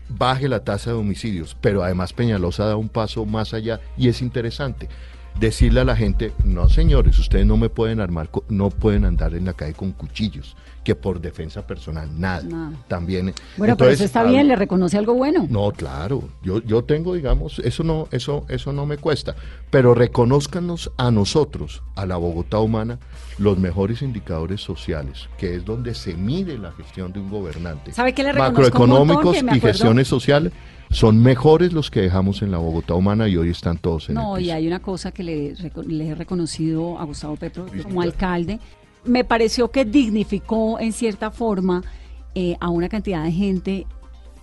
baje 0.09 0.49
la 0.49 0.63
tasa 0.63 0.91
de 0.91 0.97
homicidios, 0.97 1.55
pero 1.59 1.83
además 1.83 2.13
Peñalosa 2.13 2.65
da 2.65 2.75
un 2.75 2.89
paso 2.89 3.25
más 3.25 3.53
allá 3.53 3.79
y 3.97 4.09
es 4.09 4.21
interesante 4.21 4.89
decirle 5.39 5.81
a 5.81 5.85
la 5.85 5.95
gente, 5.95 6.33
no 6.43 6.69
señores, 6.69 7.17
ustedes 7.19 7.45
no 7.45 7.57
me 7.57 7.69
pueden 7.69 7.99
armar, 7.99 8.29
no 8.49 8.69
pueden 8.69 9.05
andar 9.05 9.33
en 9.33 9.45
la 9.45 9.53
calle 9.53 9.73
con 9.73 9.91
cuchillos 9.91 10.55
que 10.83 10.95
por 10.95 11.21
defensa 11.21 11.65
personal, 11.65 12.09
nada. 12.19 12.71
También. 12.87 13.33
Bueno, 13.57 13.77
pero 13.77 13.91
eso 13.91 14.03
está 14.03 14.23
bien, 14.23 14.47
le 14.47 14.55
reconoce 14.55 14.97
algo 14.97 15.13
bueno. 15.13 15.45
No, 15.49 15.71
claro. 15.71 16.23
Yo, 16.41 16.61
yo 16.63 16.83
tengo, 16.83 17.13
digamos, 17.13 17.59
eso 17.59 17.83
no, 17.83 18.07
eso, 18.11 18.45
eso 18.49 18.73
no 18.73 18.85
me 18.85 18.97
cuesta. 18.97 19.35
Pero 19.69 19.93
reconozcanos 19.93 20.91
a 20.97 21.11
nosotros, 21.11 21.83
a 21.95 22.05
la 22.05 22.17
Bogotá 22.17 22.59
humana, 22.59 22.99
los 23.37 23.59
mejores 23.59 24.01
indicadores 24.01 24.61
sociales, 24.61 25.29
que 25.37 25.55
es 25.55 25.65
donde 25.65 25.93
se 25.93 26.15
mide 26.15 26.57
la 26.57 26.71
gestión 26.71 27.13
de 27.13 27.19
un 27.19 27.29
gobernante. 27.29 27.91
¿Sabe 27.91 28.13
qué 28.13 28.23
le 28.23 28.33
Macroeconómicos 28.33 29.37
y 29.37 29.59
gestiones 29.59 30.07
sociales 30.07 30.51
son 30.91 31.21
mejores 31.21 31.73
los 31.73 31.89
que 31.89 32.01
dejamos 32.01 32.41
en 32.41 32.51
la 32.51 32.57
Bogotá 32.57 32.93
humana 32.93 33.27
y 33.27 33.37
hoy 33.37 33.49
están 33.49 33.77
todos 33.77 34.09
en 34.09 34.15
No, 34.15 34.37
y 34.37 34.51
hay 34.51 34.67
una 34.67 34.79
cosa 34.79 35.11
que 35.11 35.23
le, 35.23 35.55
le 35.87 36.07
he 36.07 36.15
reconocido 36.15 36.99
a 36.99 37.05
Gustavo 37.05 37.35
Petro 37.37 37.65
como 37.83 38.01
alcalde, 38.01 38.59
me 39.05 39.23
pareció 39.23 39.71
que 39.71 39.85
dignificó 39.85 40.79
en 40.79 40.93
cierta 40.93 41.31
forma 41.31 41.81
eh, 42.35 42.55
a 42.59 42.69
una 42.69 42.89
cantidad 42.89 43.23
de 43.23 43.31
gente 43.31 43.87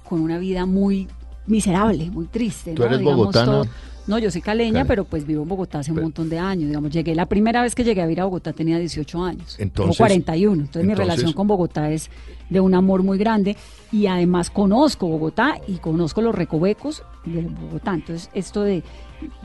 con 0.05 0.21
una 0.21 0.39
vida 0.39 0.67
muy 0.67 1.07
miserable, 1.47 2.11
muy 2.11 2.27
triste. 2.27 2.73
¿Tú 2.73 2.83
eres 2.83 3.03
bogotana? 3.03 3.63
No, 4.09 4.19
yo 4.19 4.31
soy 4.31 4.41
caleña, 4.41 4.85
pero 4.85 5.05
pues 5.05 5.27
vivo 5.27 5.43
en 5.43 5.49
Bogotá 5.49 5.81
hace 5.81 5.93
un 5.93 6.01
montón 6.01 6.29
de 6.29 6.39
años. 6.39 6.69
Digamos, 6.69 6.91
llegué, 6.91 7.15
la 7.15 7.27
primera 7.27 7.63
vez 7.63 7.75
que 7.75 7.85
llegué 7.85 8.01
a 8.01 8.07
vivir 8.07 8.21
a 8.21 8.25
Bogotá 8.25 8.53
tenía 8.53 8.79
18 8.79 9.23
años. 9.23 9.57
Entonces, 9.59 9.99
41. 9.99 10.63
Entonces, 10.63 10.85
mi 10.85 10.95
relación 10.95 11.33
con 11.33 11.47
Bogotá 11.47 11.91
es 11.91 12.11
de 12.49 12.61
un 12.61 12.75
amor 12.75 13.03
muy 13.03 13.19
grande. 13.19 13.57
Y 13.93 14.07
además 14.07 14.51
conozco 14.51 15.07
Bogotá 15.09 15.57
y 15.69 15.77
conozco 15.77 16.23
los 16.23 16.35
recovecos 16.35 17.03
de 17.25 17.43
Bogotá. 17.43 17.95
Entonces, 17.95 18.31
esto 18.33 18.63
de, 18.63 18.83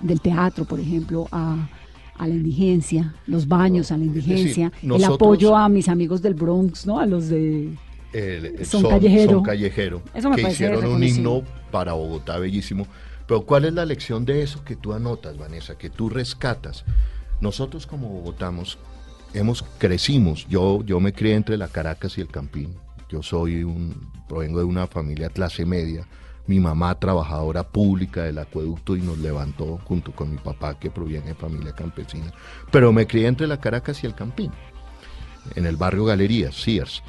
del 0.02 0.22
teatro, 0.22 0.66
por 0.66 0.80
ejemplo, 0.80 1.28
a 1.32 1.70
a 2.18 2.28
la 2.28 2.34
indigencia, 2.36 3.16
los 3.26 3.48
baños 3.48 3.92
a 3.92 3.98
la 3.98 4.06
indigencia, 4.06 4.72
el 4.82 5.04
apoyo 5.04 5.56
a 5.56 5.68
mis 5.68 5.90
amigos 5.90 6.22
del 6.22 6.36
Bronx, 6.36 6.86
¿no? 6.86 7.00
A 7.00 7.06
los 7.06 7.28
de 7.30 7.74
son, 8.64 8.84
callejero. 8.84 9.42
callejero. 9.42 10.02
que 10.36 10.42
hicieron 10.44 10.86
un 10.86 11.04
himno 11.04 11.44
para 11.72 11.94
Bogotá 11.94 12.38
bellísimo. 12.38 12.86
Pero 13.34 13.48
¿cuál 13.48 13.66
es 13.66 13.74
la 13.74 13.84
lección 13.84 14.26
de 14.26 14.44
eso 14.44 14.64
que 14.64 14.76
tú 14.76 14.94
anotas, 14.94 15.40
Vanessa, 15.40 15.76
que 15.76 15.90
tú 15.90 16.08
rescatas? 16.08 16.86
Nosotros 17.42 17.88
como 17.88 18.08
bogotamos 18.08 18.78
hemos 19.34 19.64
crecimos, 19.80 20.46
yo 20.48 20.84
yo 20.84 21.00
me 21.00 21.14
crié 21.14 21.34
entre 21.34 21.58
la 21.58 21.68
Caracas 21.68 22.16
y 22.20 22.22
el 22.22 22.28
Campín. 22.28 22.76
Yo 23.10 23.24
soy 23.24 23.64
un 23.64 24.12
provengo 24.28 24.60
de 24.60 24.66
una 24.66 24.86
familia 24.86 25.30
clase 25.30 25.66
media 25.66 26.08
mi 26.46 26.60
mamá 26.60 27.00
trabajadora 27.00 27.64
pública 27.64 28.22
del 28.22 28.38
acueducto 28.38 28.96
y 28.96 29.02
nos 29.02 29.18
levantó 29.18 29.80
junto 29.84 30.12
con 30.12 30.30
mi 30.30 30.38
papá 30.38 30.78
que 30.78 30.92
proviene 30.92 31.30
de 31.30 31.34
familia 31.34 31.74
campesina. 31.74 32.32
Pero 32.72 32.94
me 32.94 33.08
crié 33.08 33.26
entre 33.26 33.48
la 33.48 33.60
Caracas 33.60 34.04
y 34.04 34.06
el 34.06 34.14
Campín, 34.14 34.52
en 35.56 35.66
el 35.66 35.76
barrio 35.76 36.06
Galerías, 36.06 36.54
Sears. 36.54 37.02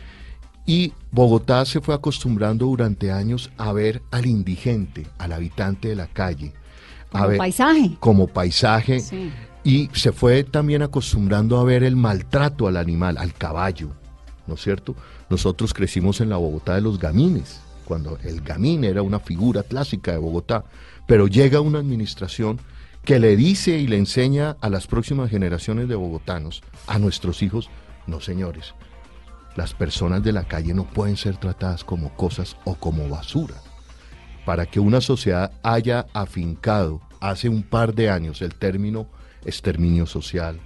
Y 0.66 0.92
Bogotá 1.10 1.64
se 1.64 1.80
fue 1.80 1.94
acostumbrando 1.94 2.66
durante 2.66 3.12
años 3.12 3.50
a 3.58 3.72
ver 3.72 4.02
al 4.10 4.26
indigente, 4.26 5.06
al 5.18 5.32
habitante 5.32 5.88
de 5.88 5.96
la 5.96 6.06
calle. 6.06 6.52
Como 7.10 7.36
paisaje. 7.36 7.96
Como 8.00 8.26
paisaje. 8.26 9.02
Y 9.62 9.90
se 9.92 10.12
fue 10.12 10.44
también 10.44 10.82
acostumbrando 10.82 11.58
a 11.58 11.64
ver 11.64 11.84
el 11.84 11.96
maltrato 11.96 12.66
al 12.66 12.76
animal, 12.76 13.18
al 13.18 13.34
caballo, 13.34 13.90
¿no 14.46 14.54
es 14.54 14.62
cierto? 14.62 14.94
Nosotros 15.30 15.72
crecimos 15.72 16.20
en 16.20 16.28
la 16.28 16.36
Bogotá 16.36 16.74
de 16.74 16.80
los 16.80 16.98
gamines 16.98 17.60
cuando 17.84 18.18
el 18.24 18.40
gamín 18.40 18.84
era 18.84 19.02
una 19.02 19.20
figura 19.20 19.62
clásica 19.62 20.12
de 20.12 20.18
Bogotá, 20.18 20.64
pero 21.06 21.28
llega 21.28 21.60
una 21.60 21.78
administración 21.78 22.58
que 23.04 23.20
le 23.20 23.36
dice 23.36 23.78
y 23.78 23.86
le 23.86 23.98
enseña 23.98 24.56
a 24.60 24.70
las 24.70 24.86
próximas 24.86 25.30
generaciones 25.30 25.88
de 25.88 25.94
bogotanos, 25.94 26.62
a 26.86 26.98
nuestros 26.98 27.42
hijos, 27.42 27.68
no 28.06 28.20
señores, 28.20 28.74
las 29.56 29.74
personas 29.74 30.22
de 30.22 30.32
la 30.32 30.44
calle 30.44 30.74
no 30.74 30.84
pueden 30.84 31.16
ser 31.16 31.36
tratadas 31.36 31.84
como 31.84 32.14
cosas 32.14 32.56
o 32.64 32.74
como 32.74 33.08
basura. 33.08 33.54
Para 34.44 34.66
que 34.66 34.80
una 34.80 35.00
sociedad 35.00 35.52
haya 35.62 36.06
afincado 36.12 37.00
hace 37.20 37.48
un 37.48 37.62
par 37.62 37.94
de 37.94 38.10
años 38.10 38.42
el 38.42 38.54
término 38.54 39.06
exterminio 39.44 40.06
social, 40.06 40.60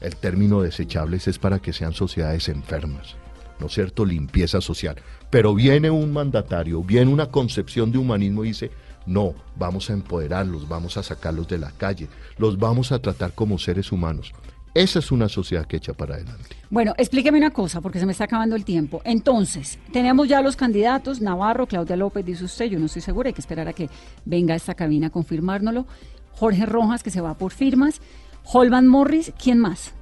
el 0.00 0.16
término 0.16 0.62
desechables 0.62 1.28
es 1.28 1.38
para 1.38 1.58
que 1.58 1.72
sean 1.72 1.92
sociedades 1.92 2.48
enfermas, 2.48 3.16
¿no 3.58 3.66
es 3.66 3.74
cierto? 3.74 4.04
Limpieza 4.04 4.60
social. 4.60 4.96
Pero 5.30 5.54
viene 5.54 5.90
un 5.90 6.12
mandatario, 6.12 6.82
viene 6.82 7.12
una 7.12 7.26
concepción 7.26 7.92
de 7.92 7.98
humanismo 7.98 8.44
y 8.44 8.48
dice, 8.48 8.70
no, 9.06 9.34
vamos 9.56 9.90
a 9.90 9.92
empoderarlos, 9.92 10.68
vamos 10.68 10.96
a 10.96 11.02
sacarlos 11.02 11.48
de 11.48 11.58
la 11.58 11.70
calle, 11.72 12.08
los 12.38 12.58
vamos 12.58 12.92
a 12.92 12.98
tratar 13.00 13.32
como 13.32 13.58
seres 13.58 13.92
humanos. 13.92 14.32
Esa 14.72 15.00
es 15.00 15.10
una 15.10 15.28
sociedad 15.28 15.66
que 15.66 15.78
echa 15.78 15.92
para 15.94 16.14
adelante. 16.14 16.56
Bueno, 16.70 16.94
explíqueme 16.96 17.38
una 17.38 17.50
cosa, 17.50 17.80
porque 17.80 17.98
se 17.98 18.06
me 18.06 18.12
está 18.12 18.24
acabando 18.24 18.54
el 18.54 18.64
tiempo. 18.64 19.02
Entonces, 19.04 19.78
tenemos 19.92 20.28
ya 20.28 20.42
los 20.42 20.54
candidatos, 20.54 21.20
Navarro, 21.20 21.66
Claudia 21.66 21.96
López, 21.96 22.24
dice 22.24 22.44
usted, 22.44 22.66
yo 22.66 22.78
no 22.78 22.86
estoy 22.86 23.02
segura, 23.02 23.28
hay 23.28 23.32
que 23.32 23.40
esperar 23.40 23.66
a 23.66 23.72
que 23.72 23.90
venga 24.24 24.54
a 24.54 24.56
esta 24.56 24.74
cabina 24.74 25.08
a 25.08 25.10
confirmárnoslo. 25.10 25.86
Jorge 26.32 26.66
Rojas, 26.66 27.02
que 27.02 27.10
se 27.10 27.20
va 27.20 27.36
por 27.36 27.52
firmas. 27.52 28.00
Holman 28.44 28.86
Morris, 28.86 29.32
¿quién 29.36 29.58
más? 29.58 29.92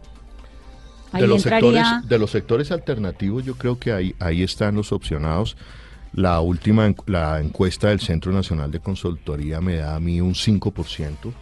de, 1.12 1.26
los 1.26 1.42
sectores, 1.42 1.86
de 2.06 2.18
los 2.18 2.30
sectores 2.30 2.70
alternativos, 2.70 3.44
yo 3.44 3.54
creo 3.54 3.78
que 3.78 3.92
ahí, 3.92 4.14
ahí 4.18 4.42
están 4.42 4.74
los 4.74 4.92
opcionados. 4.92 5.56
La 6.12 6.40
última 6.40 6.92
la 7.06 7.40
encuesta 7.40 7.88
del 7.88 8.00
Centro 8.00 8.32
Nacional 8.32 8.70
de 8.70 8.80
Consultoría 8.80 9.60
me 9.60 9.76
da 9.76 9.96
a 9.96 10.00
mí 10.00 10.20
un 10.20 10.34
5%. 10.34 11.32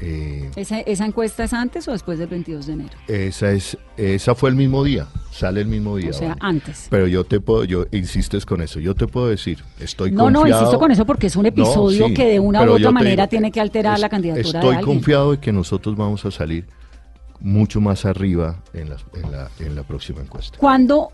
Eh, 0.00 0.50
¿Esa, 0.56 0.80
¿Esa, 0.80 1.06
encuesta 1.06 1.44
es 1.44 1.52
antes 1.52 1.88
o 1.88 1.92
después 1.92 2.18
del 2.18 2.28
22 2.28 2.66
de 2.66 2.72
enero? 2.72 2.96
Esa 3.08 3.50
es 3.52 3.76
esa 3.96 4.34
fue 4.34 4.50
el 4.50 4.56
mismo 4.56 4.84
día, 4.84 5.08
sale 5.32 5.60
el 5.60 5.66
mismo 5.66 5.96
día. 5.96 6.10
O 6.10 6.12
sea, 6.12 6.36
antes. 6.40 6.86
Pero 6.88 7.08
yo 7.08 7.24
te 7.24 7.40
puedo, 7.40 7.64
yo 7.64 7.86
insistes 7.90 8.46
con 8.46 8.62
eso, 8.62 8.78
yo 8.78 8.94
te 8.94 9.06
puedo 9.06 9.28
decir, 9.28 9.64
estoy 9.80 10.12
no, 10.12 10.24
confiado. 10.24 10.44
No, 10.44 10.50
no, 10.50 10.56
insisto 10.56 10.78
con 10.78 10.90
eso 10.92 11.04
porque 11.04 11.26
es 11.26 11.36
un 11.36 11.46
episodio 11.46 12.14
que 12.14 12.26
de 12.26 12.40
una 12.40 12.62
u 12.64 12.74
otra 12.74 12.92
manera 12.92 13.26
tiene 13.26 13.50
que 13.50 13.60
alterar 13.60 13.98
la 13.98 14.08
candidatura 14.08 14.60
Estoy 14.60 14.80
confiado 14.82 15.32
de 15.32 15.38
que 15.38 15.52
nosotros 15.52 15.96
vamos 15.96 16.24
a 16.24 16.30
salir 16.30 16.66
mucho 17.40 17.80
más 17.80 18.04
arriba 18.04 18.62
en 18.72 18.90
la, 18.90 18.96
en 19.14 19.32
la, 19.32 19.50
en 19.58 19.74
la 19.74 19.82
próxima 19.82 20.20
encuesta. 20.20 20.58
¿Cuándo 20.58 21.10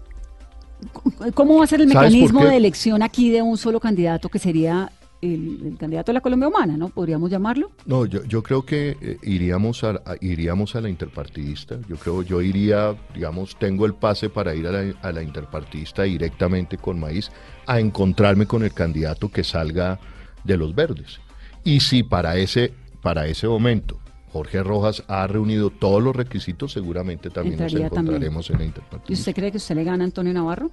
¿Cómo 1.34 1.58
va 1.58 1.64
a 1.64 1.66
ser 1.66 1.80
el 1.80 1.86
mecanismo 1.86 2.44
de 2.44 2.56
elección 2.56 3.02
aquí 3.02 3.30
de 3.30 3.42
un 3.42 3.56
solo 3.56 3.80
candidato 3.80 4.28
que 4.28 4.38
sería 4.38 4.90
el, 5.32 5.76
candidato 5.78 6.12
de 6.12 6.14
la 6.14 6.20
Colombia 6.20 6.48
Humana, 6.48 6.76
¿no? 6.76 6.88
¿Podríamos 6.88 7.30
llamarlo? 7.30 7.70
No, 7.86 8.06
yo, 8.06 8.24
yo 8.24 8.42
creo 8.42 8.64
que 8.64 8.96
eh, 9.00 9.18
iríamos, 9.22 9.84
a, 9.84 10.00
iríamos 10.20 10.76
a 10.76 10.80
la 10.80 10.88
interpartidista. 10.88 11.78
Yo 11.88 11.96
creo, 11.96 12.22
yo 12.22 12.42
iría, 12.42 12.94
digamos, 13.14 13.56
tengo 13.58 13.86
el 13.86 13.94
pase 13.94 14.28
para 14.30 14.54
ir 14.54 14.66
a 14.66 14.72
la, 14.72 14.94
a 15.02 15.12
la 15.12 15.22
interpartidista 15.22 16.02
directamente 16.02 16.76
con 16.78 17.00
Maíz 17.00 17.30
a 17.66 17.80
encontrarme 17.80 18.46
con 18.46 18.62
el 18.62 18.72
candidato 18.72 19.30
que 19.30 19.44
salga 19.44 19.98
de 20.44 20.56
los 20.56 20.74
verdes. 20.74 21.20
Y 21.64 21.80
si 21.80 22.02
para 22.02 22.36
ese, 22.36 22.72
para 23.02 23.26
ese 23.26 23.48
momento 23.48 23.98
Jorge 24.34 24.64
Rojas 24.64 25.04
ha 25.06 25.26
reunido 25.28 25.70
todos 25.70 26.02
los 26.02 26.14
requisitos, 26.14 26.72
seguramente 26.72 27.30
también 27.30 27.56
nos 27.56 27.72
encontraremos 27.72 28.50
en 28.50 28.58
la 28.58 28.64
interpartidista. 28.64 29.12
¿Y 29.12 29.14
usted 29.14 29.32
cree 29.32 29.50
que 29.52 29.58
usted 29.58 29.76
le 29.76 29.84
gana 29.84 30.02
a 30.02 30.06
Antonio 30.06 30.32
Navarro? 30.32 30.72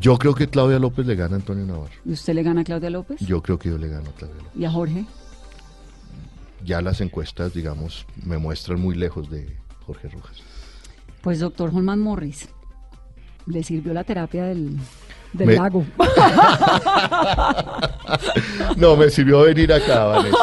Yo 0.00 0.18
creo 0.18 0.34
que 0.34 0.48
Claudia 0.48 0.78
López 0.78 1.06
le 1.06 1.14
gana 1.14 1.36
a 1.36 1.38
Antonio 1.38 1.64
Navarro. 1.64 1.92
¿Y 2.04 2.12
usted 2.12 2.34
le 2.34 2.42
gana 2.42 2.62
a 2.62 2.64
Claudia 2.64 2.90
López? 2.90 3.20
Yo 3.20 3.42
creo 3.42 3.58
que 3.58 3.68
yo 3.68 3.78
le 3.78 3.88
gano 3.88 4.10
a 4.10 4.12
Claudia 4.12 4.36
López. 4.36 4.52
¿Y 4.56 4.64
a 4.64 4.70
Jorge? 4.70 5.06
Ya 6.64 6.80
las 6.80 7.00
encuestas, 7.00 7.54
digamos, 7.54 8.06
me 8.24 8.38
muestran 8.38 8.80
muy 8.80 8.94
lejos 8.94 9.30
de 9.30 9.56
Jorge 9.86 10.08
Rojas. 10.08 10.42
Pues 11.22 11.38
doctor 11.40 11.70
Holman 11.72 12.00
Morris, 12.00 12.48
¿le 13.46 13.62
sirvió 13.62 13.92
la 13.94 14.04
terapia 14.04 14.44
del, 14.44 14.78
del 15.34 15.56
lago? 15.56 15.84
no, 18.76 18.96
me 18.96 19.10
sirvió 19.10 19.42
venir 19.42 19.72
acá, 19.72 20.04
Vanessa. 20.04 20.38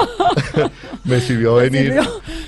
me 1.03 1.19
sirvió 1.19 1.55
venir. 1.55 1.99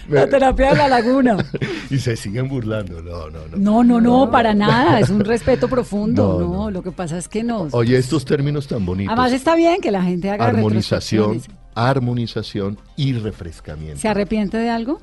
La 0.09 0.27
terapia 0.27 0.71
de 0.71 0.77
la 0.77 0.87
laguna. 0.87 1.37
y 1.89 1.97
se 1.97 2.15
siguen 2.15 2.47
burlando. 2.47 3.01
No, 3.01 3.29
no, 3.29 3.47
no. 3.47 3.57
No, 3.57 3.83
no, 3.83 4.01
no, 4.01 4.31
para 4.31 4.53
nada. 4.53 4.99
Es 4.99 5.09
un 5.09 5.21
respeto 5.21 5.67
profundo. 5.67 6.39
No, 6.39 6.71
lo 6.71 6.83
que 6.83 6.91
pasa 6.91 7.17
es 7.17 7.27
que 7.27 7.43
no. 7.43 7.67
Oye, 7.71 7.97
estos 7.97 8.25
términos 8.25 8.67
tan 8.67 8.85
bonitos. 8.85 9.11
Además 9.11 9.31
está 9.31 9.55
bien 9.55 9.81
que 9.81 9.91
la 9.91 10.03
gente 10.03 10.29
haga 10.29 10.45
Armonización, 10.45 11.41
armonización 11.75 12.77
y 12.95 13.13
refrescamiento. 13.13 13.99
¿Se 13.99 14.07
arrepiente 14.07 14.57
de 14.57 14.69
algo? 14.69 14.99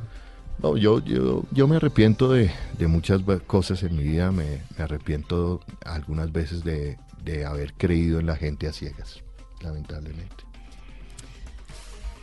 No, 0.62 0.76
yo, 0.76 1.03
yo, 1.03 1.45
yo 1.53 1.66
me 1.66 1.76
arrepiento 1.76 2.30
de, 2.30 2.51
muchas 2.86 3.22
cosas 3.47 3.82
en 3.82 3.97
mi 3.97 4.05
vida. 4.05 4.30
Me, 4.30 4.61
arrepiento 4.78 5.61
algunas 5.84 6.32
veces 6.32 6.64
de, 6.64 6.99
de 7.23 7.45
haber 7.45 7.75
creído 7.75 8.21
en 8.21 8.27
la 8.27 8.37
gente 8.37 8.66
a 8.66 8.73
ciegas, 8.73 9.23
lamentablemente. 9.62 10.45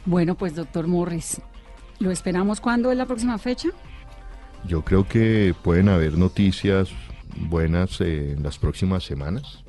Bueno, 0.05 0.35
pues 0.35 0.55
doctor 0.55 0.87
Morris, 0.87 1.41
¿lo 1.99 2.11
esperamos 2.11 2.61
cuándo 2.61 2.91
es 2.91 2.97
la 2.97 3.05
próxima 3.05 3.37
fecha? 3.37 3.69
Yo 4.65 4.83
creo 4.83 5.07
que 5.07 5.53
pueden 5.63 5.89
haber 5.89 6.17
noticias 6.17 6.89
buenas 7.35 8.01
eh, 8.01 8.31
en 8.31 8.43
las 8.43 8.57
próximas 8.57 9.03
semanas. 9.03 9.63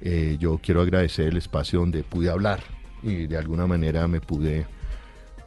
Eh, 0.00 0.36
yo 0.38 0.58
quiero 0.62 0.82
agradecer 0.82 1.28
el 1.28 1.36
espacio 1.36 1.80
donde 1.80 2.02
pude 2.02 2.30
hablar 2.30 2.60
y 3.02 3.26
de 3.26 3.36
alguna 3.36 3.66
manera 3.66 4.06
me 4.08 4.20
pude 4.20 4.66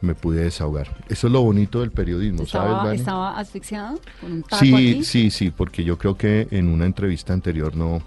me 0.00 0.14
pude 0.14 0.44
desahogar. 0.44 1.04
Eso 1.08 1.26
es 1.26 1.32
lo 1.32 1.42
bonito 1.42 1.80
del 1.80 1.90
periodismo, 1.90 2.42
¿Estaba, 2.42 2.84
¿sabes, 2.84 3.00
¿Estaba 3.00 3.38
asfixiado 3.38 4.00
con 4.20 4.32
un 4.32 4.44
Sí, 4.58 5.04
sí, 5.04 5.30
sí, 5.30 5.50
porque 5.50 5.84
yo 5.84 5.98
creo 5.98 6.16
que 6.16 6.48
en 6.50 6.68
una 6.68 6.86
entrevista 6.86 7.34
anterior 7.34 7.76
no 7.76 8.02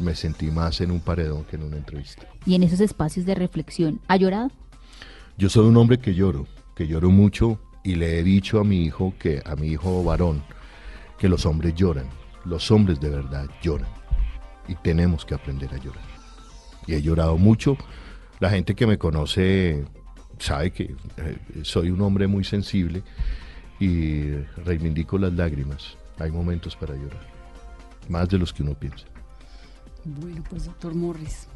me 0.00 0.14
sentí 0.14 0.50
más 0.50 0.80
en 0.80 0.90
un 0.90 1.00
paredón 1.00 1.44
que 1.44 1.56
en 1.56 1.64
una 1.64 1.76
entrevista. 1.76 2.26
¿Y 2.46 2.54
en 2.54 2.62
esos 2.62 2.80
espacios 2.80 3.26
de 3.26 3.34
reflexión 3.34 4.00
ha 4.08 4.16
llorado? 4.16 4.50
Yo 5.38 5.48
soy 5.48 5.66
un 5.66 5.76
hombre 5.76 5.98
que 5.98 6.14
lloro, 6.14 6.46
que 6.74 6.86
lloro 6.86 7.10
mucho 7.10 7.58
y 7.84 7.94
le 7.94 8.18
he 8.18 8.22
dicho 8.22 8.60
a 8.60 8.64
mi 8.64 8.84
hijo 8.84 9.14
que 9.18 9.42
a 9.44 9.56
mi 9.56 9.68
hijo 9.68 10.04
varón 10.04 10.42
que 11.18 11.28
los 11.28 11.46
hombres 11.46 11.74
lloran, 11.74 12.06
los 12.44 12.70
hombres 12.70 13.00
de 13.00 13.08
verdad 13.08 13.48
lloran 13.62 13.88
y 14.68 14.74
tenemos 14.76 15.24
que 15.24 15.34
aprender 15.34 15.72
a 15.72 15.78
llorar. 15.78 16.04
Y 16.86 16.94
he 16.94 17.02
llorado 17.02 17.36
mucho. 17.38 17.76
La 18.40 18.50
gente 18.50 18.74
que 18.74 18.86
me 18.86 18.98
conoce 18.98 19.84
sabe 20.38 20.72
que 20.72 20.96
eh, 21.16 21.38
soy 21.62 21.90
un 21.90 22.00
hombre 22.00 22.26
muy 22.26 22.44
sensible 22.44 23.02
y 23.78 24.32
reivindico 24.64 25.18
las 25.18 25.32
lágrimas. 25.32 25.96
Hay 26.18 26.30
momentos 26.30 26.76
para 26.76 26.94
llorar, 26.94 27.26
más 28.08 28.28
de 28.28 28.38
los 28.38 28.52
que 28.52 28.62
uno 28.62 28.74
piensa. 28.74 29.06
Bueno, 30.04 30.42
pues 30.48 30.64
doctor 30.64 30.94
Morris, 30.94 31.46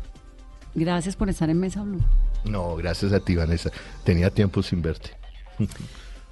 gracias 0.74 1.16
por 1.16 1.28
estar 1.28 1.50
en 1.50 1.58
Mesa 1.58 1.82
Blue. 1.82 2.02
No, 2.44 2.76
gracias 2.76 3.12
a 3.12 3.20
ti, 3.20 3.34
Vanessa. 3.34 3.70
Tenía 4.04 4.30
tiempo 4.30 4.62
sin 4.62 4.82
verte. 4.82 5.10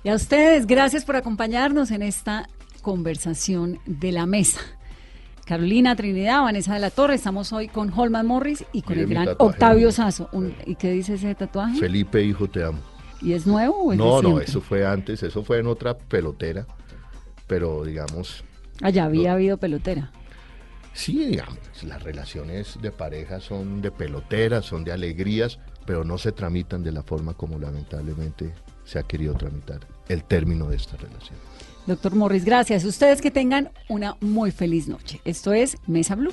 Y 0.05 0.09
a 0.09 0.15
ustedes, 0.15 0.67
gracias 0.67 1.05
por 1.05 1.17
acompañarnos 1.17 1.91
en 1.91 2.03
esta 2.03 2.49
conversación 2.83 3.81
de 3.87 4.13
la 4.13 4.27
mesa. 4.27 4.61
Carolina 5.45 5.95
Trinidad, 5.97 6.43
Vanessa 6.43 6.75
de 6.75 6.81
la 6.81 6.91
Torre, 6.91 7.15
estamos 7.15 7.53
hoy 7.53 7.69
con 7.69 7.93
Holman 7.95 8.27
Morris 8.27 8.65
y 8.73 8.83
con 8.83 8.99
el 8.99 9.07
gran 9.07 9.29
Octavio 9.39 9.93
Sazo. 9.93 10.31
¿Y 10.65 10.77
qué 10.77 10.91
dice 10.93 11.15
ese 11.15 11.35
tatuaje? 11.35 11.79
Felipe, 11.79 12.23
hijo, 12.23 12.49
te 12.49 12.65
amo. 12.65 12.79
¿Y 13.21 13.33
es 13.33 13.47
nuevo 13.47 13.85
o 13.85 13.93
es 13.93 13.99
No, 13.99 14.23
no, 14.23 14.41
eso 14.41 14.61
fue 14.61 14.87
antes, 14.87 15.23
eso 15.23 15.43
fue 15.43 15.59
en 15.59 15.67
otra 15.67 15.97
pelotera, 15.97 16.67
pero 17.47 17.85
digamos... 17.85 18.45
Allá 18.83 19.05
había 19.05 19.33
habido 19.33 19.59
pelotera. 19.59 20.11
Sí, 20.95 21.37
las 21.83 22.03
relaciones 22.03 22.79
de 22.81 22.93
pareja 22.93 23.41
son 23.41 23.83
de 23.83 23.91
pelotera, 23.91 24.63
son 24.63 24.85
de 24.85 24.93
alegrías, 24.93 25.59
pero 25.85 26.05
no 26.05 26.19
se 26.19 26.33
tramitan 26.33 26.83
de 26.85 26.93
la 26.93 27.03
forma 27.03 27.35
como 27.35 27.59
lamentablemente 27.59 28.55
se 28.85 28.99
ha 28.99 29.03
querido 29.03 29.35
tramitar 29.35 29.81
el 30.09 30.23
término 30.25 30.69
de 30.69 30.77
esta 30.77 30.97
relación. 30.97 31.39
Doctor 31.87 32.15
Morris, 32.15 32.45
gracias. 32.45 32.85
Ustedes 32.85 33.21
que 33.21 33.31
tengan 33.31 33.71
una 33.89 34.17
muy 34.21 34.53
feliz 34.53 34.89
noche. 34.89 35.21
Esto 35.25 35.53
es 35.53 35.77
Mesa 35.87 36.15
Blue. 36.15 36.33